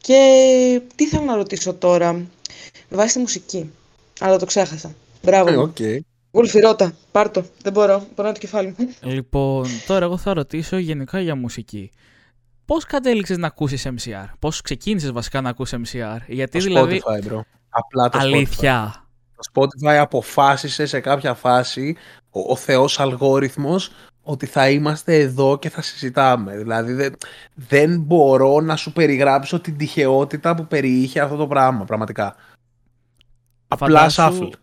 [0.00, 2.26] Και τι θέλω να ρωτήσω τώρα, με
[2.88, 3.70] βάση τη μουσική,
[4.20, 4.94] αλλά το ξέχασα.
[5.22, 5.72] Μπράβο.
[5.80, 6.00] Ε,
[6.32, 6.96] Γουλφι, ρώτα.
[7.12, 7.44] Πάρ' το.
[7.62, 8.06] Δεν μπορώ.
[8.16, 8.88] Μπορώ το κεφάλι μου.
[9.00, 11.90] Λοιπόν, τώρα εγώ θα ρωτήσω γενικά για μουσική.
[12.64, 17.02] Πώς κατέληξες να ακούσεις MCR, Πώς ξεκίνησες βασικά να ακούσει MCR, Γιατί το δηλαδή.
[17.04, 17.40] Spotify, bro.
[17.68, 18.94] Απλά το Αλήθεια.
[18.94, 19.08] Spotify.
[19.52, 21.96] Το Spotify αποφάσισε σε κάποια φάση
[22.30, 23.90] ο, ο θεός αλγόριθμος
[24.22, 26.56] ότι θα είμαστε εδώ και θα συζητάμε.
[26.56, 27.14] Δηλαδή δεν,
[27.54, 32.36] δεν μπορώ να σου περιγράψω την τυχεότητα που περιείχε αυτό το πράγμα, πραγματικά.
[33.68, 34.58] Απλά Φαντάσου- shuffle.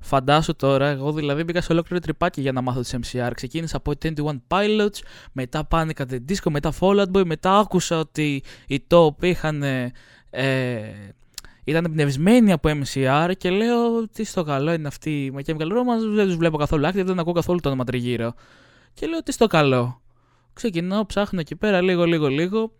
[0.00, 3.30] Φαντάσου τώρα, εγώ δηλαδή μπήκα σε ολόκληρο τρυπάκι για να μάθω τις MCR.
[3.34, 4.12] Ξεκίνησα από 21
[4.48, 4.98] Pilots,
[5.32, 9.62] μετά Panic at the Disco, μετά Fall Out Boy, μετά άκουσα ότι οι Top είχαν.
[10.30, 11.12] Ε,
[11.68, 16.14] ήταν εμπνευσμένοι από MCR και λέω τι στο καλό είναι αυτή η My Chemical Romance,
[16.14, 18.34] δεν τους βλέπω καθόλου active, δεν ακούω καθόλου το όνομα τριγύρω.
[18.94, 20.00] Και λέω τι στο καλό.
[20.52, 22.72] Ξεκινάω, ψάχνω εκεί πέρα λίγο λίγο λίγο.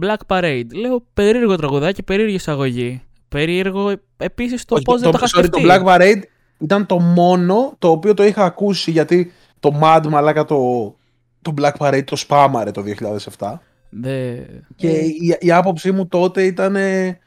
[0.00, 0.66] Black Parade.
[0.74, 3.02] Λέω περίεργο τραγουδάκι, περίεργη εισαγωγή.
[3.28, 5.84] Περίεργο επίσης το Όχι, πώς δεν το είχα sorry, το σκεφτεί.
[5.84, 6.22] Black Parade
[6.58, 10.56] ήταν το μόνο το οποίο το είχα ακούσει γιατί το Mad μαλάκα το,
[11.42, 12.82] το Black Parade το σπάμαρε το
[13.38, 13.52] 2007
[13.90, 14.36] Δε...
[14.76, 17.18] και η, η άποψή μου τότε ήταν ε,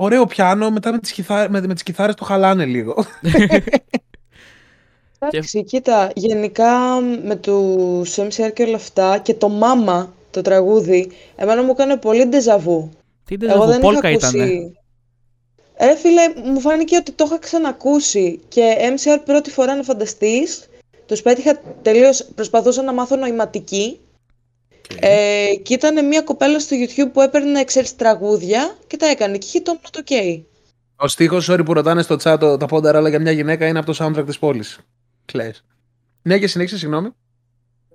[0.00, 2.94] ωραίο πιάνο μετά με τις, κιθά, με, με τις κιθάρες το χαλάνε λίγο.
[5.20, 11.62] Εντάξει, κοίτα, γενικά με τους MCR και όλα αυτά και το Mama, το τραγούδι, εμένα
[11.62, 12.90] μου έκανε πολύ ντεζαβού.
[13.24, 14.78] Τι Εγώ δεν Πόλκα είχα ήτανε; ακούσει.
[15.80, 20.68] Ρε φίλε, μου φάνηκε ότι το είχα ξανακούσει και MCR πρώτη φορά να φανταστείς,
[21.06, 24.00] το πέτυχα τελείως, προσπαθούσα να μάθω νοηματική
[25.00, 29.46] ε, και ήταν μια κοπέλα στο YouTube που έπαιρνε, ξέρεις, τραγούδια και τα έκανε και
[29.46, 30.42] είχε το το ok.
[30.96, 33.78] Ο στίχος, sorry που ρωτάνε στο chat το- τα πόνταρα αλλά για μια γυναίκα είναι
[33.78, 34.78] από το soundtrack της πόλης.
[35.24, 35.64] Κλαις.
[36.22, 37.08] Ναι και συνέχισε, συγγνώμη.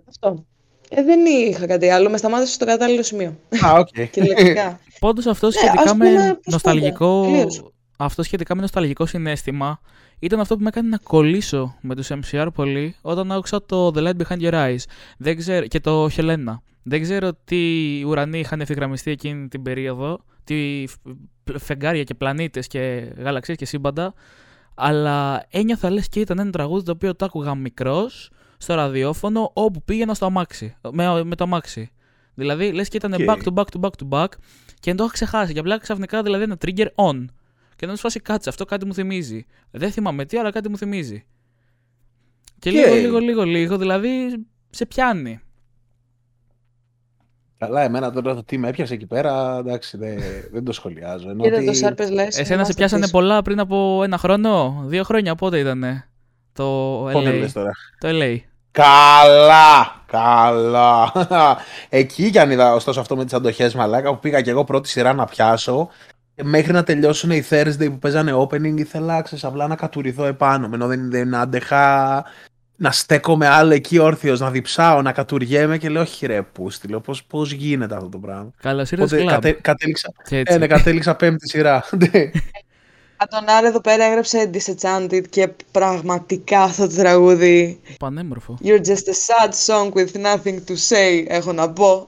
[0.09, 0.45] Αυτό.
[0.89, 3.37] Ε, δεν είχα κάτι άλλο, με σταμάτησε στο κατάλληλο σημείο.
[3.65, 3.87] Α, οκ.
[4.11, 4.79] Κυριολεκτικά.
[4.99, 7.21] Πάντως αυτό Ναι, σχετικά ας πούμε, με πώς νοσταλγικό...
[7.21, 7.71] πάντα, τελείως.
[7.97, 9.79] Αυτό σχετικά με νοσταλγικό συναίσθημα
[10.23, 13.97] ήταν αυτό που με έκανε να κολλήσω με τους MCR πολύ όταν άκουσα το The
[13.97, 14.83] Light Behind Your Eyes
[15.17, 16.57] δεν ξέρω, και το Helena.
[16.83, 17.57] Δεν ξέρω τι
[18.05, 24.13] ουρανοί είχαν ευθυγραμμιστεί εκείνη την περίοδο, τι φ- φεγγάρια και πλανήτες και γαλαξίες και σύμπαντα,
[24.75, 29.81] αλλά ένιωθα λες και ήταν ένα τραγούδι το οποίο το άκουγα μικρός στο ραδιόφωνο όπου
[29.83, 31.91] πήγαινα στο αμάξι, με, με το αμάξι.
[32.33, 33.19] Δηλαδή λες και ήταν OK.
[33.19, 34.27] back to back to back to back
[34.79, 35.53] και δεν το είχα ξεχάσει.
[35.53, 37.25] Και απλά ξαφνικά δηλαδή ένα trigger on.
[37.75, 39.45] Και να σου φάσει κάτσε, αυτό κάτι μου θυμίζει.
[39.71, 41.25] Δεν θυμάμαι τι, αλλά κάτι μου θυμίζει.
[42.59, 42.75] Και Οκ.
[42.75, 44.09] λίγο, λίγο, λίγο, λίγο, δηλαδή
[44.69, 45.39] σε πιάνει.
[47.57, 50.19] Καλά, εμένα τώρα το τι με έπιασε εκεί πέρα, εντάξει, δεν,
[50.51, 51.29] δεν το σχολιάζω.
[51.29, 52.39] Ενώ Κοίτα ότι- το Σάρπες λες.
[52.39, 56.09] Εσένα σε πιάσανε πολλά πριν από ένα χρόνο, δύο χρόνια, πότε ήτανε
[56.53, 56.63] το
[57.11, 57.39] Πότε LA.
[57.39, 58.37] λες τώρα; Το LA.
[58.71, 60.01] Καλά!
[60.05, 61.11] Καλά!
[61.89, 64.89] Εκεί κι αν είδα ωστόσο αυτό με τις αντοχές μαλάκα που πήγα και εγώ πρώτη
[64.89, 65.89] σειρά να πιάσω
[66.41, 70.87] μέχρι να τελειώσουν οι Thursday που παίζανε opening ήθελα ξέρεις, απλά να κατουριθώ επάνω ενώ
[70.87, 72.25] δεν, δεν άντεχα
[72.75, 76.99] να στέκομαι άλλο εκεί όρθιος, να διψάω, να κατουριέμαι και λέω όχι ρε πούστη, λέω
[76.99, 78.51] πώς, πώς γίνεται αυτό το πράγμα.
[78.61, 79.41] Καλώς ήρθες Οπότε κλαμπ.
[79.41, 80.53] κατε, κατέληξα, Και έτσι.
[80.53, 81.85] ε, ναι, κατέληξα πέμπτη σειρά.
[81.91, 82.31] Ναι.
[83.17, 88.57] Αντωνάρ εδώ πέρα έγραψε Disenchanted και πραγματικά αυτό το τραγούδι Πανέμορφο.
[88.63, 92.07] You're just a sad song with nothing to say έχω να πω.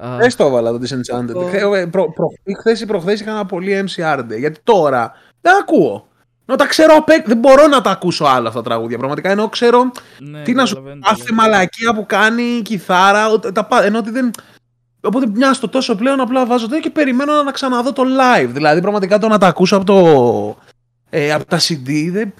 [0.00, 1.34] Α, Δεν στο έβαλα το Disenchanted.
[1.34, 1.40] Ω.
[1.46, 2.26] Χθε προ, προ,
[2.58, 4.38] χθες ή προχθές είχα ένα πολύ MCR day.
[4.38, 6.08] Γιατί τώρα δεν ακούω.
[6.46, 8.98] Ενώ τα ξέρω απ' έξω, δεν μπορώ να τα ακούσω άλλα αυτά τα τραγούδια.
[8.98, 11.52] Πραγματικά ενώ ξέρω ναι, τι να σου καταλαβαίνω, κάθε καταλαβαίνω.
[11.52, 13.28] μαλακία που κάνει η κιθάρα.
[13.30, 14.30] ο- Τα, πα- ενώ ότι δεν.
[15.02, 18.48] Οπότε μοιάζει το τόσο πλέον απλά βάζω το και περιμένω να ξαναδώ το live.
[18.48, 20.56] Δηλαδή πραγματικά το να τα ακούσω από, το,
[21.10, 22.32] ε, από τα CD δεν.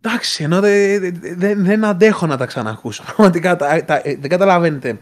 [0.00, 3.02] Εντάξει, ενώ δεν, δεν, δεν αντέχω να τα ξανακούσω.
[3.16, 4.98] Πραγματικά τα, τα, ε, δεν καταλαβαίνετε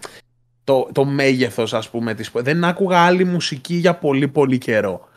[0.65, 5.09] το, το μέγεθος ας πούμε της, δεν άκουγα άλλη μουσική για πολύ πολύ καιρό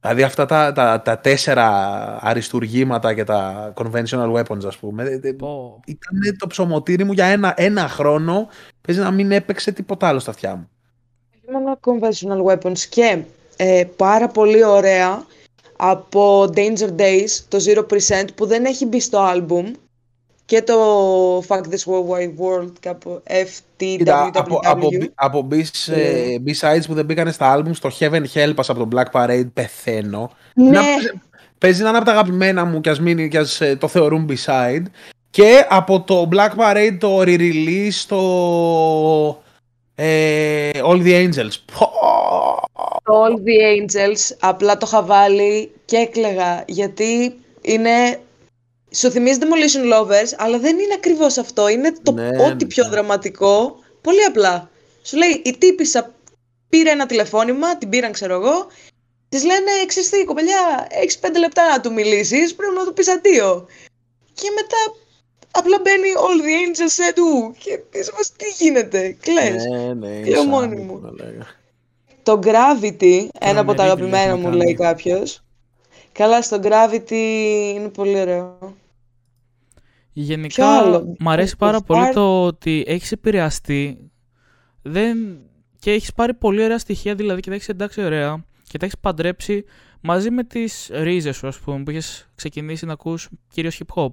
[0.00, 1.68] δηλαδή αυτά τα, τα, τα τέσσερα
[2.22, 5.80] αριστουργήματα και τα conventional weapons ας πούμε δε- δε- Πω.
[5.86, 8.48] ήταν το ψωμοτήρι μου για ένα, ένα χρόνο
[8.80, 10.68] παίζει να μην έπαιξε τίποτα άλλο στα αυτιά μου
[11.34, 13.22] Όχι μόνο conventional weapons και
[13.56, 15.24] ε, πάρα πολύ ωραία
[15.76, 19.64] από Danger Days, το 0% που δεν έχει μπει στο album
[20.44, 20.74] και το
[21.38, 22.72] Fuck This World Wide World,
[24.04, 25.06] κάπου Κοίτα, από, από, FTWW.
[25.14, 25.60] από B-
[25.92, 29.46] ε, B-sides που δεν μπήκαν στα album, στο Heaven Help Us από τον Black Parade
[29.52, 30.30] πεθαίνω.
[30.54, 30.82] Ναι, Να,
[31.58, 34.28] παίζει να είναι από τα αγαπημένα μου κι ας, μείνει, κι ας ε, το θεωρούν
[34.30, 34.82] B-side.
[35.30, 38.22] Και από το Black Parade το re-release το
[39.94, 41.54] ε, All the Angels.
[41.78, 41.90] Πω!
[43.04, 48.18] το All the Angels απλά το είχα βάλει και έκλαιγα γιατί είναι...
[48.94, 51.68] Σου θυμίζει Demolition Lovers, αλλά δεν είναι ακριβώς αυτό.
[51.68, 52.66] Είναι το Ναι, ό,τι ναι.
[52.66, 53.76] πιο δραματικό.
[54.00, 54.70] Πολύ απλά.
[55.02, 56.14] Σου λέει, η τύπησα
[56.68, 58.66] πήρε ένα τηλεφώνημα, την πήραν ξέρω εγώ,
[59.28, 63.08] της λένε, ξέρεις τι, κοπελιά, έχεις πέντε λεπτά να του μιλήσεις, πρέπει να του πεις
[63.08, 63.66] αντίο.
[64.34, 64.76] Και μετά
[65.50, 69.64] απλά μπαίνει All the Angels σε του και είσαι μας, τι γίνεται, κλαις.
[69.66, 71.00] Ναι, ναι, Λέω σαν μόνη που μου.
[71.00, 71.46] να λέγα.
[72.22, 74.88] Το Gravity, ένα από τα Τρομερή αγαπημένα δουλειά μου να λέει κάνει.
[74.90, 75.42] κάποιος.
[76.12, 77.10] Καλά, στο Gravity
[77.74, 78.76] είναι πολύ ωραίο.
[80.14, 84.10] Ποιο Γενικά, άλλο; μ' αρέσει Το πάρα πολύ Far- το ότι έχεις επηρεαστεί
[84.82, 85.18] δεν...
[85.78, 88.98] και έχεις πάρει πολύ ωραία στοιχεία, δηλαδή και τα έχεις εντάξει ωραία και τα έχεις
[89.00, 89.64] παντρέψει
[90.00, 94.12] μαζί με τις ρίζες σου, ας πούμε, που έχεις ξεκινήσει να ακούς κυρίως hip hop.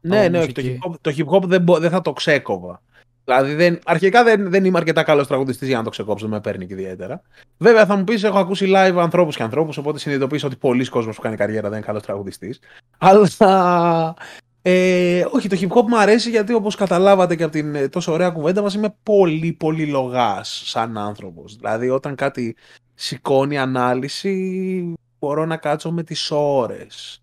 [0.00, 0.78] Ναι, από ναι, όχι, το μουσική.
[0.82, 2.82] hip hop, το hip hop δεν, μπο- δεν θα το ξέκοβα.
[3.24, 6.40] Δηλαδή, δεν, αρχικά δεν, δεν είμαι αρκετά καλός τραγουδιστής για να το ξεκόψω, δεν με
[6.40, 7.22] παίρνει και ιδιαίτερα.
[7.56, 11.14] Βέβαια, θα μου πεις: Έχω ακούσει live ανθρώπους και ανθρώπους, οπότε συνειδητοποιήσω ότι πολλοί κόσμοι
[11.14, 12.60] που κάνει καριέρα δεν είναι καλός τραγουδιστής.
[12.98, 14.14] Αλλά.
[14.62, 18.12] Ε, όχι, το hip hop μου αρέσει γιατί όπως καταλάβατε και από την ε, τόσο
[18.12, 21.56] ωραία κουβέντα μας είμαι πολύ πολύ λογάς σαν άνθρωπος.
[21.56, 22.56] Δηλαδή όταν κάτι
[22.94, 27.22] σηκώνει ανάλυση μπορώ να κάτσω με τις ώρες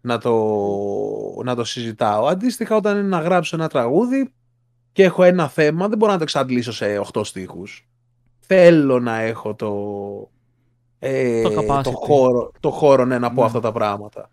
[0.00, 0.34] να το,
[1.44, 2.26] να το συζητάω.
[2.26, 4.32] Αντίστοιχα όταν είναι να γράψω ένα τραγούδι
[4.92, 7.88] και έχω ένα θέμα δεν μπορώ να το εξαντλήσω σε 8 στίχους.
[8.40, 9.72] Θέλω να έχω το,
[10.98, 11.92] ε, Το το, capacity.
[11.94, 13.46] χώρο, το χώρο ναι, να πω Ναι.
[13.46, 14.30] αυτά τα πράγματα.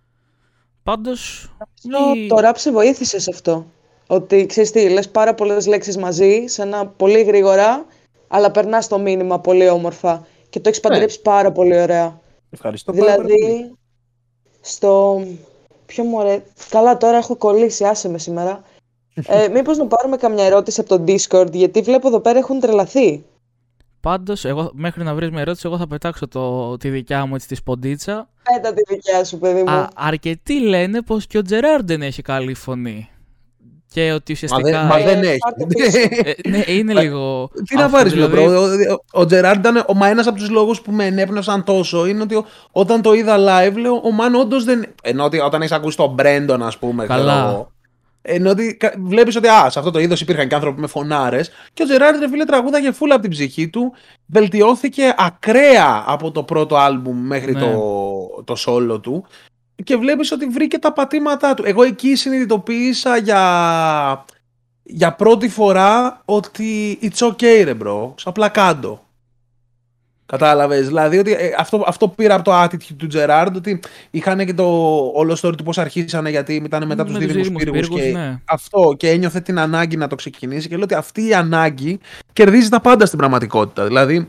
[0.83, 1.49] Πάντως,
[1.83, 3.65] Νομίζω η- Το rap σε βοήθησε σε αυτό.
[4.07, 7.85] Ότι ξέρεις τι, λες πάρα πολλές λέξεις μαζί, σε ένα πολύ γρήγορα,
[8.27, 10.27] αλλά περνάς το μήνυμα πολύ όμορφα.
[10.49, 12.19] Και το έχεις παντρέψει πάρα πολύ ωραία.
[12.49, 13.33] Ευχαριστώ πάρα πολύ.
[13.35, 13.75] δηλαδή,
[14.61, 15.21] στο...
[15.85, 16.43] Ποιο μου ωραία...
[16.69, 18.61] Καλά, τώρα έχω κολλήσει, άσε με σήμερα.
[19.27, 23.23] Ε, μήπως να πάρουμε καμιά ερώτηση από το Discord, γιατί βλέπω εδώ πέρα έχουν τρελαθεί.
[24.03, 27.47] Πάντως εγώ, μέχρι να βρεις μια ερώτηση, εγώ θα πετάξω το, τη δικιά μου έτσι
[27.47, 28.29] τη σποντίτσα.
[28.53, 29.69] Πέτα τη δικιά σου, παιδί μου.
[29.71, 33.07] Α, αρκετοί λένε πως και ο Τζεράρντ δεν έχει καλή φωνή.
[33.93, 34.79] Και ότι Μα ουσιαστικά...
[34.79, 35.37] δεν, μα Ε, δεν έχει.
[35.37, 35.97] πάρτε πίσω.
[36.23, 37.49] Ε, ναι, είναι λίγο.
[37.67, 38.61] Τι να αυτό, πάρεις, δηλαδή, bro.
[38.61, 39.83] Ο, ο Τζεράρντ ήταν.
[39.87, 43.13] Ο, μα ένας από τους λόγους που με ενέπνευσαν τόσο είναι ότι ο- όταν το
[43.13, 44.85] είδα live, λέω oh man όντως δεν.
[45.03, 47.05] Ενώ ότι όταν έχεις ακούσει τον Μπρέντον, ας πούμε.
[47.05, 47.67] ξέρω Καλά.
[48.23, 51.51] Εγώ, Ενώ ότι βλέπεις ότι α, σε αυτό το είδος υπήρχαν και άνθρωποι με φωνάρες.
[51.73, 53.93] Και ο Τζεράρντ, ρε φίλε, τραγούδαγε φούλα από την ψυχή του.
[54.25, 57.59] Βελτιώθηκε ακραία από το πρώτο άλμπουμ μέχρι Ναι.
[57.59, 59.25] το, το solo του.
[59.83, 61.63] Και βλέπεις ότι βρήκε τα πατήματά του.
[61.65, 64.25] Εγώ εκεί συνειδητοποίησα για,
[64.83, 69.02] για πρώτη φορά ότι it's okay ρε bro, απλά κάντο.
[70.33, 73.79] Κατάλαβες, δηλαδή ότι ε, αυτό, αυτό πήρα από το attitude του Τζεράρντ ότι
[74.11, 74.63] είχαν και το
[75.13, 78.17] όλο story του πώς αρχίσανε γιατί ήταν μετά τους με δίδυμους δίδυμους πύργους πύργους, και
[78.17, 78.41] ναι.
[78.45, 81.99] αυτό και ένιωθε την ανάγκη να το ξεκινήσει και λέω ότι αυτή η ανάγκη
[82.33, 83.85] κερδίζει τα πάντα στην πραγματικότητα.
[83.85, 84.27] Δηλαδή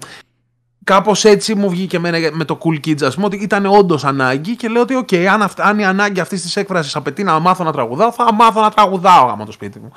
[0.85, 4.57] Κάπως έτσι μου βγήκε εμένα με το Cool Kids, ας πούμε, ότι ήταν όντως ανάγκη
[4.57, 7.65] και λέω ότι, OK, αν, αυ- αν η ανάγκη αυτής της έκφρασης απαιτεί να μάθω
[7.65, 9.93] να τραγουδάω, θα μάθω να τραγουδάω άμα το σπίτι μου.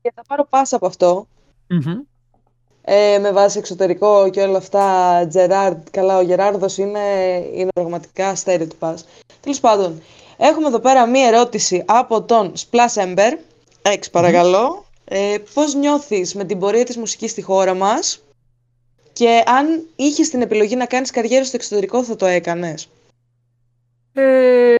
[0.00, 1.26] Και θα πάρω πάσα από αυτό.
[1.66, 1.94] Μμμ.
[2.86, 7.00] Ε, με βάση εξωτερικό και όλα αυτά, Τζεράρντ, καλά, ο Γεράρδος είναι,
[7.54, 9.04] είναι πραγματικά αστέρι του πας.
[9.40, 10.02] Τέλος πάντων,
[10.36, 13.38] έχουμε εδώ πέρα μία ερώτηση από τον Splash Ember,
[13.82, 14.84] εξ παρακαλώ.
[15.04, 18.22] Ε, πώς νιώθεις με την πορεία της μουσικής στη χώρα μας
[19.12, 22.88] και αν είχες την επιλογή να κάνεις καριέρα στο εξωτερικό θα το έκανες;
[24.12, 24.74] Ε,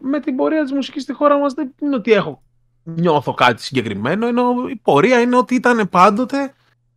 [0.00, 2.42] με την πορεία της μουσικής στη χώρα μας δεν είναι ότι έχω
[2.82, 6.54] νιώθω κάτι συγκεκριμένο, ενώ η πορεία είναι ότι ήταν πάντοτε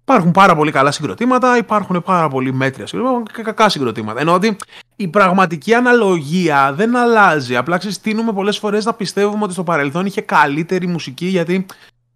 [0.09, 4.19] υπάρχουν πάρα πολύ καλά συγκροτήματα, υπάρχουν πάρα πολύ μέτρια συγκροτήματα και κακά συγκροτήματα.
[4.19, 4.57] Ενώ ότι
[4.95, 7.55] η πραγματική αναλογία δεν αλλάζει.
[7.55, 11.65] Απλά ξεστήνουμε πολλές φορές να πιστεύουμε ότι στο παρελθόν είχε καλύτερη μουσική γιατί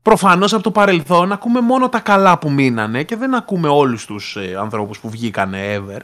[0.02, 4.36] προφανώς από το παρελθόν ακούμε μόνο τα καλά που μείνανε και δεν ακούμε όλους τους
[4.36, 6.00] ε, ανθρώπους που βγήκανε ever.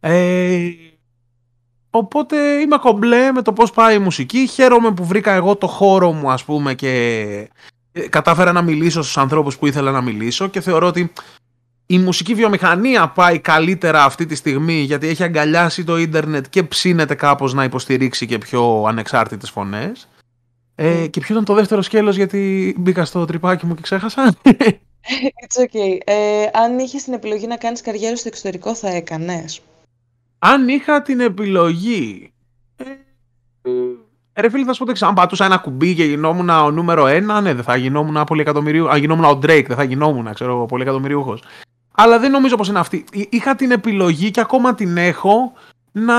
[0.00, 0.68] Ε,
[1.94, 4.46] Οπότε είμαι κομπλέ με το πώς πάει η μουσική.
[4.46, 6.90] Χαίρομαι που βρήκα εγώ το χώρο μου ας πούμε και
[7.28, 7.46] ε,
[8.08, 11.12] κατάφερα να μιλήσω στους ανθρώπους που ήθελα να μιλήσω και θεωρώ ότι
[11.86, 17.14] η μουσική βιομηχανία πάει καλύτερα αυτή τη στιγμή γιατί έχει αγκαλιάσει το ίντερνετ και ψήνεται
[17.14, 20.08] κάπως να υποστηρίξει και πιο ανεξάρτητες φωνές.
[20.74, 24.34] Ε, και ποιο ήταν το δεύτερο σκέλος γιατί μπήκα στο τρυπάκι μου και ξέχασα;
[25.42, 25.98] It's okay.
[26.04, 29.60] Ε, αν είχες την επιλογή να κάνεις καριέρα στο εξωτερικό θα έκανες.
[30.38, 32.32] Αν είχα την επιλογή.
[32.76, 32.84] ε,
[34.34, 35.06] Ρε φίλε, θα σου πω το εξής.
[35.06, 38.90] Αν πατούσα ένα κουμπί και γινόμουν ο νούμερο ένα, ναι, δεν θα γινόμουν πολυεκατομμυρίου.
[38.90, 41.38] Αν γινόμουν ο Drake, δεν θα γινόμουν, ξέρω εγώ, πολυεκατομμυριούχο.
[41.94, 43.04] Αλλά δεν νομίζω πως είναι αυτή.
[43.28, 45.52] Είχα την επιλογή και ακόμα την έχω
[45.92, 46.14] να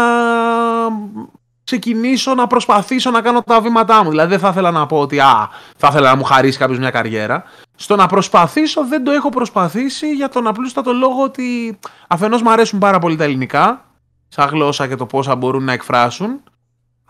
[1.63, 4.09] ξεκινήσω να προσπαθήσω να κάνω τα βήματά μου.
[4.09, 6.89] Δηλαδή δεν θα ήθελα να πω ότι α, θα ήθελα να μου χαρίσει κάποιος μια
[6.89, 7.43] καριέρα.
[7.75, 12.79] Στο να προσπαθήσω δεν το έχω προσπαθήσει για τον απλούστατο λόγο ότι αφενός μου αρέσουν
[12.79, 13.85] πάρα πολύ τα ελληνικά,
[14.27, 16.43] σαν γλώσσα και το πόσα μπορούν να εκφράσουν.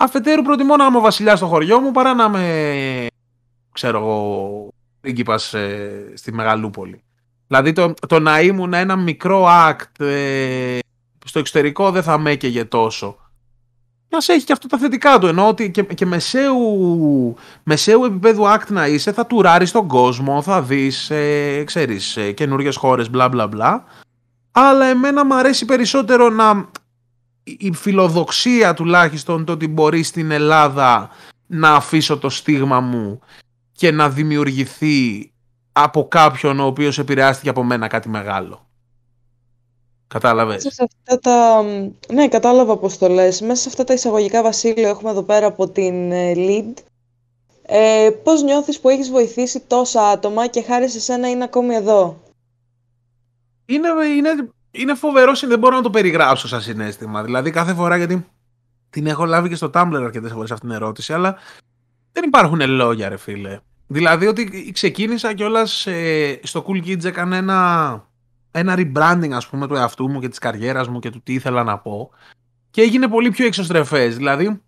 [0.04, 3.08] Αφετέρου προτιμώ να είμαι ο βασιλιάς στο χωριό μου παρά να είμαι,
[3.72, 4.68] ξέρω εγώ,
[5.02, 7.04] πρίγκιπας ε, στη Μεγαλούπολη.
[7.48, 10.80] Δηλαδή το, το να ήμουν ένα μικρό act ε,
[11.26, 13.18] στο εξωτερικό δεν θα με έκαιγε τόσο.
[14.10, 15.28] Να έχει και αυτό τα θετικά του.
[15.28, 20.62] Ενώ ότι και, και μεσαίου, μεσαίου επίπεδου act να είσαι, θα τουράρεις τον κόσμο, θα
[20.62, 23.84] δεις, ε, ξέρεις, ε, καινούριες χώρες, μπλα μπλα μπλα.
[24.52, 26.70] Αλλά εμένα μου αρέσει περισσότερο να.
[27.44, 31.10] Η φιλοδοξία τουλάχιστον το ότι μπορεί στην Ελλάδα
[31.48, 33.20] να αφήσω το στίγμα μου
[33.72, 35.32] και να δημιουργηθεί
[35.72, 38.68] από κάποιον ο οποίος επηρεάστηκε από μένα κάτι μεγάλο.
[40.08, 40.68] Κατάλαβες;
[41.22, 41.64] τα...
[42.14, 43.42] Ναι, κατάλαβα πώς το λες.
[43.42, 46.74] Μέσα σε αυτά τα εισαγωγικά βασίλειο έχουμε εδώ πέρα από την ε, Lead.
[47.62, 52.22] Ε, πώς νιώθεις που έχεις βοηθήσει τόσα άτομα και χάρη σε σένα είναι ακόμη εδώ;
[53.66, 53.88] Είναι,
[54.18, 57.24] είναι, είναι φοβερό, δεν μπορώ να το περιγράψω σαν συνέστημα.
[57.24, 58.28] Δηλαδή κάθε φορά γιατί
[58.90, 61.36] την έχω λάβει και στο Tumblr αρκετές φορές αυτήν την ερώτηση, αλλά
[62.12, 63.60] δεν υπάρχουν λόγια, ρε φίλε.
[63.88, 68.02] Δηλαδή ότι ξεκίνησα κιόλας ε, στο Cool Kids έκανε ένα
[68.52, 71.64] ένα rebranding ας πούμε του εαυτού μου και της καριέρας μου και του τι ήθελα
[71.64, 72.12] να πω
[72.70, 74.18] και έγινε πολύ πιο εξωστρεφές.
[74.18, 74.62] Δηλαδή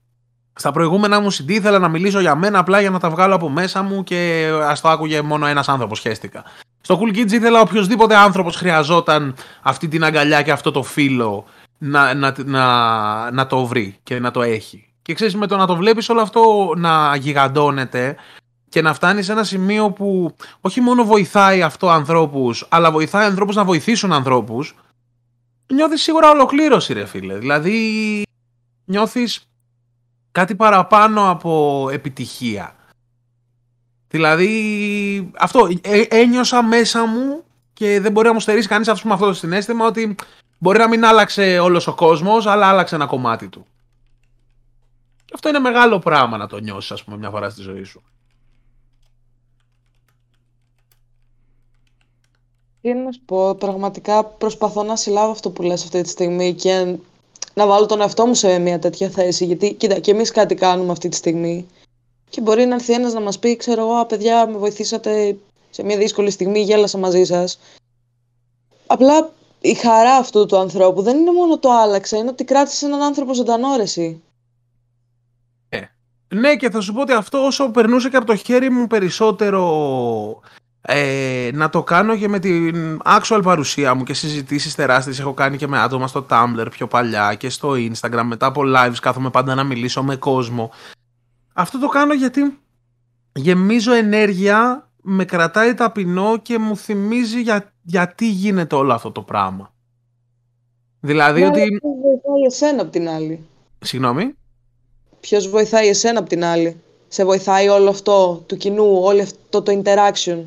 [0.55, 3.49] στα προηγούμενα μου CD ήθελα να μιλήσω για μένα απλά για να τα βγάλω από
[3.49, 6.43] μέσα μου και ας το άκουγε μόνο ένας άνθρωπος σχέστηκα.
[6.81, 11.45] Στο Cool Kids ήθελα οποιοδήποτε άνθρωπος χρειαζόταν αυτή την αγκαλιά και αυτό το φίλο
[11.77, 14.87] να, να, να, να το βρει και να το έχει.
[15.01, 18.15] Και ξέρεις με το να το βλέπεις όλο αυτό να γιγαντώνεται
[18.69, 23.55] και να φτάνει σε ένα σημείο που όχι μόνο βοηθάει αυτό ανθρώπους, αλλά βοηθάει ανθρώπους
[23.55, 24.75] να βοηθήσουν ανθρώπους,
[25.73, 27.37] νιώθεις σίγουρα ολοκλήρωση, ρε φίλε.
[27.37, 28.23] Δηλαδή,
[28.85, 29.47] νιώθεις
[30.35, 32.75] κάτι παραπάνω από επιτυχία.
[34.07, 37.43] Δηλαδή, αυτό ε, ένιωσα μέσα μου
[37.73, 40.15] και δεν μπορεί να μου στερήσει κανείς αυτό το συνέστημα ότι
[40.57, 43.65] μπορεί να μην άλλαξε όλος ο κόσμος, αλλά άλλαξε ένα κομμάτι του.
[45.33, 48.03] αυτό είναι μεγάλο πράγμα να το νιώσεις, ας πούμε, μια φορά στη ζωή σου.
[52.81, 56.97] Τι να σου πω, πραγματικά προσπαθώ να συλλάβω αυτό που λες αυτή τη στιγμή και
[57.55, 59.45] να βάλω τον εαυτό μου σε μια τέτοια θέση.
[59.45, 61.67] Γιατί, κοίτα, και εμείς κάτι κάνουμε αυτή τη στιγμή.
[62.29, 65.37] Και μπορεί να έρθει ένας να μας πει, ξέρω εγώ, παιδιά, με βοηθήσατε
[65.69, 67.59] σε μια δύσκολη στιγμή, γέλασα μαζί σας.
[68.87, 69.29] Απλά
[69.61, 73.33] η χαρά αυτού του ανθρώπου δεν είναι μόνο το άλλαξε, είναι ότι κράτησε έναν άνθρωπο
[73.33, 73.67] ζωντανό
[75.69, 75.81] Ε,
[76.27, 80.39] ναι, και θα σου πω ότι αυτό όσο περνούσε και από το χέρι μου περισσότερο
[80.87, 85.57] ε, να το κάνω και με την actual παρουσία μου και συζητήσεις τεράστιες έχω κάνει
[85.57, 89.55] και με άτομα στο Tumblr πιο παλιά και στο Instagram μετά από lives κάθομαι πάντα
[89.55, 90.71] να μιλήσω με κόσμο
[91.53, 92.59] αυτό το κάνω γιατί
[93.33, 99.73] γεμίζω ενέργεια με κρατάει ταπεινό και μου θυμίζει για, γιατί γίνεται όλο αυτό το πράγμα
[100.99, 103.45] δηλαδή Μα ότι ποιος βοηθάει εσένα από την άλλη;
[103.79, 104.33] Συγγνώμη;
[105.19, 109.81] Ποιος βοηθάει εσένα από την άλλη; Σε βοηθάει όλο αυτό του κοινού, όλο αυτό το
[109.81, 110.43] interaction;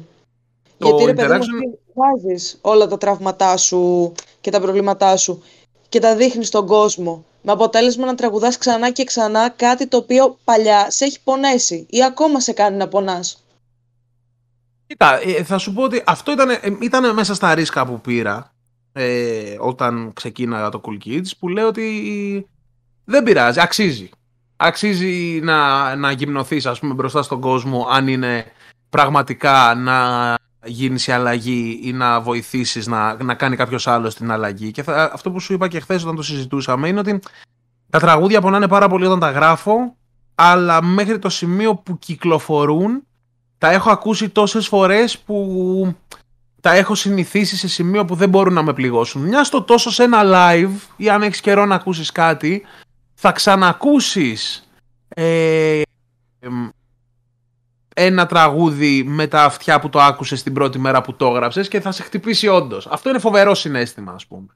[0.79, 5.43] Γιατί ρε παιδί μου, βάζεις όλα τα τραύματά σου και τα προβλήματά σου
[5.89, 7.25] και τα δείχνεις στον κόσμο.
[7.43, 12.05] Με αποτέλεσμα να τραγουδάς ξανά και ξανά κάτι το οποίο παλιά σε έχει πονέσει ή
[12.05, 13.43] ακόμα σε κάνει να πονάς.
[14.87, 18.55] Κοίτα, ε, θα σου πω ότι αυτό ήταν, ε, ήταν μέσα στα ρίσκα που πήρα
[18.93, 22.49] ε, όταν ξεκίναγα το Cool Kids που λέω ότι
[23.05, 24.11] δεν πειράζει, αξίζει.
[24.57, 28.45] Αξίζει να, να γυμνοθείς ας πούμε μπροστά στον κόσμο αν είναι
[28.91, 30.35] πραγματικά να
[30.65, 34.71] γίνεις η αλλαγή ή να βοηθήσεις να, να κάνει κάποιος άλλος την αλλαγή.
[34.71, 37.21] Και θα, αυτό που σου είπα και χθες όταν το συζητούσαμε είναι ότι
[37.91, 39.97] τα τραγούδια πονάνε πάρα πολύ όταν τα γράφω,
[40.35, 43.03] αλλά μέχρι το σημείο που κυκλοφορούν
[43.59, 45.97] τα έχω ακούσει τόσες φορές που
[46.61, 49.23] τα έχω συνηθίσει σε σημείο που δεν μπορούν να με πληγώσουν.
[49.23, 52.63] Μια στο τόσο σε ένα live ή αν έχεις καιρό να ακούσεις κάτι,
[53.15, 54.69] θα ξανακούσεις
[55.09, 55.83] ε,
[58.01, 61.81] ένα τραγούδι με τα αυτιά που το άκουσε την πρώτη μέρα που το έγραψες και
[61.81, 62.87] θα σε χτυπήσει όντως.
[62.87, 64.47] Αυτό είναι φοβερό συνέστημα, ας πούμε.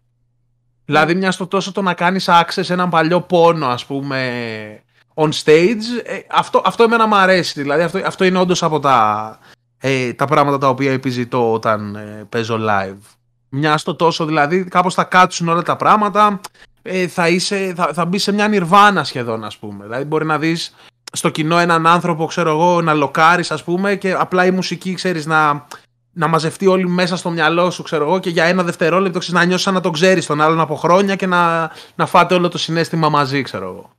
[0.85, 4.83] Δηλαδή, μιας στο τόσο το να κάνεις access έναν παλιό πόνο, ας πούμε,
[5.15, 7.61] on stage, ε, αυτό, αυτό εμένα μου αρέσει.
[7.61, 9.39] Δηλαδή, αυτό, αυτό είναι όντως από τα,
[9.79, 13.17] ε, τα πράγματα τα οποία επιζητώ όταν ε, παίζω live.
[13.49, 16.41] Μιας στο τόσο, δηλαδή, κάπως θα κάτσουν όλα τα πράγματα,
[16.83, 19.85] ε, θα, είσαι, θα, θα μπεις σε μια νιρβάνα σχεδόν, ας πούμε.
[19.85, 20.75] Δηλαδή, μπορεί να δεις
[21.13, 25.27] στο κοινό έναν άνθρωπο, ξέρω εγώ, να λοκάρεις ας πούμε και απλά η μουσική, ξέρεις,
[25.27, 25.67] να,
[26.13, 29.47] να μαζευτεί όλη μέσα στο μυαλό σου, ξέρω εγώ, και για ένα δευτερόλεπτο ξέρεις, να
[29.47, 32.59] νιώσεις σαν να τον ξέρεις τον άλλον από χρόνια και να, να φάτε όλο το
[32.59, 33.91] συνέστημα μαζί, ξέρω εγώ.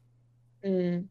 [0.64, 1.02] Mm.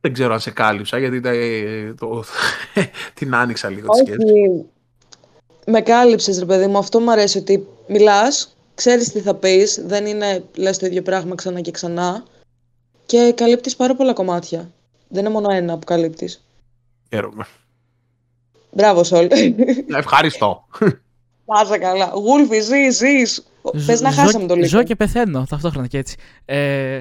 [0.00, 2.24] Δεν ξέρω αν σε κάλυψα, γιατί ε, το,
[3.18, 4.26] την άνοιξα λίγο τη σκέψη.
[4.26, 4.64] Όχι.
[5.66, 10.06] Με κάλυψες ρε παιδί μου, αυτό μου αρέσει ότι μιλάς, ξέρεις τι θα πεις, δεν
[10.06, 12.24] είναι λες το ίδιο πράγμα ξανά και ξανά
[13.06, 14.70] και καλύπτεις πάρα πολλά κομμάτια.
[15.08, 16.44] Δεν είναι μόνο ένα που καλύπτεις.
[17.08, 17.44] Χαίρομαι.
[18.70, 19.28] Μπράβο Σόλ.
[19.96, 20.64] Ευχαριστώ.
[21.44, 22.12] Πάσα καλά.
[22.14, 23.46] Γούλφι, ζεις, ζεις.
[23.86, 24.66] Πες να Ζω- χάσαμε το λίγο.
[24.66, 26.16] Ζω και πεθαίνω ταυτόχρονα και έτσι.
[26.44, 27.00] Ε,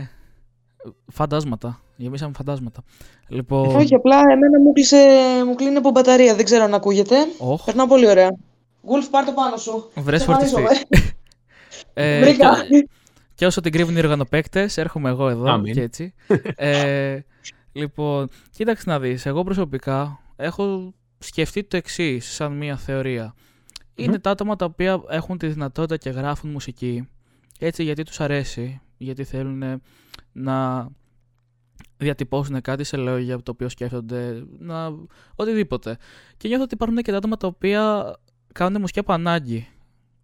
[1.11, 1.81] φαντάσματα.
[1.95, 2.83] Γεμίσαμε φαντάσματα.
[3.27, 3.75] Λοιπόν.
[3.75, 4.97] Όχι, απλά εμένα μου, κλείσε,
[5.45, 6.35] μου κλείνει από μπαταρία.
[6.35, 7.15] Δεν ξέρω αν ακούγεται.
[7.37, 8.35] όχ, Περνάω πολύ ωραία.
[8.83, 9.91] Γουλφ, πάρ το πάνω σου.
[9.95, 10.61] βρες Στεφανίζομαι.
[10.67, 11.13] φορτιστή.
[11.93, 12.51] Ε, Βρήκα.
[13.43, 15.73] Και, και όσο την κρύβουν οι οργανοπαίκτες, έρχομαι εγώ εδώ Αμήν.
[15.73, 16.13] και έτσι.
[16.55, 17.19] Ε,
[17.71, 19.25] λοιπόν, κοίταξε να δεις.
[19.25, 23.35] Εγώ προσωπικά έχω σκεφτεί το εξής σαν μία θεωρία.
[23.95, 27.07] Είναι τα άτομα τα οποία έχουν τη δυνατότητα και γράφουν μουσική
[27.59, 29.81] έτσι γιατί τους αρέσει, γιατί θέλουν
[30.31, 30.87] να
[31.97, 34.91] διατυπώσουν κάτι σε λόγια το οποίο σκέφτονται, να...
[35.35, 35.97] οτιδήποτε.
[36.37, 38.15] Και νιώθω ότι υπάρχουν και τα άτομα τα οποία
[38.53, 39.67] κάνουν μουσική από ανάγκη.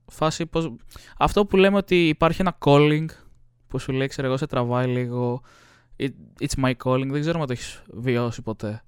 [0.10, 0.76] Φάση πως...
[1.18, 3.06] Αυτό που λέμε ότι υπάρχει ένα calling
[3.68, 5.41] που σου λέει, ξέρω εγώ, σε τραβάει λίγο.
[5.99, 7.07] It- It's my calling.
[7.10, 8.84] Δεν ξέρω αν το έχεις βιώσει ποτέ.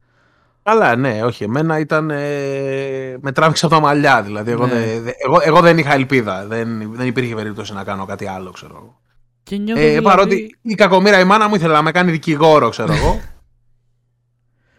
[0.63, 1.43] Καλά, ναι, όχι.
[1.43, 2.09] Εμένα ήταν.
[2.09, 4.23] Ε, με τράβηξε από τα μαλλιά.
[4.23, 4.73] Δηλαδή, εγώ, Ναι.
[4.73, 6.47] δεν, δε- εγώ, εγώ δεν είχα ελπίδα.
[6.47, 8.99] Δεν, δεν υπήρχε περίπτωση να κάνω κάτι άλλο, ξέρω εγώ.
[9.43, 10.03] Και νιώθω Ε, δηλαδή...
[10.05, 13.19] Παρότι η κακομήρα η μάνα μου ήθελε να με κάνει δικηγόρο, ξέρω εγώ.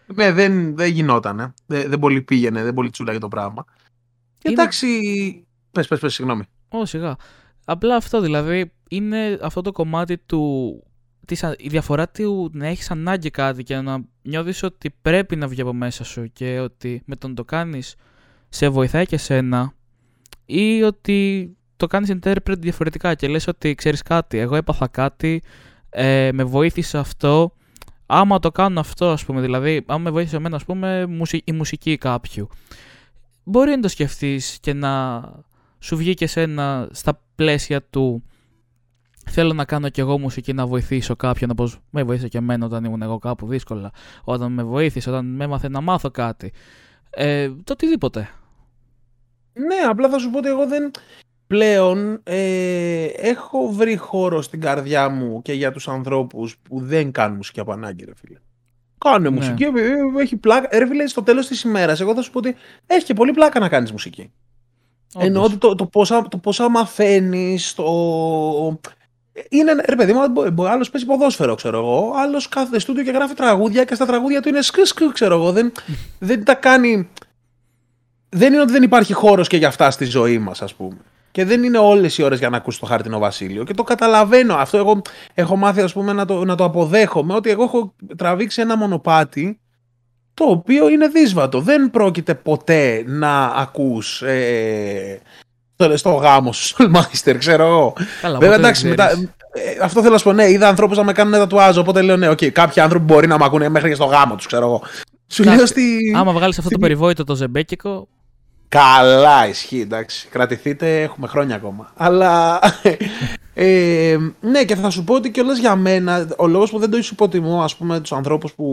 [0.15, 1.41] ναι, δεν, δεν γινόταν.
[1.41, 1.55] ε.
[1.67, 3.65] Δεν, δεν πολύ πήγαινε, δεν πολύ τσούλαγε το πράγμα.
[4.39, 4.87] Και Είναι- εντάξει.
[5.73, 6.43] Πες, πες, πες, συγγνώμη.
[6.69, 7.17] Ω, σιγά.
[7.65, 10.83] Απλά αυτό δηλαδή είναι αυτό το κομμάτι του.
[11.27, 15.47] Της, α- η διαφορά του να έχεις ανάγκη κάτι και να νιώθεις ότι πρέπει να
[15.49, 17.95] βγει από μέσα σου και ότι με το να το κάνεις
[18.49, 19.73] σε βοηθάει και σένα
[20.47, 25.43] ή ότι το κάνεις interpret διαφορετικά και λες ότι ξέρεις κάτι, εγώ έπαθα κάτι,
[25.91, 27.53] ε, με βοήθησε αυτό,
[28.07, 31.53] άμα το κάνω αυτό ας πούμε, δηλαδή άμα με βοήθησε εμένα ας πούμε μουσι- η
[31.53, 32.49] μουσική κάποιου,
[33.45, 35.21] μπορεί να το σκεφτείς και να
[35.83, 38.23] σου βγει και σένα στα πλαίσια του
[39.31, 42.85] θέλω να κάνω κι εγώ μουσική να βοηθήσω κάποιον όπως με βοήθησε και εμένα όταν
[42.85, 43.91] ήμουν εγώ κάπου δύσκολα
[44.25, 46.53] όταν με βοήθησε, όταν με έμαθε να μάθω κάτι
[47.11, 48.29] ε, το οτιδήποτε
[49.53, 50.91] Ναι, απλά θα σου πω ότι εγώ δεν.
[51.47, 57.37] Πλέον ε, έχω βρει χώρο στην καρδιά μου και για τους ανθρώπους που δεν κάνουν
[57.37, 58.39] μουσική από ανάγκη, ρε φίλε.
[58.99, 59.31] Κάνουν Ναι.
[59.31, 60.79] μουσική, επειδή έχει πλάκα.
[60.79, 62.55] Ρε φίλε, στο τέλος της ημέρας, εγώ θα σου πω ότι
[62.87, 64.33] έχει και πολύ πλάκα να κάνεις μουσική.
[65.19, 65.53] Εννοώ Όντως.
[65.53, 67.85] ότι το, το, πόσα, το πόσα μαθαίνεις, το...
[69.49, 72.13] Είναι, ρε παιδί μου, άλλος παίζει ποδόσφαιρο, ξέρω εγώ.
[72.17, 75.53] Άλλος κάθεται στούντιο και γράφει τραγούδια και στα τραγούδια του είναι σκου, σκου, ξέρω εγώ.
[75.53, 75.73] Δεν,
[76.19, 77.09] δεν τα κάνει.
[78.29, 80.97] Δεν είναι ότι δεν υπάρχει χώρος και για αυτά στη ζωή μας, ας πούμε.
[81.31, 83.65] Και δεν είναι όλες οι ώρες για να ακούσει το χάρτινο Βασίλειο.
[83.65, 84.55] Και το καταλαβαίνω.
[84.55, 85.03] Αυτό εγώ
[85.35, 87.35] έχω μάθει, ας πούμε, να το, να το αποδέχομαι.
[87.35, 89.61] Ότι εγώ έχω τραβήξει ένα μονοπάτι
[90.35, 91.61] το οποίο είναι δύσβατο.
[91.61, 95.21] Δεν πρόκειται ποτέ να ακούς ε,
[95.75, 97.93] στο, στο γάμο σου, στο Μάιστερ, ξέρω εγώ.
[98.21, 99.29] Καλά, Βέβαια, ποτέ εντάξει, δεν μετά, ξέρεις.
[99.53, 100.33] ε, αυτό θέλω να σου πω.
[100.33, 101.77] Ναι, είδα ανθρώπους να με κάνουν τατουάζ.
[101.79, 104.47] Οπότε λέω ναι, οκ, κάποιοι άνθρωποι μπορεί να με ακούνε μέχρι και στο γάμο τους,
[104.47, 104.83] ξέρω εγώ.
[105.27, 106.15] Σου Εντάξει, λέω στη.
[106.17, 108.09] άμα βγάλεις αυτό το στη- περιβόητο το ζεμπέκικο
[108.69, 110.29] Καλά, ισχύει, εντάξει.
[110.31, 111.93] Κρατηθείτε, έχουμε χρόνια ακόμα.
[111.97, 112.61] Αλλά.
[113.55, 116.97] ε, ναι, και θα σου πω ότι κιόλας για μένα, ο λόγος που δεν το
[117.13, 118.67] υποτιμώ, ας πούμε, τους ανθρώπους που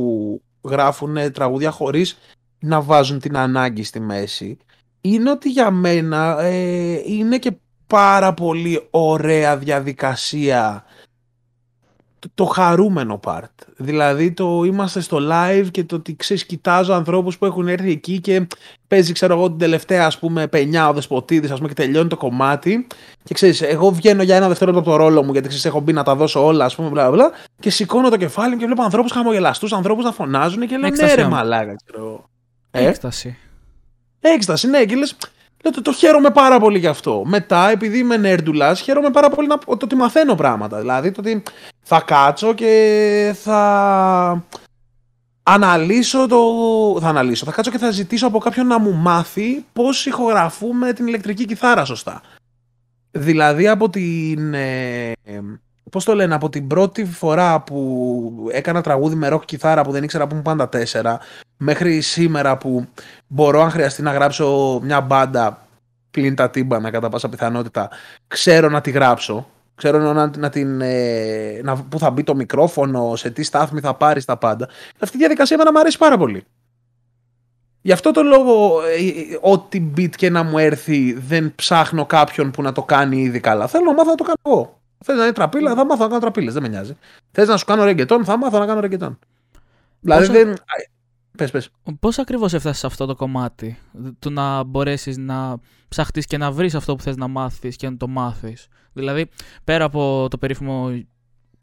[0.61, 2.18] γράφουν ε, τραγούδια χωρίς
[2.60, 4.57] να βάζουν την ανάγκη στη μέση,
[5.02, 7.52] είναι ότι για μένα ε, είναι και
[7.88, 10.84] πάρα πολύ ωραία διαδικασία
[12.20, 13.44] το, το χαρούμενο part.
[13.78, 18.20] Δηλαδή το είμαστε στο live και το ότι ξέρεις κοιτάζω ανθρώπους που έχουν έρθει εκεί
[18.20, 18.48] και
[18.88, 22.18] παίζει ξέρω εγώ την τελευταία ας πούμε πενιά ο Δεσποτίδης ας πούμε και τελειώνει το
[22.18, 22.88] κομμάτι
[23.24, 25.94] και ξέρεις εγώ βγαίνω για ένα δευτερόλεπτο από το ρόλο μου γιατί ξέρεις έχω μπει
[25.94, 28.84] να τα δώσω όλα ας πούμε μπλα μπλα και σηκώνω το κεφάλι μου και βλέπω
[28.84, 31.36] ανθρώπους χαμογελαστούς, ανθρώπους να φωνάζουν και λέω ναι Έκσταση, ρε άμα.
[31.36, 32.30] μαλάκα ξέρω εγώ.
[32.72, 33.38] Ε, έκσταση
[34.22, 35.16] Έκσταση, ναι, και λες,
[35.64, 37.23] λέω, το, το χαίρομαι πάρα πολύ γι' αυτό.
[37.26, 40.80] Μετά, επειδή είμαι νέρντουλας, χαίρομαι πάρα πολύ να, το ότι μαθαίνω πράγματα.
[40.80, 41.44] Δηλαδή, το ότι
[41.81, 44.44] θα κάτσω και θα
[45.44, 46.38] αναλύσω το...
[46.99, 51.07] Θα αναλύσω, θα κάτσω και θα ζητήσω από κάποιον να μου μάθει πώς ηχογραφούμε την
[51.07, 52.22] ηλεκτρική κιθάρα σωστά.
[53.11, 54.53] Δηλαδή, από την...
[54.53, 55.11] Ε,
[55.91, 60.03] πώς το λένε, από την πρώτη φορά που έκανα τραγούδι με ροκ κιθάρα που δεν
[60.03, 61.20] ήξερα που μου πάντα τέσσερα,
[61.57, 62.86] μέχρι σήμερα που
[63.28, 65.68] μπορώ αν χρειαστεί να γράψω μια μπάντα
[66.11, 67.90] πλην τα τύμπανα κατά πάσα πιθανότητα,
[68.28, 69.48] ξέρω να τη γράψω.
[69.76, 73.94] Ξέρω να, να την, ε, να, πού θα μπει το μικρόφωνο, σε τι στάθμη θα
[73.94, 74.70] πάρεις τα πάντα.
[74.99, 76.44] Αυτή η διαδικασία εμένα μου αρέσει πάρα πολύ.
[77.82, 82.52] Γι' αυτό το λόγο, ε, ε, ό,τι beat και να μου έρθει, δεν ψάχνω κάποιον
[82.52, 83.68] που να το κάνει ήδη καλά.
[83.68, 84.78] Θέλω να μάθω να το κάνω εγώ.
[85.06, 86.52] Θες να είναι τραπίλα, θα μάθω να κάνω τραπίλε.
[86.52, 86.98] Δεν με νοιάζει.
[87.32, 89.20] Θες να σου κάνω ρεγκετόν, θα μάθω να κάνω ρεγκετόν.
[90.00, 90.56] Δηλαδή Πόσα- δεν.
[91.38, 91.70] Πες, πες.
[92.00, 93.78] Πώς ακριβώς έφτασες σε αυτό το κομμάτι,
[94.20, 95.58] του να μπορέσεις να
[95.88, 99.30] ψαχτείς και να βρεις αυτό που θες να μάθεις και να το μάθεις; Δηλαδή,
[99.64, 101.04] πέρα από το περίφημο,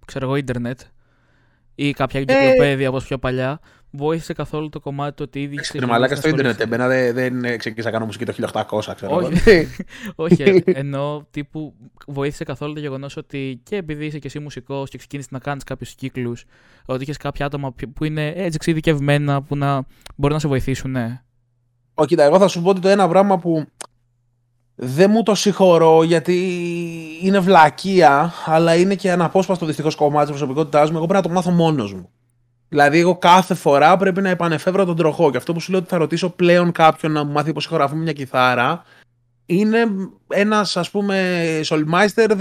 [0.06, 0.80] ξέρω εγώ, ίντερνετ
[1.78, 6.16] ή κάποια εγκυκλοπαίδεια όπως πιο παλιά, βοήθησε καθόλου το κομμάτι του ότι ήδη Ρε μαλάκα
[6.16, 6.60] στο ίντερνετ.
[6.60, 9.18] Εμένα δεν, δεν ξεκίνησα να κάνω μουσική το 1800, ξέρω.
[9.18, 9.26] εγώ.
[9.26, 9.68] Όχι.
[10.44, 11.74] Όχι, εννοώ τύπου
[12.06, 15.64] βοήθησε καθόλου το γεγονός ότι και επειδή είσαι και εσύ μουσικός και ξεκίνησες να κάνεις
[15.64, 16.44] κάποιους κύκλους,
[16.84, 19.86] ότι είχες κάποια άτομα που- που είναι έτσι εξειδικευμένα που να
[20.16, 21.20] μπορεί να σε βοηθήσουν, ναι.
[21.94, 23.66] Όχι, κοίτα, εγώ θα σου πω ότι το ένα πράγμα που
[24.76, 26.60] δεν μου το συγχωρώ γιατί
[27.22, 30.96] είναι βλακεία, αλλά είναι και αναπόσπαστο δυστυχώς κομμάτι της προσωπικότητάς μου.
[30.96, 32.08] Εγώ πρέπει να το μάθω μόνος μου.
[32.68, 35.30] Δηλαδή, εγώ κάθε φορά πρέπει να επανεφεύρω τον τροχό.
[35.30, 38.02] Και αυτό που σου λέω ότι θα ρωτήσω πλέον κάποιον να μου μάθει πώς ηχογραφούμε
[38.02, 38.82] μια κιθάρα,
[39.46, 39.86] είναι
[40.28, 42.36] ένας, ας πούμε, Solmeister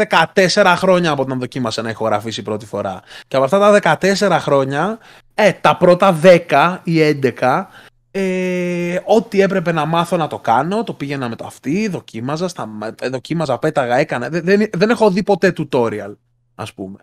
[0.53, 3.01] 14 χρόνια από όταν δοκίμασε να ηχογραφήσει πρώτη φορά.
[3.27, 4.99] Και από αυτά τα 14 χρόνια,
[5.33, 7.67] ε, τα πρώτα 10 ή 11
[8.17, 12.69] ε, ό,τι έπρεπε να μάθω να το κάνω, το πήγαινα με το αυτή, δοκίμαζα, στα,
[13.01, 14.29] ε, δοκίμαζα, πέταγα, έκανα.
[14.29, 16.13] Δεν, δεν, δεν έχω δει ποτέ tutorial,
[16.55, 16.97] ας πούμε.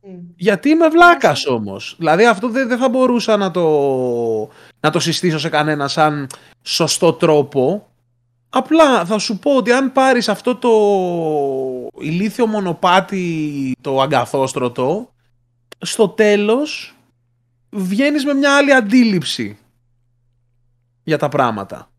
[0.00, 0.14] Μμ.
[0.36, 1.94] Γιατί είμαι βλάκας όμως.
[1.98, 3.68] Δηλαδή αυτό δεν, δεν θα μπορούσα να το,
[4.80, 6.26] να το συστήσω σε κανένα σαν
[6.62, 7.88] σωστό τρόπο.
[8.48, 10.70] Απλά θα σου πω ότι αν πάρεις αυτό το
[12.00, 15.10] ηλίθιο μονοπάτι το αγκαθόστρωτο,
[15.78, 16.96] στο τέλος
[17.70, 19.58] βγαίνεις με μια άλλη αντίληψη
[21.06, 21.90] για τα πράγματα.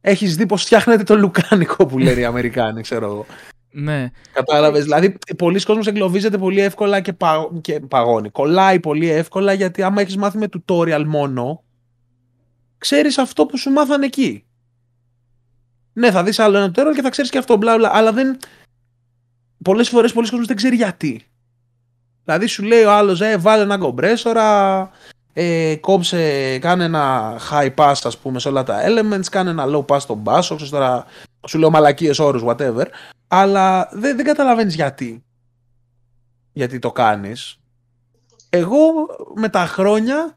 [0.00, 3.26] Έχεις δει πως φτιάχνεται το λουκάνικο που λένε οι Αμερικάνοι, ξέρω εγώ.
[3.70, 4.10] Ναι.
[4.32, 4.82] Κατάλαβες.
[4.82, 7.48] Δηλαδή, πολλοί κόσμος εγκλωβίζεται πολύ εύκολα και, πα...
[7.60, 8.30] και παγώνει.
[8.30, 11.62] Κολλάει πολύ εύκολα γιατί άμα έχεις μάθει με tutorial μόνο,
[12.78, 14.44] ξέρεις αυτό που σου μάθανε εκεί.
[15.92, 17.90] Ναι, θα δεις άλλο ένα tutorial και θα ξέρεις και αυτό, μπλα μπλα.
[17.92, 18.36] Αλλά δεν.
[19.64, 21.22] Πολλές φορές πολλοί κόσμος δεν ξέρει γιατί.
[22.24, 24.90] Δηλαδή, σου λέει ο άλλος, ε, βάλε ένα κομπρέσορα,
[25.36, 29.84] ε, κόψε, κάνε ένα high pass, ας πούμε, σε όλα τα elements, κάνε ένα low
[29.86, 31.04] pass στον μπάσο, ξέρεις τώρα,
[31.46, 32.84] σου λέω μαλακίες όρους, whatever
[33.28, 35.24] αλλά δεν, δεν καταλαβαίνεις γιατί.
[36.52, 37.58] Γιατί το κάνεις.
[38.48, 38.76] Εγώ
[39.34, 40.36] με τα χρόνια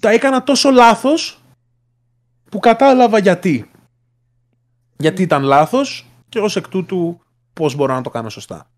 [0.00, 1.42] τα έκανα τόσο λάθος
[2.50, 3.70] που κατάλαβα γιατί.
[4.96, 7.20] Γιατί ήταν λάθος και ως εκ τούτου
[7.52, 8.70] πώς μπορώ να το κάνω σωστά.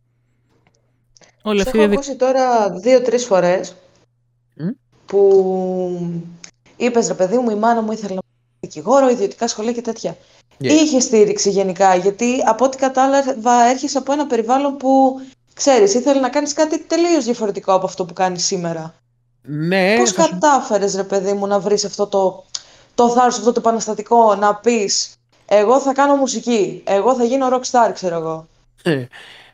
[1.43, 2.12] Όλη Σε αυτή η έχω διαδικασία.
[2.15, 3.77] ακούσει τώρα δύο-τρεις φορές
[4.57, 4.69] Μμ.
[5.06, 6.10] Που
[6.76, 10.16] είπες ρε παιδί μου, η μάνα μου ήθελε να πάει δικηγόρο, ιδιωτικά σχολεία και τέτοια.
[10.60, 10.64] Yeah.
[10.64, 15.20] Είχε στήριξη γενικά, γιατί από ό,τι κατάλαβα έρχεσαι από ένα περιβάλλον που
[15.55, 18.94] ξέρεις, ήθελε να κάνεις κάτι τελείως διαφορετικό από αυτό που κάνεις σήμερα.
[19.43, 22.44] Ναι, Πώς θα σου- κατάφερες ρε παιδί μου να βρεις αυτό το,
[22.94, 25.12] το θάρρος, αυτό το επαναστατικό, να πεις
[25.47, 28.47] εγώ θα κάνω μουσική, εγώ θα γίνω rockstar, ξέρω εγώ.
[28.82, 29.06] Ε,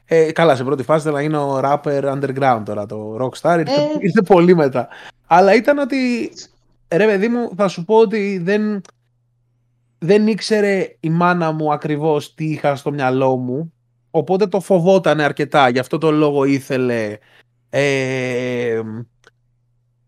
[0.07, 2.87] ε, καλά, σε πρώτη φάση θέλω να γίνω rapper underground τώρα.
[2.87, 3.89] Το rockstar ήρθε, Ε.
[3.99, 4.89] ήρθε πολύ μετά.
[5.33, 6.33] Αλλά ήταν ότι,
[6.89, 8.81] ρε παιδί μου, θα σου πω ότι δεν,
[9.99, 13.73] δεν ήξερε η μάνα μου ακριβώς τι είχα στο μυαλό μου.
[14.11, 15.69] Οπότε το φοβόταν αρκετά.
[15.69, 17.19] Γι' αυτό το λόγο ήθελε
[17.71, 18.81] ε,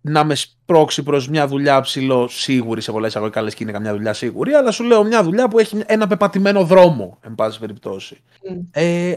[0.00, 3.92] να με σπρώξει προς μια δουλειά ψηλό σίγουρη σε πολλά εισαγωγικά λες και είναι καμιά
[3.92, 8.20] δουλειά σίγουρη αλλά σου λέω μια δουλειά που έχει ένα πεπατημένο δρόμο εν πάση περιπτώσει.
[8.50, 8.60] Μμ.
[8.70, 9.14] Ε,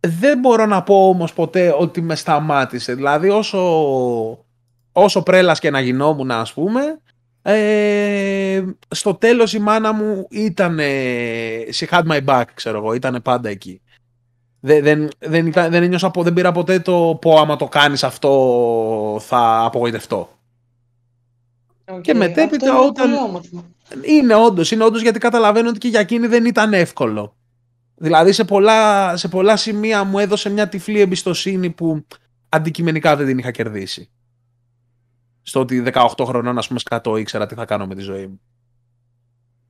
[0.00, 2.94] δεν μπορώ να πω όμως ποτέ ότι με σταμάτησε.
[2.94, 3.58] Δηλαδή όσο,
[4.92, 6.98] όσο πρέλας και να γινόμουν ας πούμε,
[7.42, 10.78] ε, στο τέλος η μάνα μου ήταν,
[11.80, 13.80] she had my back ξέρω εγώ, ήταν πάντα εκεί.
[14.60, 18.04] Δεν, δεν, δεν, ήταν, δεν, ένιωσα, πο- δεν πήρα ποτέ το πω άμα το κάνεις
[18.04, 20.38] αυτό θα απογοητευτώ.
[22.00, 23.64] Και Οκ, μετέπειτα αυτό είναι όταν- πολύ όμορφο.
[24.02, 27.36] Είναι όντως, είναι όντως γιατί καταλαβαίνω ότι και για εκείνη δεν ήταν εύκολο.
[27.96, 32.06] Δηλαδή σε πολλά, σε πολλά σημεία μου έδωσε μια τυφλή εμπιστοσύνη που
[32.48, 34.10] αντικειμενικά δεν την είχα κερδίσει.
[35.42, 38.40] Στο ότι 18 χρονών, ας πούμε, σκατό ήξερα τι θα κάνω με τη ζωή μου.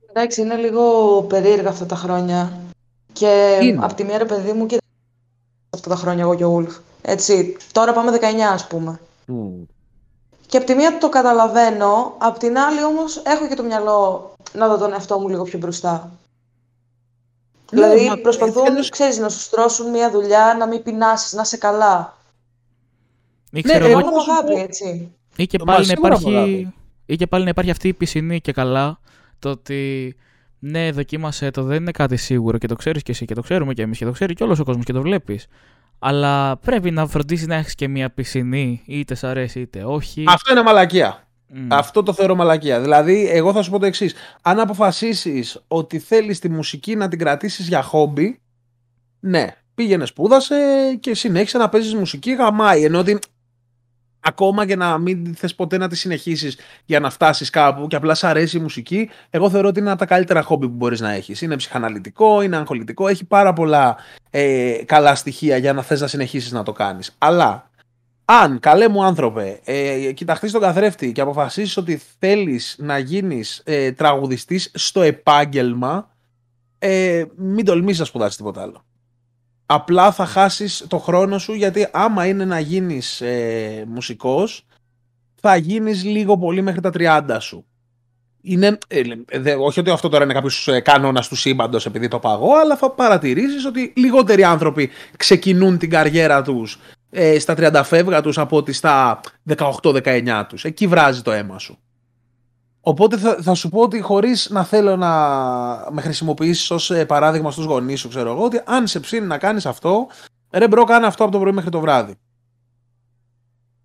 [0.09, 2.51] Εντάξει, είναι λίγο περίεργα αυτά τα χρόνια.
[3.13, 3.85] Και Είναι.
[3.85, 4.81] από τη μία, ρε παιδί μου, κοίτα
[5.69, 6.77] αυτά τα χρόνια εγώ και ο Ούλφ.
[7.01, 8.99] Έτσι, τώρα πάμε 19, ας πούμε.
[10.47, 14.67] Και από τη μία το καταλαβαίνω, απ' την άλλη όμως έχω και το μυαλό να
[14.67, 16.11] δω τον εαυτό μου λίγο πιο μπροστά.
[17.69, 21.41] δηλαδή Ναι, μα, προσπαθούν, τέλος- ξέρεις, να σου στρώσουν μια δουλειά, να μην πεινάσεις, να
[21.41, 22.17] είσαι καλά.
[23.51, 25.13] Ή, ξέρω ε, εγώ, Μόνο εγώ με θα σου αγάπη, πω- έτσι.
[25.35, 26.73] Ή, και Μα πάλι να σίγουρα υπάρχει, αγάπη.
[27.05, 28.99] ή και πάλι να υπάρχει αυτή η πισινή και καλά.
[29.39, 30.15] Το ότι
[30.59, 33.73] ναι, δοκίμασε το, δεν είναι κάτι σίγουρο και το ξέρεις και εσύ και το ξέρουμε
[33.73, 35.47] και εμείς και το ξέρει και όλος ο κόσμος και το βλέπεις.
[35.99, 40.23] Αλλά πρέπει να φροντίσει να έχεις και μια πισινή, είτε σ' αρέσει είτε όχι.
[40.27, 41.27] Αυτό είναι μαλακία.
[41.67, 42.81] Αυτό το θεωρώ μαλακία.
[42.81, 44.13] Δηλαδή, εγώ θα σου πω το εξής.
[44.41, 48.41] Αν αποφασίσεις ότι θέλεις τη μουσική να την κρατήσεις για χόμπι,
[49.19, 50.55] ναι, πήγαινε, σπούδασε
[50.99, 52.83] και συνέχισε να παίζεις μουσική, γαμάει.
[52.83, 53.19] Ενώ ότι
[54.23, 58.13] ακόμα και να μην θες ποτέ να τη συνεχίσεις για να φτάσεις κάπου και απλά
[58.13, 61.11] σ' αρέσει η μουσική, εγώ θεωρώ ότι είναι από τα καλύτερα χόμπι που μπορείς να
[61.11, 61.41] έχεις.
[61.41, 63.97] Είναι ψυχαναλυτικό, είναι αγχολητικό, έχει πάρα πολλά
[64.29, 67.15] ε, καλά στοιχεία για να θες να συνεχίσεις να το κάνεις.
[67.17, 67.69] Αλλά
[68.25, 73.91] αν, καλέ μου άνθρωπε, ε, κοιταχτείς τον καθρέφτη και αποφασίσεις ότι θέλεις να γίνεις ε,
[73.91, 76.11] τραγουδιστής στο επάγγελμα,
[76.79, 78.83] ε, μην τολμήσεις να σπουδάσεις τίποτα άλλο
[79.73, 84.65] απλά θα χάσεις το χρόνο σου γιατί άμα είναι να γίνεις ε, μουσικός
[85.45, 87.65] θα γίνεις λίγο πολύ μέχρι τα 30 σου.
[88.41, 92.53] Είναι, ε, όχι ότι αυτό τώρα είναι κάποιος ε, κανόνας του σύμπαντος επειδή το παγώ,
[92.55, 96.79] αλλά θα παρατηρήσεις ότι λιγότεροι άνθρωποι ξεκινούν την καριέρα τους
[97.09, 99.19] ε, στα 30 φεύγα τους από ότι στα
[99.81, 100.63] 18-19 τους.
[100.63, 101.79] Εκεί βράζει το αίμα σου.
[102.85, 105.11] Οπότε θα, θα σου πω ότι χωρίς να θέλω να
[105.91, 109.37] με χρησιμοποιήσεις ως ε, παράδειγμα στους γονείς σου, ξέρω εγώ, ότι αν σε ψήνει να
[109.37, 110.07] κάνεις αυτό,
[110.51, 112.15] ρε bro, κάνε αυτό από το πρωί μέχρι το βράδυ.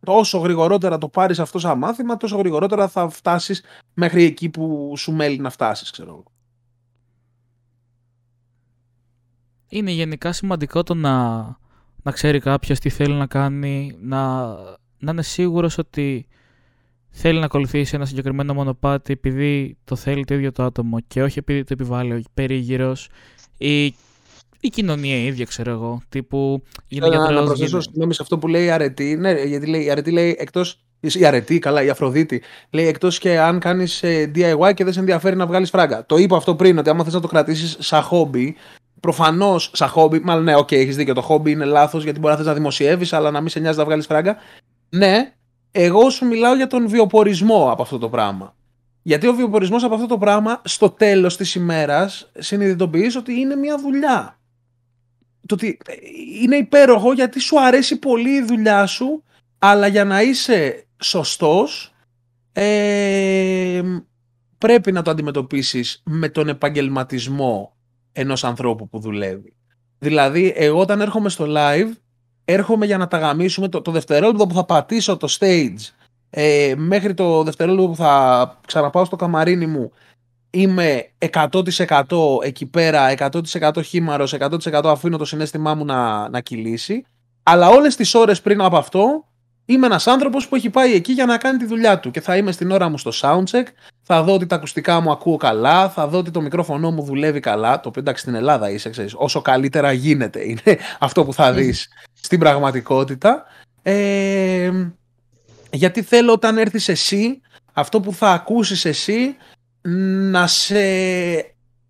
[0.07, 3.63] Όσο γρηγορότερα το πάρεις αυτό σαν μάθημα, τόσο γρηγορότερα θα φτάσεις
[3.95, 6.25] μέχρι εκεί που σου μέλει να φτάσεις, ξέρω εγώ.
[9.69, 11.37] Είναι γενικά σημαντικό το να,
[12.03, 14.47] να ξέρει κάποιος τι θέλει να κάνει, να,
[14.99, 16.27] να είναι σίγουρος ότι
[17.11, 21.39] θέλει να ακολουθήσει ένα συγκεκριμένο μονοπάτι επειδή το θέλει το ίδιο το άτομο και όχι
[21.39, 23.09] επειδή το επιβάλλει ο περίγυρος
[23.59, 23.95] ή
[24.61, 26.03] η κοινωνία η ίδια, ξέρω εγώ.
[26.09, 27.35] Τύπου γίνε γιατρός.
[27.35, 29.17] Να προσθέσω συγγνώμη σε αυτό που λέει η αρετή.
[29.17, 30.83] Ναι, γιατί λέει, η αρετή λέει εκτός.
[31.01, 32.43] Η αρετή, καλά, η Αφροδίτη.
[32.71, 36.07] Λέει εκτός και αν κάνεις ε, DIY και δεν σε ενδιαφέρει να βγάλεις φράγκα.
[36.07, 38.57] Το είπα αυτό πριν, ότι άμα θες να το κρατήσεις σαν χόμπι,
[39.01, 41.15] προφανώς σαν χόμπι, μάλλον ναι, OK, okay, έχεις δίκιο.
[41.15, 43.79] Το χόμπι είναι λάθος γιατί μπορεί να θες να δημοσιεύεις, αλλά να μην σε νοιάζει
[43.79, 44.37] να βγάλεις φράγκα.
[44.89, 45.33] Ναι,
[45.83, 48.55] εγώ σου μιλάω για τον βιοπορισμό από αυτό το πράγμα.
[49.03, 53.79] Γιατί ο βιοπορισμός από αυτό το πράγμα στο τέλος της ημέρας συνειδητοποιείς ότι είναι μια
[53.79, 54.39] δουλειά.
[55.47, 55.79] Το ότι
[56.43, 59.23] είναι υπέροχο γιατί σου αρέσει πολύ η δουλειά σου
[59.59, 61.95] αλλά για να είσαι σωστός
[62.53, 63.83] ε,
[64.59, 67.77] πρέπει να το αντιμετωπίσεις με τον επαγγελματισμό
[68.13, 69.57] ενός ανθρώπου που δουλεύει.
[69.99, 71.91] Δηλαδή εγώ όταν έρχομαι στο live
[72.51, 73.69] έρχομαι για να τα γαμίσουμε.
[73.69, 75.93] Το, το δευτερόλεπτο που θα πατήσω το stage
[76.31, 79.93] ε, μέχρι το δευτερόλεπτο που θα ξαναπάω στο καμαρίνι μου
[80.51, 82.03] είμαι 100%
[82.43, 83.15] εκεί πέρα,
[83.63, 87.05] 100% χήμαρος, 100% αφήνω το συνέστημά μου να, να κυλήσει.
[87.43, 89.25] Αλλά όλες τις ώρες πριν από αυτό
[89.65, 92.37] είμαι ένας άνθρωπος που έχει πάει εκεί για να κάνει τη δουλειά του και θα
[92.37, 93.67] είμαι στην ώρα μου στο soundcheck,
[94.03, 97.41] θα δω ότι τα ακουστικά μου ακούω καλά, θα δω ότι το μικρόφωνο μου δουλεύει
[97.41, 101.53] καλά, το οποίο εντάξει στην Ελλάδα είσαι, ξέρεις, όσο καλύτερα γίνεται είναι αυτό που θα
[101.53, 101.89] δεις
[102.21, 103.45] στην πραγματικότητα.
[103.83, 104.71] Ε,
[105.71, 107.41] γιατί θέλω όταν έρθεις εσύ,
[107.73, 109.37] αυτό που θα ακούσεις εσύ,
[110.31, 110.81] να σε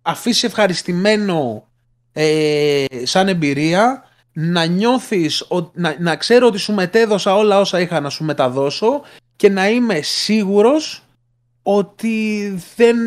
[0.01, 1.67] αφήσει ευχαριστημένο
[2.13, 4.03] ε, σαν εμπειρία,
[4.33, 9.01] να νιώθεις, να, να ξέρω ότι σου μετέδωσα όλα όσα είχα να σου μεταδώσω
[9.35, 11.03] και να είμαι σίγουρος
[11.63, 12.97] ότι, δεν,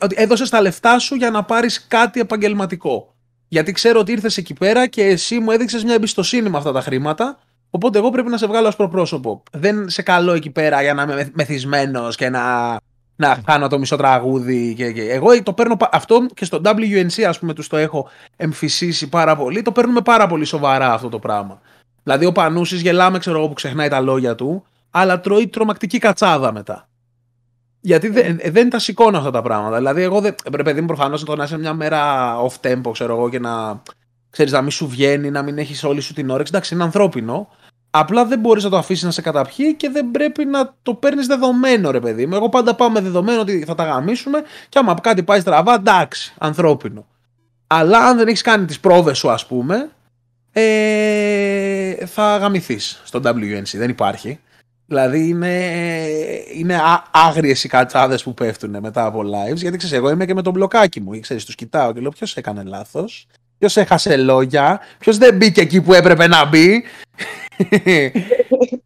[0.00, 3.14] ότι έδωσες τα λεφτά σου για να πάρεις κάτι επαγγελματικό.
[3.52, 6.80] Γιατί ξέρω ότι ήρθες εκεί πέρα και εσύ μου έδειξες μια εμπιστοσύνη με αυτά τα
[6.80, 7.38] χρήματα.
[7.70, 9.42] Οπότε εγώ πρέπει να σε βγάλω ως προπρόσωπο.
[9.52, 12.76] Δεν σε καλώ εκεί πέρα για να είμαι μεθυσμένος και να,
[13.16, 14.74] να κάνω το μισό τραγούδι.
[14.74, 15.02] Και, και.
[15.02, 19.62] Εγώ το παίρνω αυτό και στο WNC ας πούμε τους το έχω εμφυσίσει πάρα πολύ.
[19.62, 21.60] Το παίρνουμε πάρα πολύ σοβαρά αυτό το πράγμα.
[22.02, 26.52] Δηλαδή ο Πανούσης γελάμε ξέρω εγώ που ξεχνάει τα λόγια του αλλά τρώει τρομακτική κατσάδα
[26.52, 26.88] μετά.
[27.80, 29.76] Γιατί δεν, ε, δεν τα σηκώνω αυτά τα πράγματα.
[29.76, 30.34] Δηλαδή, εγώ δεν.
[30.42, 33.82] Πρέπει παιδί μου προφανώς το να είσαι μια μέρα off tempo, ξέρω εγώ, και να.
[34.30, 36.52] ξέρεις, να μην σου βγαίνει, να μην έχεις όλη σου την όρεξη.
[36.54, 37.48] Εντάξει, είναι ανθρώπινο.
[37.90, 41.26] Απλά δεν μπορείς να το αφήσεις να σε καταπιεί και δεν πρέπει να το παίρνεις
[41.26, 42.34] δεδομένο, ρε παιδί μου.
[42.34, 46.34] Εγώ πάντα πάω με δεδομένο ότι θα τα γαμίσουμε και άμα κάτι πάει στραβά, εντάξει,
[46.38, 47.06] ανθρώπινο.
[47.66, 49.90] Αλλά αν δεν έχεις κάνει τις πρόβε σου, ας πούμε,
[50.52, 53.76] ε, θα γαμηθείς στο WNC.
[53.76, 54.40] Δεν υπάρχει.
[54.90, 55.72] Δηλαδή είναι,
[56.54, 56.80] είναι
[57.10, 59.56] άγριες οι κατσάδες που πέφτουν μετά από lives.
[59.56, 61.20] Γιατί ξέρεις, εγώ είμαι και με τον μπλοκάκι μου.
[61.20, 63.26] Ξέρεις, τους κοιτάω και λέω ποιος έκανε λάθος,
[63.58, 66.84] ποιος έχασε λόγια, ποιος δεν μπήκε εκεί που έπρεπε να μπει;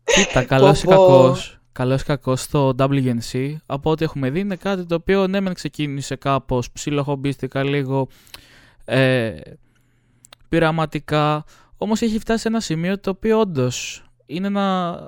[0.04, 1.58] Κοίτα, καλός ή κακός.
[1.72, 5.54] Καλός ή κακός στο WNC, από ό,τι έχουμε δει, είναι κάτι το οποίο ναι, μεν
[5.54, 8.08] ξεκίνησε κάπως ψιλοχομπίστηκα λίγο
[8.84, 9.32] ε,
[10.48, 11.44] πειραματικά.
[11.76, 14.98] Όμως έχει φτάσει σε ένα σημείο το οποίο όντως είναι ένα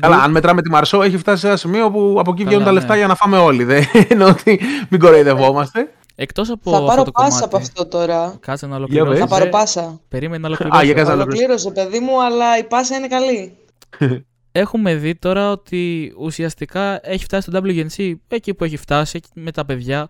[0.00, 2.72] Καλά, αν μετράμε τη Μαρσό, έχει φτάσει σε ένα σημείο που από εκεί βγαίνουν τα
[2.72, 2.98] λεφτά ναι.
[2.98, 3.64] για να φάμε όλοι.
[3.64, 5.88] Δεν είναι ότι μην κοροϊδευόμαστε.
[6.14, 7.44] Εκτός από Θα αυτό πάρω το πάσα κομμάτι.
[7.44, 8.36] από αυτό τώρα.
[8.40, 8.78] Κάτσε να πες.
[8.80, 9.18] ολοκληρώσω.
[9.20, 10.00] Θα πάρω Ε, πάσα.
[10.08, 10.94] Περίμενε να Α, για ολοκληρώσω.
[10.94, 11.12] κάτσε.
[11.12, 11.44] Ολοκλήρωσε.
[11.66, 13.56] Ολοκλήρωσε, παιδί μου, αλλά η πάσα είναι καλή.
[14.52, 19.64] Έχουμε δει τώρα ότι ουσιαστικά έχει φτάσει το WNC εκεί που έχει φτάσει με τα
[19.64, 20.08] παιδιά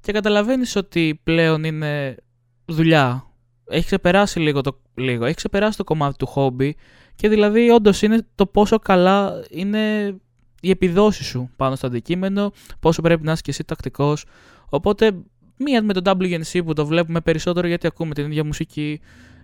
[0.00, 2.16] και καταλαβαίνεις ότι πλέον είναι
[2.64, 3.26] δουλειά.
[3.68, 6.76] Έχει ξεπεράσει λίγο το, λίγο, έχει ξεπεράσει το κομμάτι του χόμπι
[7.16, 10.14] και δηλαδή όντως είναι το πόσο καλά είναι
[10.60, 14.24] η επιδόση σου πάνω στο αντικείμενο, πόσο πρέπει να είσαι και εσύ τακτικός.
[14.68, 15.10] Οπότε
[15.56, 19.00] μία με το WNC που το βλέπουμε περισσότερο γιατί ακούμε την ίδια μουσική,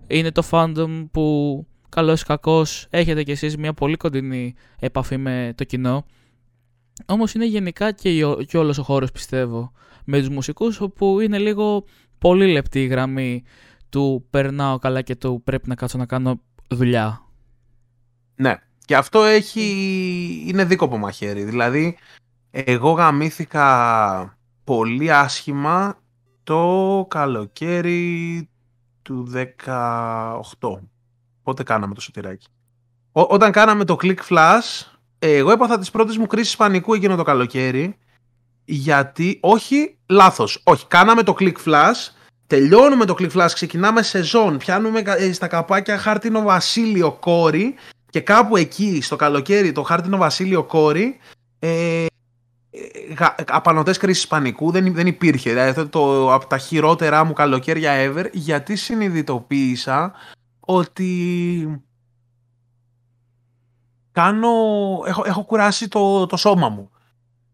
[0.06, 5.52] είναι το fandom που καλός ή κακός έχετε κι εσείς μια πολύ κοντινή επαφή με
[5.56, 6.04] το κοινό.
[7.06, 9.72] Όμως είναι γενικά και, η- και όλος ο χώρος πιστεύω
[10.04, 11.84] με τους μουσικούς όπου είναι λίγο
[12.18, 13.42] πολύ λεπτή η γραμμή
[13.88, 17.24] του περνάω καλά και του πρέπει να κάτσω να κάνω δουλειά.
[18.40, 18.56] Ναι.
[18.84, 19.64] Και αυτό έχει...
[20.46, 21.42] είναι δίκοπο μαχαίρι.
[21.42, 21.98] Δηλαδή,
[22.50, 25.98] εγώ γαμήθηκα πολύ άσχημα
[26.44, 28.48] το καλοκαίρι
[29.02, 29.32] του
[29.64, 30.78] 18.
[31.42, 32.46] Πότε κάναμε το σωτηράκι.
[33.12, 34.86] Ό- όταν κάναμε το Click Flash,
[35.18, 37.98] ε, εγώ έπαθα τις πρώτες μου κρίσεις πανικού εκείνο το καλοκαίρι,
[38.64, 42.12] γιατί, όχι, λάθος, όχι, κάναμε το Click Flash,
[42.46, 47.74] τελειώνουμε το Click Flash, ξεκινάμε σεζόν, πιάνουμε ε, στα καπάκια χάρτινο βασίλειο κόρη
[48.10, 51.18] και κάπου εκεί στο καλοκαίρι το χάρτινο βασίλειο κόρη
[51.58, 52.04] ε,
[52.70, 55.50] ε, γα- απανωτές κρίσεις πανικού δεν, δεν υπήρχε.
[55.50, 60.12] Δηλαδή αυτό το από τα χειρότερά μου καλοκαίρια ever γιατί συνειδητοποίησα
[60.60, 61.82] ότι
[64.12, 64.48] κάνω,
[65.06, 66.90] έχω, έχω κουράσει το, το σώμα μου.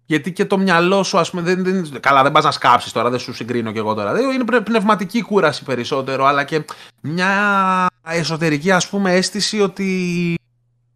[0.09, 3.11] Γιατί και το μυαλό σου, ας πούμε, δεν, δεν, καλά δεν πας να σκάψεις τώρα,
[3.11, 4.13] δεν σου συγκρίνω και εγώ τώρα.
[4.13, 6.65] Δεν- Είναι πνε- πνευματική κούραση περισσότερο, αλλά και
[7.01, 10.35] μια εσωτερική ας πούμε αίσθηση ότι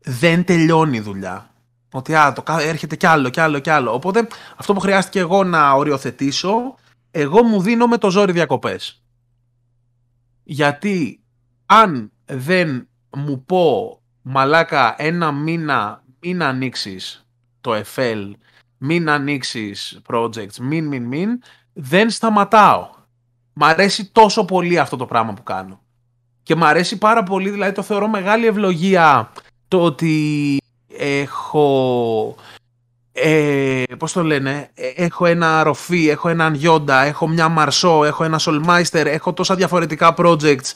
[0.00, 1.50] δεν τελειώνει η δουλειά.
[1.92, 3.92] Ότι α, το, κα- έρχεται κι άλλο, κι άλλο, κι άλλο.
[3.92, 6.74] Οπότε αυτό που χρειάστηκε εγώ να οριοθετήσω,
[7.10, 9.02] εγώ μου δίνω με το ζόρι διακοπές.
[10.42, 11.20] Γιατί
[11.66, 17.26] αν δεν μου πω μαλάκα ένα μήνα μην ανοίξεις
[17.60, 18.30] το FL,
[18.78, 22.90] μην ανοίξεις projects, μην, μην, μην, δεν σταματάω.
[23.52, 25.80] Μ' αρέσει τόσο πολύ αυτό το πράγμα που κάνω.
[26.42, 29.32] Και μ' αρέσει πάρα πολύ, δηλαδή το θεωρώ μεγάλη ευλογία
[29.70, 30.56] το ότι
[30.98, 32.34] έχω
[33.12, 38.24] ε, πώς το λένε, ε, έχω ένα ροφή, έχω έναν Γιόντα, έχω μια Μαρσό, έχω
[38.24, 40.70] ένα Soulmeister, έχω τόσα διαφορετικά projects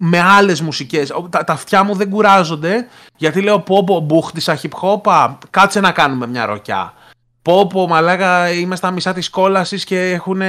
[0.00, 1.10] με άλλες μουσικές.
[1.10, 5.80] Ο- Τα, τα αυτιά μου δεν κουράζονται γιατί λέω πω πω μπούχτισα hip hop, κάτσε
[5.80, 6.94] να κάνουμε μια ροκιά.
[7.42, 10.40] Πω πω μαλάκα είμαι στα μισά της κόλασης και έχουν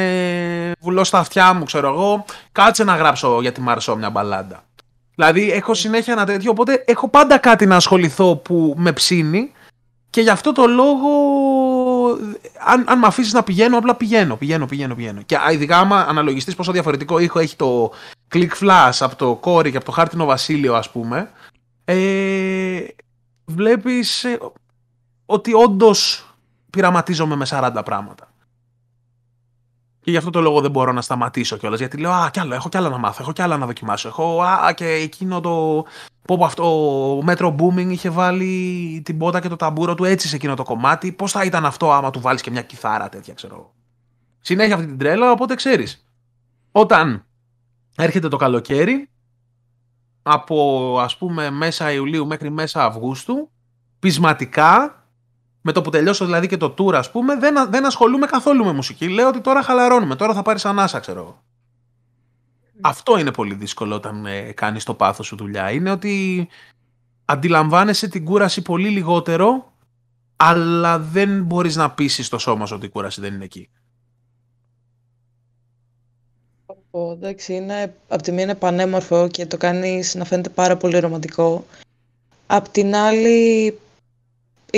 [0.79, 4.63] βουλώσει τα αυτιά μου ξέρω εγώ, κάτσε να γράψω για τη Μαρσό μια μπαλάντα.
[5.15, 9.51] Δηλαδή έχω συνέχεια ένα τέτοιο, οπότε έχω πάντα κάτι να ασχοληθώ που με ψήνει
[10.15, 11.09] και γι' αυτό το λόγο,
[12.65, 15.21] αν, αν με αφήσεις να πηγαίνω, απλά πηγαίνω, πηγαίνω, πηγαίνω, πηγαίνω.
[15.21, 17.91] Και α, ειδικά άμα αναλογιστείς πόσο διαφορετικό ήχο έχει το
[18.33, 21.31] click flash από το κόρη και από το χάρτινο βασίλειο, ας πούμε,
[21.85, 22.85] ε,
[23.45, 24.39] βλέπεις ε,
[25.25, 26.29] ότι όντως
[26.69, 28.24] πειραματίζομαι με 40 πράγματα.
[30.05, 32.53] Και γι' αυτό το λόγο δεν μπορώ να σταματήσω κιόλας, γιατί λέω «Α, κι άλλο,
[32.53, 35.85] έχω κι άλλα να μάθω, έχω κι άλλα να δοκιμάσω, έχω, α, και εκείνο το,
[36.25, 36.63] Πω πω αυτό,
[37.17, 40.63] ο Metro Booming είχε βάλει την πότα και το ταμπούρο του έτσι σε εκείνο το
[40.63, 41.11] κομμάτι.
[41.11, 43.73] Πώς θα ήταν αυτό άμα του βάλεις και μια κιθάρα τέτοια, ξέρω εγώ.
[44.39, 46.05] Συνέχεια αυτή την τρέλα, οπότε ξέρεις.
[46.71, 47.25] Όταν
[47.95, 49.09] έρχεται το καλοκαίρι,
[50.21, 53.49] από ας πούμε μέσα Ιουλίου μέχρι μέσα Αυγούστου,
[53.99, 55.04] πεισματικά,
[55.67, 58.65] με το που τελειώσω δηλαδή και το tour ας πούμε, δεν, α- δεν ασχολούμαι καθόλου
[58.65, 59.09] με μουσική.
[59.09, 61.43] Λέω ότι τώρα χαλαρώνουμε, τώρα θα πάρεις ανάσα ξέρω εγώ.
[62.81, 65.71] Αυτό είναι πολύ δύσκολο όταν ε, κάνεις το πάθος σου δουλειά.
[65.71, 66.47] Είναι ότι
[67.25, 69.73] αντιλαμβάνεσαι την κούραση πολύ λιγότερο,
[70.35, 73.69] αλλά δεν μπορείς να πείσεις το σώμα σου ότι η κούραση δεν είναι εκεί.
[76.91, 80.99] Πω, εντάξει, είναι, απ' τη μία είναι πανέμορφο και το κάνεις να φαίνεται πάρα πολύ
[80.99, 81.65] ρομαντικό.
[82.47, 83.79] Απ' την άλλη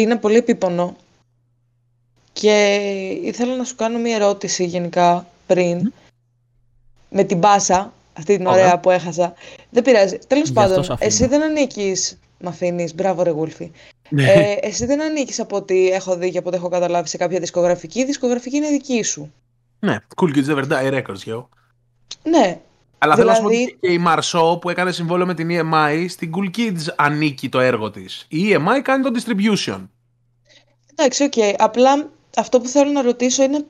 [0.01, 0.95] είναι πολύ επίπονο.
[2.33, 2.75] Και
[3.23, 5.93] ήθελα να σου κάνω μία ερώτηση γενικά πριν.
[7.09, 8.63] Με την μπάσα, αυτή την Ωραία.
[8.63, 9.33] ωραία που έχασα.
[9.69, 10.17] Δεν πειράζει.
[10.27, 11.09] Τέλος Γι' αυτό πάντων, σ' αφήνω.
[11.09, 12.17] εσύ δεν ανήκεις...
[12.39, 13.71] Μ' αφήνεις, μπράβο ρε Γούλφη.
[14.15, 17.39] ε, εσύ δεν ανήκεις από ό,τι έχω δει και από ό,τι έχω καταλάβει σε κάποια
[17.39, 17.99] δισκογραφική.
[17.99, 19.33] Η δισκογραφική είναι δική σου.
[19.79, 21.43] ναι, Cool Kids Never Die Records, yo.
[22.23, 22.59] Ναι,
[22.97, 25.49] Αλλά θέλω να σου πω Δηλαδή- ότι και η Marceau που έκανε συμβόλαιο με την
[25.51, 28.25] EMI, στην Cool Kids ανήκει το έργο της.
[28.27, 29.87] Η EMI κάνει το distribution.
[30.95, 31.33] Εντάξει, οκ.
[31.57, 33.65] Απλά αυτό που θέλω να ρωτήσω είναι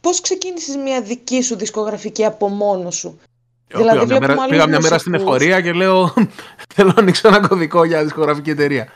[0.00, 3.18] πώς ξεκίνησες μια δική σου δισκογραφική από μόνο σου;
[3.66, 5.34] Δηλαδή, πήγα μια βλέπουμε μέρα, άλλους πήγα μια μέρα στην μουσικούς.
[5.34, 6.14] εφορία και λέω
[6.74, 8.88] θέλω να ανοίξω ένα κωδικό για δισκογραφική εταιρεία.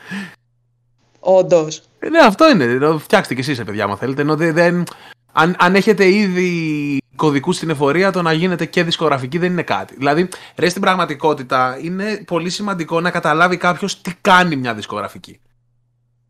[1.21, 1.83] Όντως.
[1.99, 2.97] Ε, ναι, αυτό είναι.
[2.99, 4.21] Φτιάξτε κι εσείς, ε, παιδιά, αν θέλετε.
[4.23, 4.85] Ενώ δεν, δεν-
[5.33, 9.95] αν, αν έχετε ήδη κωδικούς στην εφορία το να γίνεται και δισκογραφική δεν είναι κάτι.
[9.95, 15.41] Δηλαδή, ρε στην πραγματικότητα είναι πολύ σημαντικό να καταλάβει κάποιος τι κάνει μια δισκογραφική.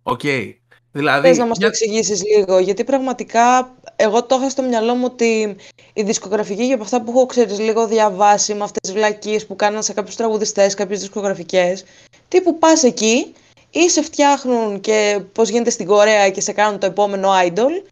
[0.02, 0.20] Οκ.
[0.22, 0.55] Οκ.
[0.92, 5.04] Δηλαδή, Θες να μας το εξηγήσεις λίγο, γιατί πραγματικά εγώ το είχα στο μυαλό μου
[5.04, 5.56] ότι
[5.92, 9.56] η δισκογραφική για από αυτά που έχω ξέρεις λίγο διαβάσει με αυτές τις βλακίες που
[9.56, 11.84] κάναν σε κάποιους τραγουδιστές, κάποιες δισκογραφικές,
[12.28, 13.34] τύπου πας εκεί
[13.70, 17.90] ή σε φτιάχνουν και πώς γίνεται στην Κορέα και σε κάνουν το επόμενο idol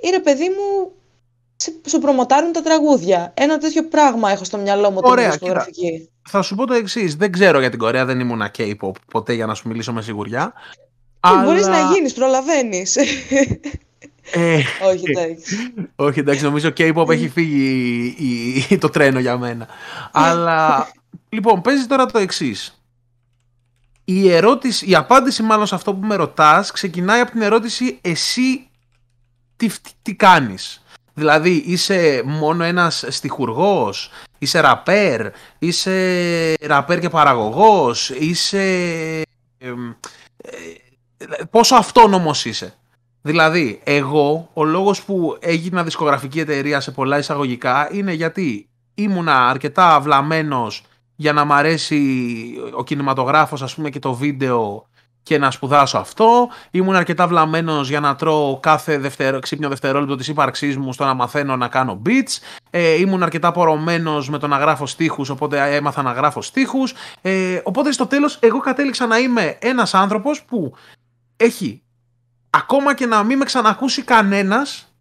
[0.00, 0.92] ή ρε παιδί μου
[1.88, 3.32] σου προμοτάρουν τα τραγούδια.
[3.36, 6.08] Ένα τέτοιο πράγμα έχω στο μυαλό μου την δισκογραφική.
[6.28, 7.16] Θα σου πω το εξής.
[7.16, 10.52] Δεν ξέρω για την Κορέα, δεν ήμουν K-pop ποτέ για να σου μιλήσω με σιγουριά.
[11.20, 11.42] Αλλά...
[11.42, 12.96] Μπορείς να γίνεις, προλαβαίνεις.
[14.32, 15.74] Ε, όχι εντάξει.
[15.96, 19.68] όχι εντάξει, νομίζω K-pop έχει φύγει το τρένο για μένα.
[20.12, 20.88] Αλλά
[21.28, 22.78] λοιπόν, παίζεις τώρα το εξής.
[24.04, 28.68] Η, ερώτηση, η απάντηση μάλλον σε αυτό που με ρωτάς ξεκινάει από την ερώτηση εσύ
[29.56, 29.68] τι,
[30.02, 30.83] τι κάνεις;
[31.14, 38.62] Δηλαδή είσαι μόνο ένας στιχουργός, είσαι ραπέρ, είσαι ραπέρ και παραγωγός, είσαι...
[39.58, 39.72] Ε,
[41.50, 42.74] πόσο αυτόνομος είσαι.
[43.22, 50.00] Δηλαδή, εγώ, ο λόγος που έγινα δισκογραφική εταιρεία σε πολλά εισαγωγικά είναι γιατί ήμουνα αρκετά
[50.00, 50.84] βλαμμένος
[51.16, 52.24] για να μ' αρέσει
[52.76, 54.86] ο κινηματογράφος ας πούμε και το βίντεο
[55.24, 56.48] και να σπουδάσω αυτό.
[56.70, 61.14] Ήμουν αρκετά βλαμμένος για να τρώω κάθε δευτερο, ξύπνιο δευτερόλεπτο της ύπαρξής μου στο να
[61.14, 62.38] μαθαίνω να κάνω beats.
[62.70, 66.94] Ε, ήμουν αρκετά πορωμένος με το να γράφω στίχους, οπότε έμαθα να γράφω στίχους.
[67.20, 70.74] Ε, οπότε στο τέλος, εγώ κατέληξα να είμαι ένας άνθρωπος που
[71.36, 71.82] έχει
[72.50, 74.94] ακόμα και να μην με ξανακούσει κανένας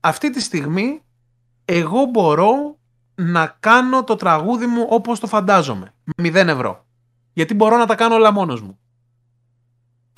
[0.00, 1.02] αυτή τη στιγμή
[1.64, 2.76] εγώ μπορώ
[3.14, 5.94] να κάνω το τραγούδι μου όπως το φαντάζομαι.
[6.16, 6.84] Με 0 ευρώ.
[7.32, 8.78] Γιατί μπορώ να τα κάνω όλα μόνος μου.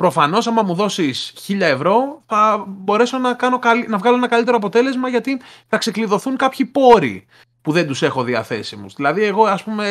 [0.01, 3.59] Προφανώς, άμα μου δώσεις 1000 ευρώ, θα μπορέσω να, κάνω,
[3.89, 7.27] να βγάλω ένα καλύτερο αποτέλεσμα γιατί θα ξεκλειδωθούν κάποιοι πόροι
[7.63, 8.95] που δεν τους έχω διαθέσιμους.
[8.95, 9.89] Δηλαδή, εγώ, ας πούμε,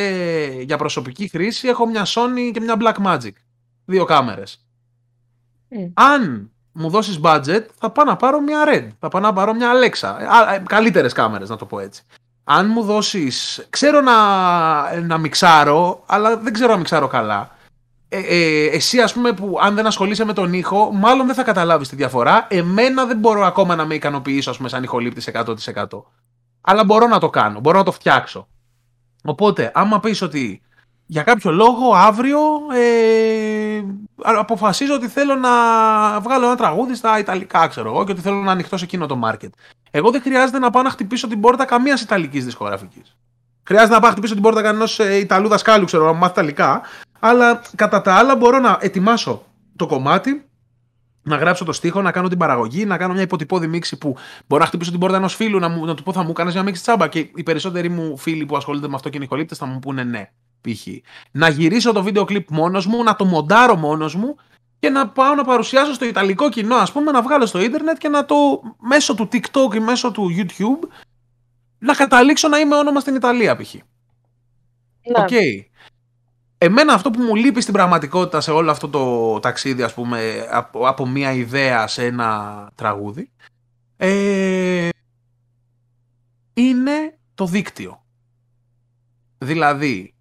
[0.62, 3.32] για προσωπική χρήση έχω μια Sony και μια Blackmagic.
[3.86, 4.66] Δύο κάμερες.
[5.70, 5.92] Mm.
[5.94, 8.88] Αν μου δώσεις budget, θα πάω να πάρω μια Red.
[9.00, 10.16] Θα πάω να πάρω μια Alexa.
[10.54, 12.04] Ε, Καλύτερες κάμερες, να το πω έτσι.
[12.44, 13.66] Αν μου δώσεις.
[13.70, 17.58] Ξέρω να, να μιξάρω, αλλά δεν ξέρω να μιξάρω καλά
[18.10, 21.44] ε, ε, εσύ ας πούμε που αν δεν ασχολείσαι με τον ήχο μάλλον δεν θα
[21.44, 25.86] καταλάβεις τη διαφορά εμένα δεν μπορώ ακόμα να με ικανοποιήσω ας πούμε σαν ηχολήπτης 100%
[26.62, 28.48] αλλά μπορώ να το κάνω, μπορώ να το φτιάξω
[29.24, 30.62] οπότε άμα πεις ότι
[31.06, 32.40] για κάποιο λόγο αύριο
[32.74, 33.82] ε,
[34.16, 35.50] αποφασίζω ότι θέλω να
[36.20, 39.20] βγάλω ένα τραγούδι στα Ιταλικά ξέρω εγώ και ότι θέλω να ανοιχτώ σε εκείνο το
[39.24, 39.50] market
[39.92, 43.16] εγώ δεν χρειάζεται να πάω να χτυπήσω την πόρτα καμίας Ιταλικής δισκογραφικής.
[43.64, 46.82] Χρειάζεται να πάω να χτυπήσω την πόρτα κανένας ε, Ιταλού δασκάλου, ξέρω, να μάθει Ιταλικά.
[47.20, 49.44] Αλλά κατά τα άλλα μπορώ να ετοιμάσω
[49.76, 50.50] το κομμάτι,
[51.22, 54.16] να γράψω το στίχο, να κάνω την παραγωγή, να κάνω μια υποτυπώδη μίξη που
[54.48, 56.54] μπορώ να χτυπήσω την πόρτα ενός φίλου, να, μου, να του πω θα μου κάνεις
[56.54, 57.08] μια μίξη τσάμπα.
[57.08, 60.32] Και οι περισσότεροι μου φίλοι που ασχολούνται με αυτό και οι θα μου πούνε ναι,
[60.62, 60.88] π.χ.
[61.32, 64.36] Να γυρίσω το βίντεο κλιπ μόνος μου, να το μοντάρω μόνος μου
[64.80, 68.10] και να πάω να παρουσιάσω στο ιταλικό κοινό, ας πούμε, να βγάλω στο ίντερνετ και
[68.10, 68.36] να το
[68.80, 70.88] μέσω του TikTok ή μέσω του YouTube
[71.80, 73.74] να καταλήξω να είμαι όνομα στην Ιταλία, π.χ.
[73.74, 73.84] Ναι.
[75.28, 75.69] Okay.
[76.62, 80.88] Εμένα αυτό που μου λείπει στην πραγματικότητα σε όλο αυτό το ταξίδι, ας πούμε, από,
[80.88, 83.32] από μία ιδέα σε ένα τραγούδι,
[83.98, 84.90] ε,
[86.54, 88.04] είναι το δίκτυο.
[89.38, 90.14] Δηλαδή,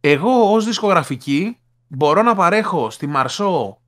[0.00, 3.80] εγώ ως δισκογραφική μπορώ να παρέχω στη Μαρσό,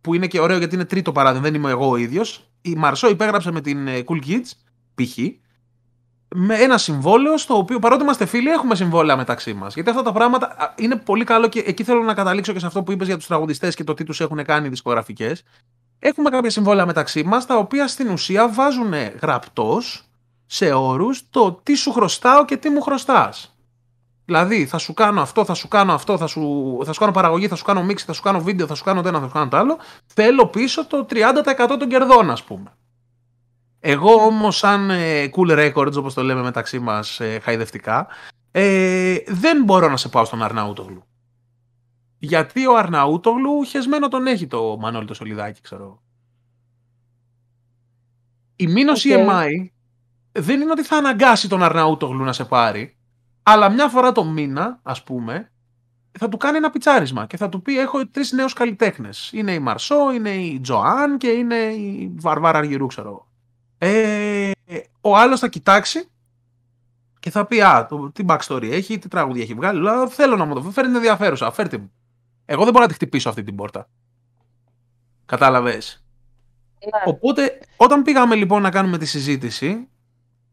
[0.00, 3.08] που είναι και ωραίο γιατί είναι τρίτο παράδειγμα, δεν είμαι εγώ ο ίδιος, η Μαρσό
[3.08, 4.50] υπέγραψε με την ε, Cool Kids,
[4.94, 5.18] π.χ.,
[6.34, 9.74] με ένα συμβόλαιο στο οποίο παρότι είμαστε φίλοι έχουμε συμβόλαια μεταξύ μας.
[9.74, 12.82] Γιατί αυτά τα πράγματα είναι πολύ καλό και εκεί θέλω να καταλήξω και σε αυτό
[12.82, 15.42] που είπες για τους τραγουδιστές και το τι τους έχουν κάνει οι δισκογραφικές.
[15.98, 20.04] Έχουμε κάποια συμβόλαια μεταξύ μας τα οποία στην ουσία βάζουν γραπτός
[20.46, 23.56] σε όρους το τι σου χρωστάω και τι μου χρωστάς.
[24.24, 27.48] Δηλαδή, θα σου κάνω αυτό, θα σου κάνω αυτό, θα σου, θα σου κάνω παραγωγή,
[27.48, 29.32] θα σου κάνω μίξη, θα σου κάνω βίντεο, θα σου κάνω το ένα, θα σου
[29.32, 29.78] κάνω το άλλο.
[30.06, 32.72] Θέλω πίσω το 30% των κερδών, ας πούμε.
[33.80, 38.06] Εγώ όμως, σαν ε, cool records, όπως το λέμε μεταξύ μας ε, χαϊδευτικά,
[38.50, 41.04] ε, δεν μπορώ να σε πάω στον Αρναούτογλου.
[42.18, 46.02] Γιατί ο Αρναούτογλου χεσμένο τον έχει το Μανώλη το Σολιδάκι, ξέρω.
[48.56, 49.28] Η μήνωση okay.
[49.28, 49.48] EMI
[50.32, 52.96] δεν είναι ότι θα αναγκάσει τον Αρναούτογλου να σε πάρει,
[53.42, 55.50] αλλά μια φορά το μήνα, ας πούμε,
[56.18, 59.30] θα του κάνει ένα πιτσάρισμα και θα του πει: Έχω τρεις νέους καλλιτέχνες.
[59.32, 63.26] Είναι η Μαρσό, είναι η Τζοάν και είναι η Βαρβάρα Αργυρού, ξέρω
[63.78, 64.50] ε,
[65.00, 66.08] ο άλλος θα κοιτάξει
[67.20, 69.80] και θα πει Α, το, τι backstory έχει, τι τραγούδια έχει βγάλει.
[69.80, 71.50] Λέω, θέλω να μου το φέρει ενδιαφέρουσα.
[71.50, 71.92] Φέρτε μου.
[72.44, 73.88] Εγώ δεν μπορώ να τη χτυπήσω αυτή την πόρτα.
[75.26, 76.04] Κατάλαβες.
[76.84, 77.12] Ναι.
[77.12, 79.88] Οπότε, όταν πήγαμε λοιπόν να κάνουμε τη συζήτηση,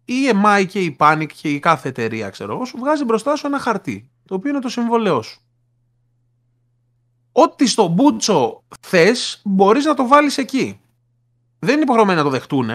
[0.05, 3.47] η EMI και η Panic και η κάθε εταιρεία, ξέρω εγώ, σου βγάζει μπροστά σου
[3.47, 5.41] ένα χαρτί, το οποίο είναι το συμβόλαιό σου.
[7.31, 10.81] Ό,τι στο μπούτσο θες, μπορείς να το βάλεις εκεί.
[11.59, 12.69] Δεν είναι υποχρεωμένοι να το δεχτούν.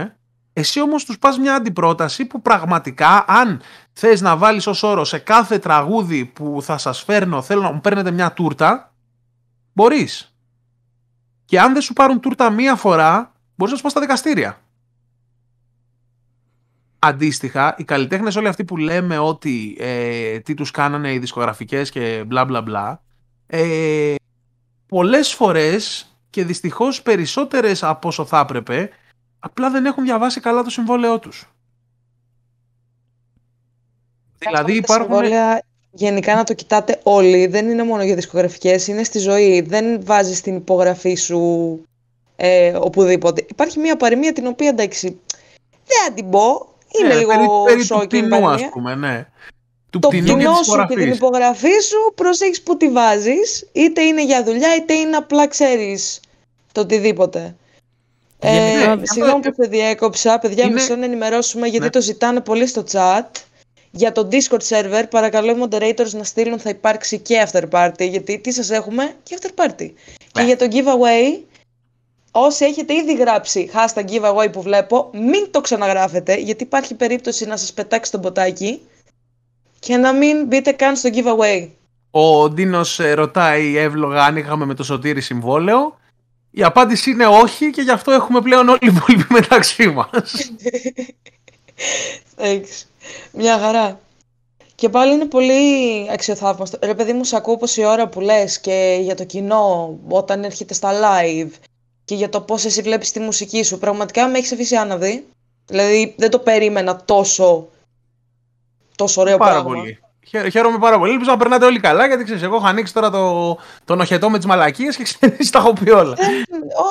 [0.59, 3.62] Εσύ όμως τους πας μια αντιπρόταση που πραγματικά αν
[3.93, 7.80] θες να βάλεις ως όρο σε κάθε τραγούδι που θα σας φέρνω θέλω να μου
[7.80, 8.94] παίρνετε μια τούρτα,
[9.72, 10.35] μπορείς.
[11.44, 14.60] Και αν δεν σου πάρουν τούρτα μία φορά, μπορείς να σου πας στα δικαστήρια.
[16.98, 22.24] Αντίστοιχα, οι καλλιτέχνες όλοι αυτοί που λέμε ότι ε, τι τους κάνανε οι δισκογραφικές και
[22.26, 23.02] μπλα μπλα μπλα,
[23.47, 24.14] ε,
[24.86, 28.90] πολλές φορές και δυστυχώς περισσότερες από όσο θα έπρεπε,
[29.39, 31.52] απλά δεν έχουν διαβάσει καλά το συμβόλαιό τους.
[34.39, 35.05] Δηλαδή υπάρχουν...
[35.05, 39.60] Συμβόλαια, γενικά να το κοιτάτε όλοι, δεν είναι μόνο για δισκογραφικές, είναι στη ζωή.
[39.60, 41.81] Δεν βάζεις την υπογραφή σου
[42.36, 43.44] ε, οπουδήποτε.
[43.48, 45.20] Υπάρχει μια παροιμία την οποία εντάξει,
[45.85, 47.32] δεν την πω, είναι ναι, λίγο
[47.65, 49.27] περί, περί του ας πούμε, ναι.
[49.90, 54.44] Του το κοινό σου και την υπογραφή σου προσέχεις που τη βάζεις, είτε είναι για
[54.44, 56.20] δουλειά είτε είναι απλά ξέρεις
[56.73, 57.56] το οτιδήποτε.
[58.40, 60.73] Ε, συγγνώμη που σε διέκοψα, παιδιά, είναι...
[60.73, 61.90] μισό να ενημερώσουμε γιατί ναι.
[61.90, 63.24] το ζητάνε πολύ στο chat.
[63.90, 68.39] Για το Discord server, παρακαλώ οι moderators να στείλουν θα υπάρξει και after party, γιατί
[68.39, 69.90] τι σας έχουμε; Και after party.
[70.32, 70.44] Και ναι.
[70.44, 71.40] για το giveaway,
[72.31, 77.56] όσοι έχετε ήδη γράψει hashtag giveaway που βλέπω, μην το ξαναγράφετε, γιατί υπάρχει περίπτωση να
[77.56, 78.81] σας πετάξει το μποτάκι
[79.78, 81.69] και να μην μπείτε καν στο giveaway.
[82.10, 85.98] Ο Ντίνος ε, ρωτάει εύλογα αν είχαμε με το σωτήρι συμβόλαιο.
[86.50, 90.52] Η απάντηση είναι όχι και γι' αυτό έχουμε πλέον όλοι οι υπόλοιποι μεταξύ μας.
[93.32, 94.00] Μια χαρά.
[94.74, 95.62] Και πάλι είναι πολύ
[96.12, 96.78] αξιοθαύμαστο.
[96.82, 100.74] Ρε παιδί μου, σε ακούω η ώρα που λες και για το κοινό όταν έρχεται
[100.74, 101.50] στα live
[102.04, 103.78] και για το πώς εσύ βλέπεις τη μουσική σου.
[103.78, 105.26] Πραγματικά με έχεις αφήσει άναδη.
[105.66, 107.68] Δηλαδή δεν το περίμενα τόσο
[108.96, 109.74] τόσο ωραίο πάρα πράγμα.
[109.74, 109.98] Πολύ.
[110.50, 111.12] Χαίρομαι πάρα πολύ.
[111.12, 114.36] Ελπίζω να περνάτε όλοι καλά, γιατί ξέρεις, εγώ έχω ανοίξει τώρα το, τον οχετό με
[114.36, 116.14] τις μαλακίες και ξέρεις, τα έχω πει όλα.
[116.18, 116.24] Ε,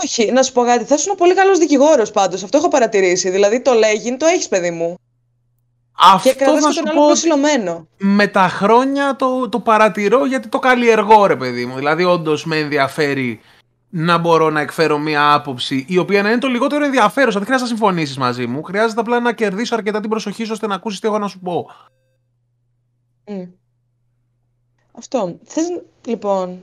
[0.03, 0.84] όχι, να σου πω κάτι.
[0.84, 2.43] Θα ήσουν πολύ καλός δικηγόρος πάντως.
[2.43, 3.30] Αυτό έχω παρατηρήσει.
[3.30, 4.95] Δηλαδή το λέγει, το έχεις, παιδί μου.
[5.99, 7.07] Αυτό και θα σου πω,
[7.97, 11.76] με τα χρόνια το, το παρατηρώ γιατί το καλλιεργώ ρε παιδί μου.
[11.76, 13.41] Δηλαδή όντως με ενδιαφέρει
[13.89, 17.38] να μπορώ να εκφέρω μία άποψη η οποία να είναι το λιγότερο ενδιαφέρουσα.
[17.38, 18.64] Δεν χρειάζεται να συμφωνήσεις μαζί μου.
[18.64, 21.39] Χρειάζεται απλά να κερδίσω αρκετά την προσοχή σου ώστε να ακούσεις τι έχω να σου
[21.39, 21.69] πω.
[24.91, 25.37] Αυτό.
[25.43, 26.59] Θες λοιπόν.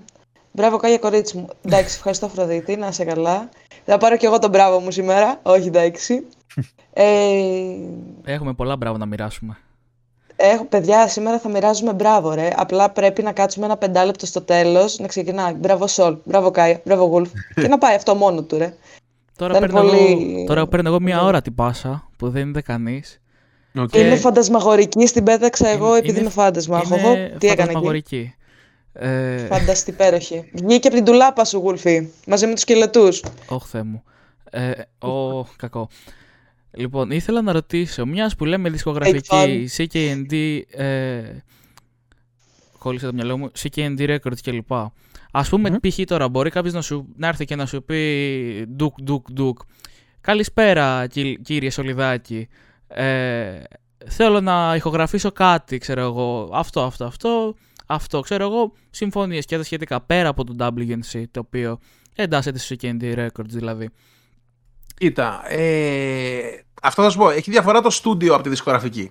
[0.52, 1.48] Μπράβο, κάγια κορίτσι μου.
[1.64, 2.76] Εντάξει, ευχαριστώ, Αφροδίτη.
[2.76, 3.48] Να είσαι καλά.
[3.84, 5.40] Θα πάρω κι εγώ τον μπράβο μου σήμερα.
[5.42, 6.26] Όχι, εντάξει.
[6.92, 7.06] ε...
[8.24, 9.58] Έχουμε πολλά μπράβο να μοιράσουμε.
[10.36, 12.50] Έχω, παιδιά, σήμερα θα μοιράζουμε μπράβο, ρε.
[12.56, 15.52] Απλά πρέπει να κάτσουμε ένα πεντάλεπτο στο τέλος να ξεκινάει.
[15.52, 17.30] Μπράβο Σολ, μπράβο Κάια, μπράβο Γουλφ.
[17.60, 18.74] και να πάει αυτό μόνο του, ρε.
[19.36, 20.34] Τώρα, παίρνω, πολύ...
[20.36, 23.20] εγώ, τώρα παίρνω εγώ μία ώρα την πάσα που δεν είναι κανείς.
[23.78, 23.96] Okay.
[23.96, 26.82] Είναι φαντασμαγορική, στην πέταξα εγώ είναι, επειδή είναι, φάντασμα.
[26.86, 28.34] Είναι τι έκανε εκεί;
[28.92, 29.36] Ε...
[29.36, 30.50] Φανταστή υπέροχη.
[30.52, 33.22] Βγήκε από την τουλάπα σου, Γουλφή, μαζί με τους σκελετούς.
[33.48, 34.02] Όχι, Θεέ μου.
[34.50, 34.70] Ε,
[35.06, 35.88] ο, κακό.
[36.70, 41.22] Λοιπόν, ήθελα να ρωτήσω, μιας που λέμε δισκογραφική, CKND, ε,
[42.78, 44.72] κόλλησε το μυαλό μου, CKND Records κλπ.
[45.30, 45.88] Α πούμε, mm-hmm.
[45.88, 45.98] π.χ.
[46.04, 49.58] τώρα μπορεί κάποιος να, σου, να έρθει και να σου πει ντουκ, ντουκ, ντουκ.
[50.20, 51.06] Καλησπέρα,
[51.42, 52.48] κύριε Σολιδάκη.
[52.94, 53.62] Ε,
[54.06, 56.50] θέλω να ηχογραφήσω κάτι, ξέρω εγώ.
[56.52, 57.54] Αυτό, αυτό, αυτό.
[57.86, 58.72] Αυτό, ξέρω εγώ.
[58.90, 61.78] Συμφωνίες και τα σχετικά πέρα από το WNC, το οποίο
[62.14, 63.90] εντάσσεται στο CKND Records δηλαδή.
[64.96, 67.30] Κοίτα, ε, αυτό θα σου πω.
[67.30, 69.10] Έχει διαφορά το στούντιο από τη δισκογραφική.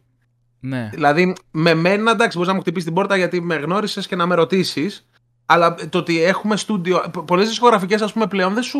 [0.60, 0.89] Ναι.
[0.93, 4.26] Δηλαδή, με μένα εντάξει, μπορείς να μου χτυπήσεις την πόρτα γιατί με γνώρισες και να
[4.26, 5.07] με ρωτήσεις.
[5.45, 7.03] Αλλά το ότι έχουμε στούντιο.
[7.26, 8.80] Πολλές δισκογραφικές, ας πούμε, πλέον δεν σου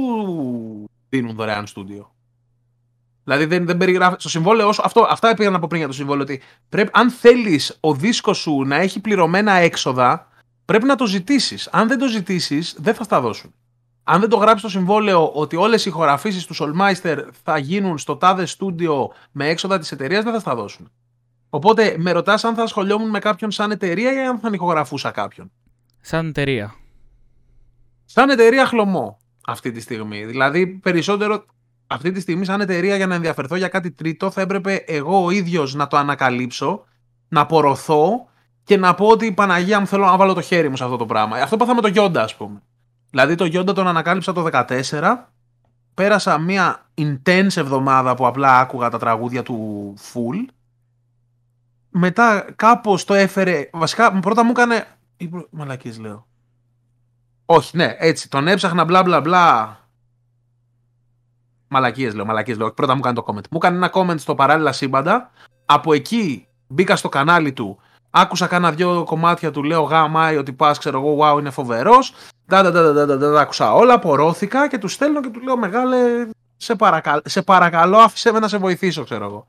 [1.10, 2.12] δίνουν δωρεάν στούντιο.
[3.24, 4.16] Δηλαδή δεν, δεν περιγράφει.
[4.20, 6.24] Στο συμβόλαιο, αυτό, αυτά πήγα να πω πριν για το συμβόλαιο.
[6.24, 10.28] Ότι πρέπει, αν θέλεις ο δίσκος σου να έχει πληρωμένα έξοδα,
[10.66, 11.68] πρέπει να το ζητήσεις.
[11.72, 13.54] Αν δεν το ζητήσεις, δεν θα στα δώσουν
[14.04, 18.16] αν δεν το γράψει στο συμβόλαιο ότι όλες οι ηχογραφήσει του Solmeister θα γίνουν στο
[18.16, 20.92] τάδε στούντιο με έξοδα της εταιρείας, δεν θα στα δώσουν.
[21.50, 25.52] Οπότε με ρωτάς αν θα ασχολιόμουν με κάποιον σαν εταιρεία ή αν θα ηχογραφούσα κάποιον.
[26.02, 26.76] Σαν εταιρεία.
[28.06, 30.26] Σαν εταιρεία χλωμό αυτή τη στιγμή.
[30.26, 31.46] Δηλαδή περισσότερο
[31.94, 35.30] αυτή τη στιγμή σαν εταιρεία για να ενδιαφερθώ για κάτι τρίτο θα έπρεπε εγώ ο
[35.30, 36.84] ίδιος να το ανακαλύψω,
[37.28, 38.28] να απορροθώ
[38.64, 40.98] και να πω ότι η Παναγία μου θέλω να βάλω το χέρι μου σε αυτό
[40.98, 41.38] το πράγμα.
[41.38, 42.62] Αυτό πάθαμε το Γιόντα ας πούμε.
[43.10, 45.18] Δηλαδή το Γιόντα τον ανακάλυψα το 14.
[45.94, 50.54] Πέρασα μια intense εβδομάδα που απλά άκουγα τα τραγούδια του full.
[51.90, 53.70] Μετά κάπως το έφερε...
[53.74, 54.88] Βασικά πρώτα μου έκανε...
[55.50, 56.28] Μαλακίες λέω.
[57.46, 58.30] Όχι, ναι, έτσι.
[58.30, 59.78] Τον έψαχνα μπλα μπλα μπλα.
[61.74, 62.72] Μαλακίες λέω, μαλακίες λέω.
[62.72, 63.48] Πρώτα μου έκανε το comment.
[63.50, 65.32] Μου έκανε ένα comment στο παράλληλα σύμπαντα
[65.66, 67.80] Από εκεί μπήκα στο κανάλι του,
[68.10, 72.14] άκουσα κάνα δυο κομμάτια του, λέω γάμα ότι πας, ξέρω εγώ, wow, είναι φοβερός.
[72.48, 75.42] Τα, τα, τα, τα, τα, τα, τα, άκουσα όλα, απορρώθηκα και του στέλνω και του
[75.42, 75.98] λέω μεγάλε,
[76.58, 79.48] σε, παρακαλώ, σε παρακαλώ άφησέ με να σε βοηθήσω, ξέρω εγώ.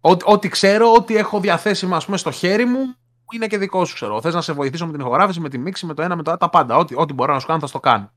[0.00, 2.94] Ό,τι, ό,τι ξέρω, ό,τι έχω διαθέσιμο ας πούμε, στο χέρι μου,
[3.32, 4.20] είναι και δικό σου, ξέρω.
[4.20, 6.30] Θες να σε βοηθήσω με την ηχογράφηση, με τη μίξη, με το ένα, με το
[6.30, 6.76] άλλο, τα πάντα.
[6.76, 8.10] Ό,τι, ό,τι μπορώ να σου κάνω, θα στο κάνω.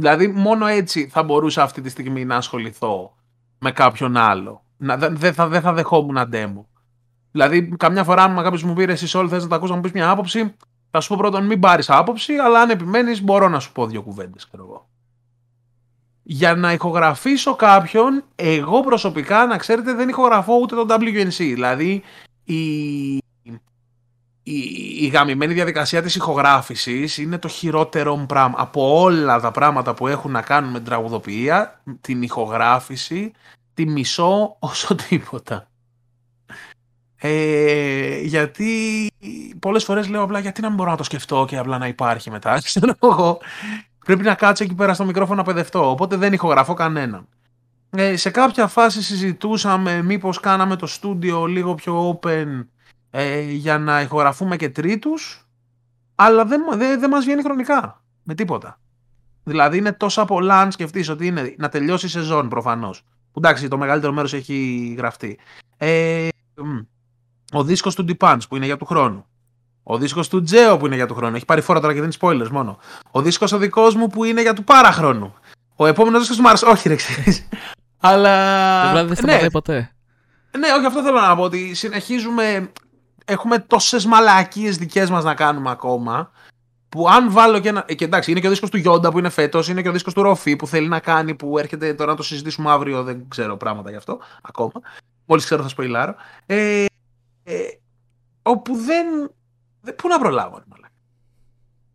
[0.00, 3.14] Δηλαδή, μόνο έτσι θα μπορούσα αυτή τη στιγμή να ασχοληθώ
[3.58, 4.62] με κάποιον άλλο.
[4.76, 6.64] Δεν δε θα, δε θα δεχόμουν demo.
[7.32, 9.82] Δηλαδή, καμιά φορά, αν κάποιος μου πει εσύ όλοι θες να τα ακούσει να μου
[9.82, 10.54] πεις μια άποψη,
[10.90, 14.02] θα σου πω πρώτον μην πάρεις άποψη, αλλά αν επιμένεις, μπορώ να σου πω δύο
[14.02, 14.88] κουβέντες, ξέρω εγώ.
[16.22, 21.36] Για να ηχογραφήσω κάποιον, εγώ προσωπικά, να ξέρετε, δεν ηχογραφώ ούτε τον WNC.
[21.36, 22.02] Δηλαδή,
[22.44, 22.56] η,
[24.48, 28.54] η, η γαμημένη διαδικασία της ηχογράφησης είναι το χειρότερο μου πράγμα.
[28.58, 33.32] Από όλα τα πράγματα που έχουν να κάνουν με την τραγουδοποιία, την ηχογράφηση,
[33.74, 35.68] τη μισώ όσο τίποτα.
[37.20, 39.10] Ε, γιατί
[39.58, 42.30] πολλές φορές λέω απλά γιατί να μην μπορώ να το σκεφτώ και απλά να υπάρχει
[42.30, 42.60] μετά.
[42.64, 43.38] Ξέρω εγώ.
[44.04, 45.90] Πρέπει να κάτσω εκεί πέρα στο μικρόφωνο να παιδευτώ.
[45.90, 47.26] Οπότε δεν ηχογραφώ κανέναν.
[47.90, 52.66] Ε, σε κάποια φάση συζητούσαμε μήπως κάναμε το στούντιο λίγο πιο open
[53.20, 55.46] ε, για να ηχογραφούμε και τρίτους
[56.14, 58.80] αλλά δεν, δεν, δεν μας βγαίνει χρονικά με τίποτα.
[59.44, 63.02] Δηλαδή είναι τόσα πολλά αν σκεφτείς ότι είναι να τελειώσει η σεζόν προφανώς.
[63.02, 65.38] Που εντάξει το μεγαλύτερο μέρος έχει γραφτεί.
[65.76, 66.28] Ε,
[67.52, 69.26] ο δίσκος του Depans που είναι για του χρόνου.
[69.82, 71.36] Ο δίσκος του Τζέο που είναι για του χρόνου.
[71.36, 72.78] Έχει πάρει φόρα τώρα και δεν είναι spoilers μόνο.
[73.10, 75.34] Ο δίσκος ο δικός μου που είναι για του παραχρόνου.
[75.76, 76.62] Ο επόμενος δίσκος του Μάρς.
[76.62, 77.48] Όχι, ρε ξέρεις.
[78.00, 79.04] Αλλά.
[79.04, 79.92] Δεν σταματάει ποτέ.
[80.58, 81.42] Ναι, όχι, αυτό θέλω να πω.
[81.42, 82.70] Ότι συνεχίζουμε.
[83.30, 86.30] Έχουμε τόσες μαλακίες δικές μας να κάνουμε ακόμα.
[86.88, 87.80] Που αν βάλω και ένα.
[87.82, 90.14] Και εντάξει, είναι και ο δίσκος του Γιόντα που είναι φέτος, είναι και ο δίσκος
[90.14, 93.02] του Ροφή που θέλει να κάνει, που έρχεται τώρα να το συζητήσουμε αύριο.
[93.02, 94.72] Δεν ξέρω πράγματα γι' αυτό ακόμα.
[95.26, 96.14] Μόλις ξέρω θα σποϊλάρω.
[96.46, 96.84] Ε,
[97.44, 97.54] ε,
[98.42, 99.06] όπου δεν
[99.96, 100.92] Πού να προλάβω, μαλάκα.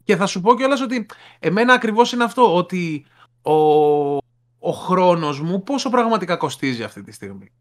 [0.03, 1.05] Και θα σου πω κιόλας ότι
[1.39, 3.05] εμένα ακριβώς είναι αυτό, ότι
[3.41, 3.53] ο,
[4.60, 7.51] ο χρόνος μου πόσο πραγματικά κοστίζει αυτή τη στιγμή.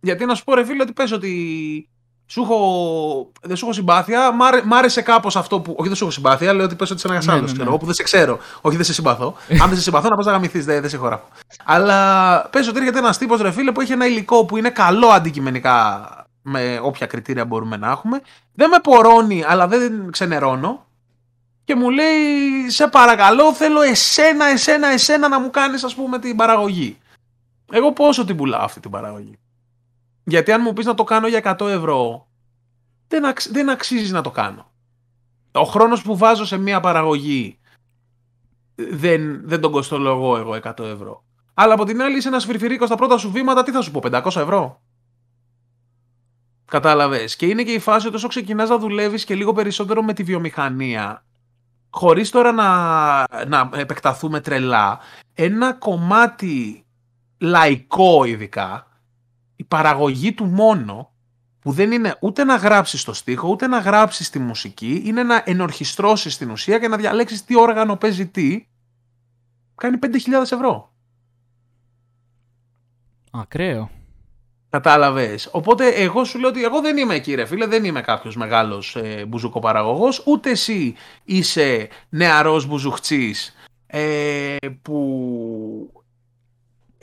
[0.00, 1.88] Γιατί να σου πω ρε φίλε ότι πες ότι
[2.26, 4.32] σου έχω, δεν σου έχω συμπάθεια,
[4.64, 5.74] μ' άρεσε κάπως αυτό που.
[5.76, 7.40] Όχι, δεν σου έχω συμπάθεια, λέω ότι πες ότι είσαι ένας άλλο.
[7.40, 7.78] Ναι, ναι, ναι.
[7.78, 8.38] που δεν σε ξέρω.
[8.60, 9.34] Όχι, δεν σε συμπαθώ.
[9.62, 11.28] Αν δεν σε συμπαθώ, να πας να γαμηθείς, δεν, δεν σε χωρά.
[11.64, 15.06] Αλλά πες ότι έρχεται ένας τύπος ρε φίλε που έχει ένα υλικό που είναι καλό
[15.06, 16.08] αντικειμενικά
[16.42, 18.20] με όποια κριτήρια μπορούμε να έχουμε.
[18.54, 20.86] Δεν με πορώνει, αλλά δεν ξενερώνω.
[21.64, 22.14] Και μου λέει,
[22.68, 26.98] σε παρακαλώ, θέλω εσένα, εσένα, εσένα να μου κάνεις, ας πούμε, την παραγωγή.
[27.72, 29.38] Εγώ πόσο την πουλάω αυτή την παραγωγή.
[30.24, 32.28] Γιατί αν μου πεις να το κάνω για 100 ευρώ,
[33.08, 34.72] δεν, αξ, δεν αξίζεις να το κάνω.
[35.52, 37.58] Ο χρόνος που βάζω σε μια παραγωγή
[38.74, 41.24] δεν, δεν τον κοστολογώ εγώ 100 ευρώ.
[41.54, 44.00] Αλλά από την άλλη είσαι ένας σφυρφυρίκο στα πρώτα σου βήματα, τι θα σου πω,
[44.02, 44.80] 500 ευρώ;
[46.64, 47.36] Κατάλαβες.
[47.36, 50.22] Και είναι και η φάση ότι όσο ξεκινάς να δουλεύεις και λίγο περισσότερο με τη
[50.22, 51.24] βιομηχανία,
[51.90, 52.66] χωρίς τώρα να,
[53.46, 54.98] να επεκταθούμε τρελά,
[55.34, 56.84] ένα κομμάτι
[57.38, 58.86] λαϊκό ειδικά,
[59.56, 61.12] η παραγωγή του μόνο,
[61.60, 65.42] που δεν είναι ούτε να γράψεις το στίχο, ούτε να γράψεις τη μουσική, είναι να
[65.46, 68.66] ενορχιστρώσεις την ουσία και να διαλέξεις τι όργανο παίζει τι,
[69.74, 70.12] κάνει 5.000
[70.52, 70.92] ευρώ.
[73.30, 73.90] Ακραίο.
[74.70, 75.48] Κατάλαβες.
[75.52, 78.96] Οπότε εγώ σου λέω ότι εγώ δεν είμαι εκεί, ρε φίλε, δεν είμαι κάποιος μεγάλος
[78.96, 80.22] ε, μπουζουκοπαραγωγός.
[80.26, 80.94] Ούτε εσύ
[81.24, 83.54] είσαι νεαρός μπουζουχτσής
[83.86, 86.03] ε, που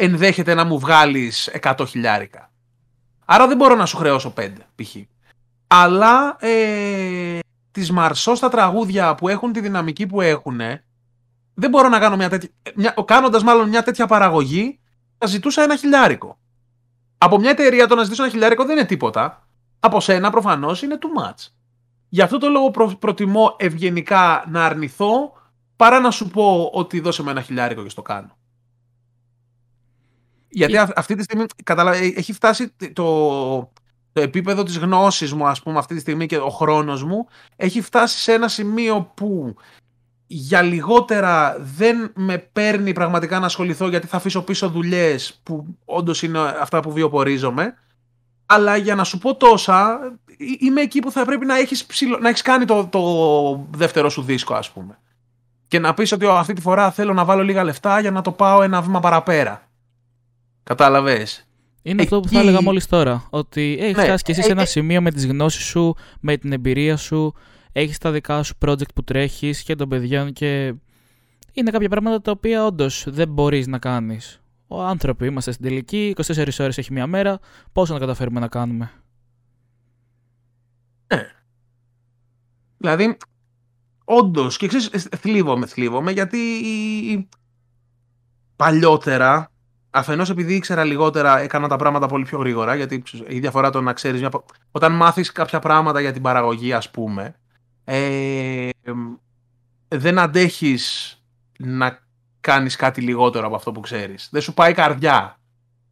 [0.03, 2.51] ενδέχεται να μου βγάλεις 100 χιλιάρικα.
[3.25, 4.95] Άρα δεν μπορώ να σου χρεώσω 5 π.χ.
[5.67, 7.39] Αλλά ε,
[7.71, 10.59] τις μαρσώ στα τραγούδια που έχουν τη δυναμική που έχουν,
[11.53, 12.49] δεν μπορώ να κάνω μια τέτοια.
[12.75, 14.79] Μια, κάνοντας μάλλον μια τέτοια παραγωγή,
[15.17, 16.37] θα ζητούσα ένα χιλιάρικο.
[17.17, 19.47] Από μια εταιρεία το να ζητήσω ένα χιλιάρικο δεν είναι τίποτα.
[19.79, 21.47] Από σένα προφανώς είναι too much.
[22.09, 25.33] Γι' αυτό το λόγο προ, προτιμώ ευγενικά να αρνηθώ
[25.75, 28.37] παρά να σου πω ότι δώσε με ένα χιλιάρικο και στο κάνω.
[30.51, 31.95] Γιατί αυτή τη στιγμή καταλα...
[31.95, 33.71] Ε, έχει φτάσει το,
[34.13, 37.81] το επίπεδο της γνώσης μου ας πούμε αυτή τη στιγμή και ο χρόνος μου έχει
[37.81, 39.55] φτάσει σε ένα σημείο που
[40.27, 46.23] για λιγότερα δεν με παίρνει πραγματικά να ασχοληθώ γιατί θα αφήσω πίσω δουλειές που όντως
[46.23, 47.73] είναι αυτά που βιοπορίζομαι.
[48.45, 49.99] Αλλά για να σου πω τόσα,
[50.59, 51.85] είμαι εκεί που θα πρέπει να έχεις,
[52.21, 53.01] να έχεις κάνει το, το
[53.71, 54.99] δεύτερο σου δίσκο ας πούμε.
[55.67, 58.31] Και να πεις ότι αυτή τη φορά θέλω να βάλω λίγα λεφτά για να το
[58.31, 59.70] πάω ένα βήμα παραπέρα.
[60.63, 61.45] Κατάλαβες.
[61.81, 63.27] Είναι αυτό που θα έλεγα μόλις τώρα.
[63.29, 65.95] Ότι έχει ναι, φτάσει και εσύ σε ένα ε, ε, σημείο με τις γνώσεις σου,
[66.19, 67.33] με την εμπειρία σου,
[67.71, 70.73] έχεις τα δικά σου project που τρέχεις και των παιδιών και
[71.53, 76.13] είναι κάποια πράγματα τα οποία όντως δεν μπορείς να κάνεις Ο άνθρωποι είμαστε στην τελική,
[76.25, 77.39] 24 ώρες έχει μία μέρα,
[77.71, 78.91] πόσο να καταφέρουμε να κάνουμε;
[81.07, 81.27] Ναι.
[82.77, 83.17] Δηλαδή,
[84.03, 86.37] όντως, και ξέρεις, θλίβομαι, θλίβομαι, γιατί
[88.55, 89.50] παλιότερα,
[89.91, 93.93] αφενός επειδή ήξερα λιγότερα, έκανα τα πράγματα πολύ πιο γρήγορα, γιατί η διαφορά το να
[93.93, 94.19] ξέρεις.
[94.19, 94.29] Μια...
[94.71, 97.35] Όταν μάθεις κάποια πράγματα για την παραγωγή, ας πούμε,
[97.83, 98.69] ε,
[99.87, 101.15] δεν αντέχεις
[101.57, 101.99] να
[102.41, 104.29] κάνεις κάτι λιγότερο από αυτό που ξέρεις.
[104.31, 105.35] Δεν σου πάει καρδιά.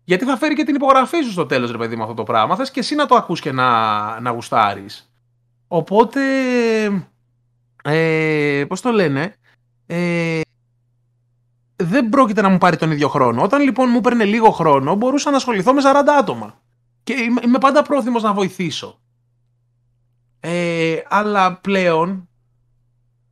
[0.04, 2.56] Γιατί θα φέρει και την υπογραφή σου στο τέλος, ρε παιδί, με αυτό το πράγμα.
[2.56, 5.14] Θες και εσύ να το ακούς και να, να γουστάρεις.
[5.68, 6.22] Οπότε.
[7.84, 9.36] Ε, Πώς το λένε.
[9.86, 10.42] Ε,
[11.84, 13.44] δεν πρόκειται να μου πάρει τον ίδιο χρόνο.
[13.44, 15.88] Όταν λοιπόν μου έπαιρνε λίγο χρόνο, μπορούσα να ασχοληθώ με 40
[16.20, 16.60] άτομα.
[17.04, 19.00] Και είμαι, είμαι πάντα πρόθυμος να βοηθήσω.
[20.40, 22.30] Ε, αλλά πλέον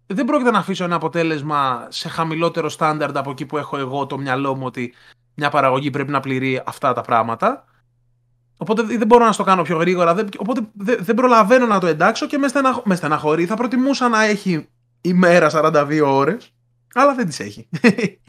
[0.07, 4.18] δεν πρόκειται να αφήσω ένα αποτέλεσμα σε χαμηλότερο στάνταρντ από εκεί που έχω εγώ το
[4.18, 4.94] μυαλό μου ότι
[5.34, 7.65] μια παραγωγή πρέπει να πληρεί αυτά τα πράγματα.
[8.57, 10.15] Οπότε δεν μπορώ να στο κάνω πιο γρήγορα.
[10.38, 13.45] οπότε δεν προλαβαίνω να το εντάξω και με, στεναχ, με στεναχωρεί.
[13.45, 14.68] Θα προτιμούσα να έχει
[15.02, 16.53] ημέρα 42 ώρες,
[16.93, 17.68] αλλά δεν τις έχει.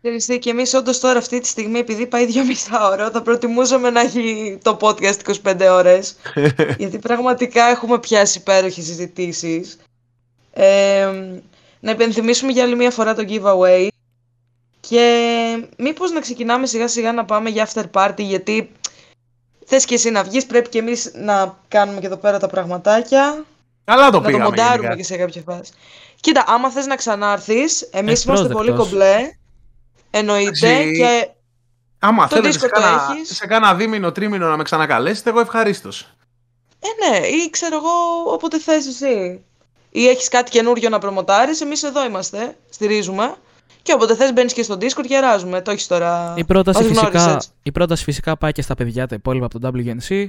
[0.00, 3.90] Ευχαριστή και εμείς όντως τώρα αυτή τη στιγμή επειδή πάει δύο μισά ώρα θα προτιμούσαμε
[3.90, 6.16] να έχει το podcast 25 ώρες
[6.78, 9.78] γιατί πραγματικά έχουμε πιάσει υπέροχες συζητήσεις.
[10.52, 11.10] Ε,
[11.80, 13.88] να υπενθυμίσουμε για άλλη μια φορά το giveaway
[14.80, 18.70] και μήπως να ξεκινάμε σιγά σιγά να πάμε για after party γιατί
[19.64, 23.44] θες και εσύ να βγεις πρέπει και εμείς να κάνουμε και εδώ πέρα τα πραγματάκια
[23.84, 25.72] Καλά το να το μοντάρουμε και σε κάποια φάση.
[26.20, 29.30] Κοίτα, άμα θες να ξανάρθεις, εμείς είμαστε πολύ κομπλέ
[30.10, 31.28] Εννοείται και.
[31.98, 36.16] Άμα θέλετε σε, κάνα, σε κάνα δίμηνο, τρίμηνο να με ξανακαλέσετε, εγώ ευχαρίστως.
[36.78, 39.44] Ε, ναι, ή ξέρω εγώ όποτε θες εσύ.
[39.90, 43.34] Ή έχεις κάτι καινούριο να προμοτάρεις, εμείς εδώ είμαστε, στηρίζουμε.
[43.82, 45.60] Και όποτε θες μπαίνεις και στο Discord γεράζουμε.
[45.60, 46.34] Το έχεις τώρα.
[46.36, 50.26] Η πρόταση, φυσικά, η πρόταση φυσικά πάει και στα παιδιά τα υπόλοιπα από το WNC.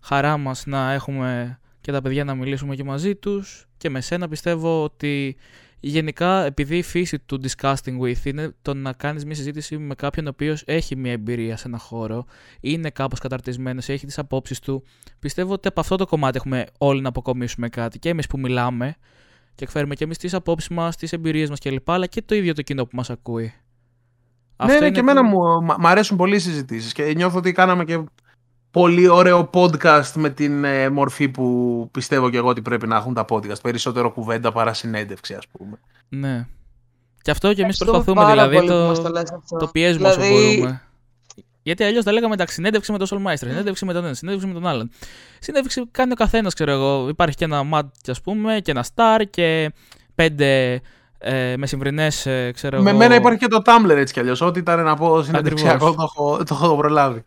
[0.00, 3.67] Χαρά μας να έχουμε και τα παιδιά να μιλήσουμε και μαζί τους.
[3.78, 5.36] Και με σένα πιστεύω ότι
[5.80, 10.26] Γενικά, επειδή η φύση του discussing with είναι το να κάνεις μια συζήτηση με κάποιον
[10.26, 12.24] ο οποίος έχει μια εμπειρία σε ένα χώρο,
[12.60, 14.84] είναι κάπως καταρτισμένος, έχει τις απόψεις του,
[15.18, 17.98] πιστεύω ότι από αυτό το κομμάτι έχουμε όλοι να αποκομίσουμε κάτι.
[17.98, 18.96] Και εμείς που μιλάμε
[19.54, 21.90] και εκφέρουμε και εμείς τις απόψεις μας, τις εμπειρίες μας κλπ.
[21.90, 23.42] Αλλά και το ίδιο το κοινό που μας ακούει.
[23.44, 23.52] Ναι,
[24.56, 25.38] αυτό ναι, και εμένα μου,
[25.78, 28.04] μ' αρέσουν πολύ οι συζητήσεις και νιώθω ότι κάναμε και
[28.78, 33.14] πολύ ωραίο podcast με την ε, μορφή που πιστεύω και εγώ ότι πρέπει να έχουν
[33.14, 33.60] τα podcast.
[33.62, 35.78] Περισσότερο κουβέντα παρά συνέντευξη, ας πούμε.
[36.08, 36.46] Ναι.
[37.22, 38.92] Και αυτό και εμείς προσπαθούμε, δηλαδή το,
[39.58, 40.34] το πιέζουμε δηλαδή...
[40.34, 40.82] όσο μπορούμε.
[41.62, 44.54] Γιατί αλλιώς θα λέγαμε εντάξει, συνέντευξη με τον Σολμάιστρ, συνέντευξη με τον ένα, συνέντευξη με
[44.54, 44.90] τον άλλον.
[45.38, 47.08] Συνέντευξη κάνει ο καθένας, ξέρω εγώ.
[47.08, 49.72] Υπάρχει και ένα ματ, ας πούμε, και ένα star και
[50.14, 50.80] πέντε
[51.18, 54.40] ε, μεσημβρινέ, ε, ξέρω Με μένα υπάρχει και το Tumblr έτσι κι αλλιώς.
[54.40, 57.24] Ό,τι ήταν να πω συνέντευξιακό το έχω, το έχω προλάβει.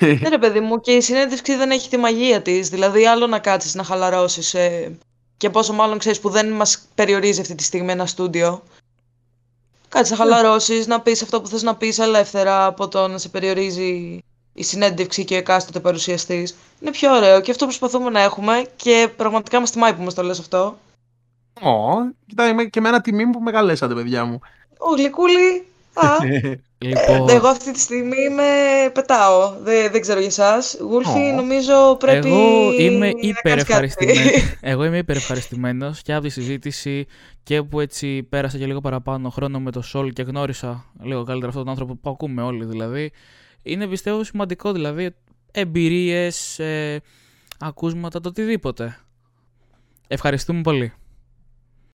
[0.00, 2.68] Ναι, ρε παιδί μου, και η συνέντευξη δεν έχει τη μαγεία της.
[2.68, 4.54] Δηλαδή, άλλο να κάτσεις να χαλαρώσεις.
[4.54, 4.96] Ε,
[5.36, 8.62] και πόσο μάλλον ξέρεις που δεν μας περιορίζει αυτή τη στιγμή ένα στούντιο.
[9.88, 10.30] Κάτσε να ναι.
[10.30, 14.18] χαλαρώσεις, να πεις αυτό που θες να πεις ελεύθερα από το να σε περιορίζει
[14.52, 16.54] η συνέντευξη και ο εκάστοτε παρουσιαστής.
[16.80, 20.22] Είναι πιο ωραίο και αυτό προσπαθούμε να έχουμε και πραγματικά μας τιμάει που μας το
[20.22, 20.78] λες αυτό.
[21.60, 21.70] Ω,
[22.26, 24.40] κοιτάει και με ένα τιμή που με καλέσατε, παιδιά μου.
[24.78, 25.66] Ο Γλυκούλη.
[25.94, 26.16] Α,
[26.78, 27.28] λοιπόν...
[27.28, 28.42] εγώ αυτή τη στιγμή με
[28.92, 29.54] πετάω.
[29.62, 30.76] Δεν, δεν ξέρω για εσάς.
[30.80, 32.28] Γούλφι, νομίζω πρέπει.
[32.28, 34.56] Εγώ είμαι υπερευχαριστημένος.
[34.60, 37.06] εγώ είμαι υπερευχαριστημένος και από τη συζήτηση
[37.42, 41.48] και που έτσι πέρασα και λίγο παραπάνω χρόνο με το Σόλ και γνώρισα λίγο καλύτερα
[41.48, 43.10] αυτόν τον άνθρωπο που ακούμε όλοι δηλαδή.
[43.62, 45.14] Είναι πιστεύω σημαντικό δηλαδή
[45.52, 47.00] εμπειρίες, ε,
[47.58, 48.98] ακούσματα, το οτιδήποτε.
[50.08, 50.92] Ευχαριστούμε πολύ.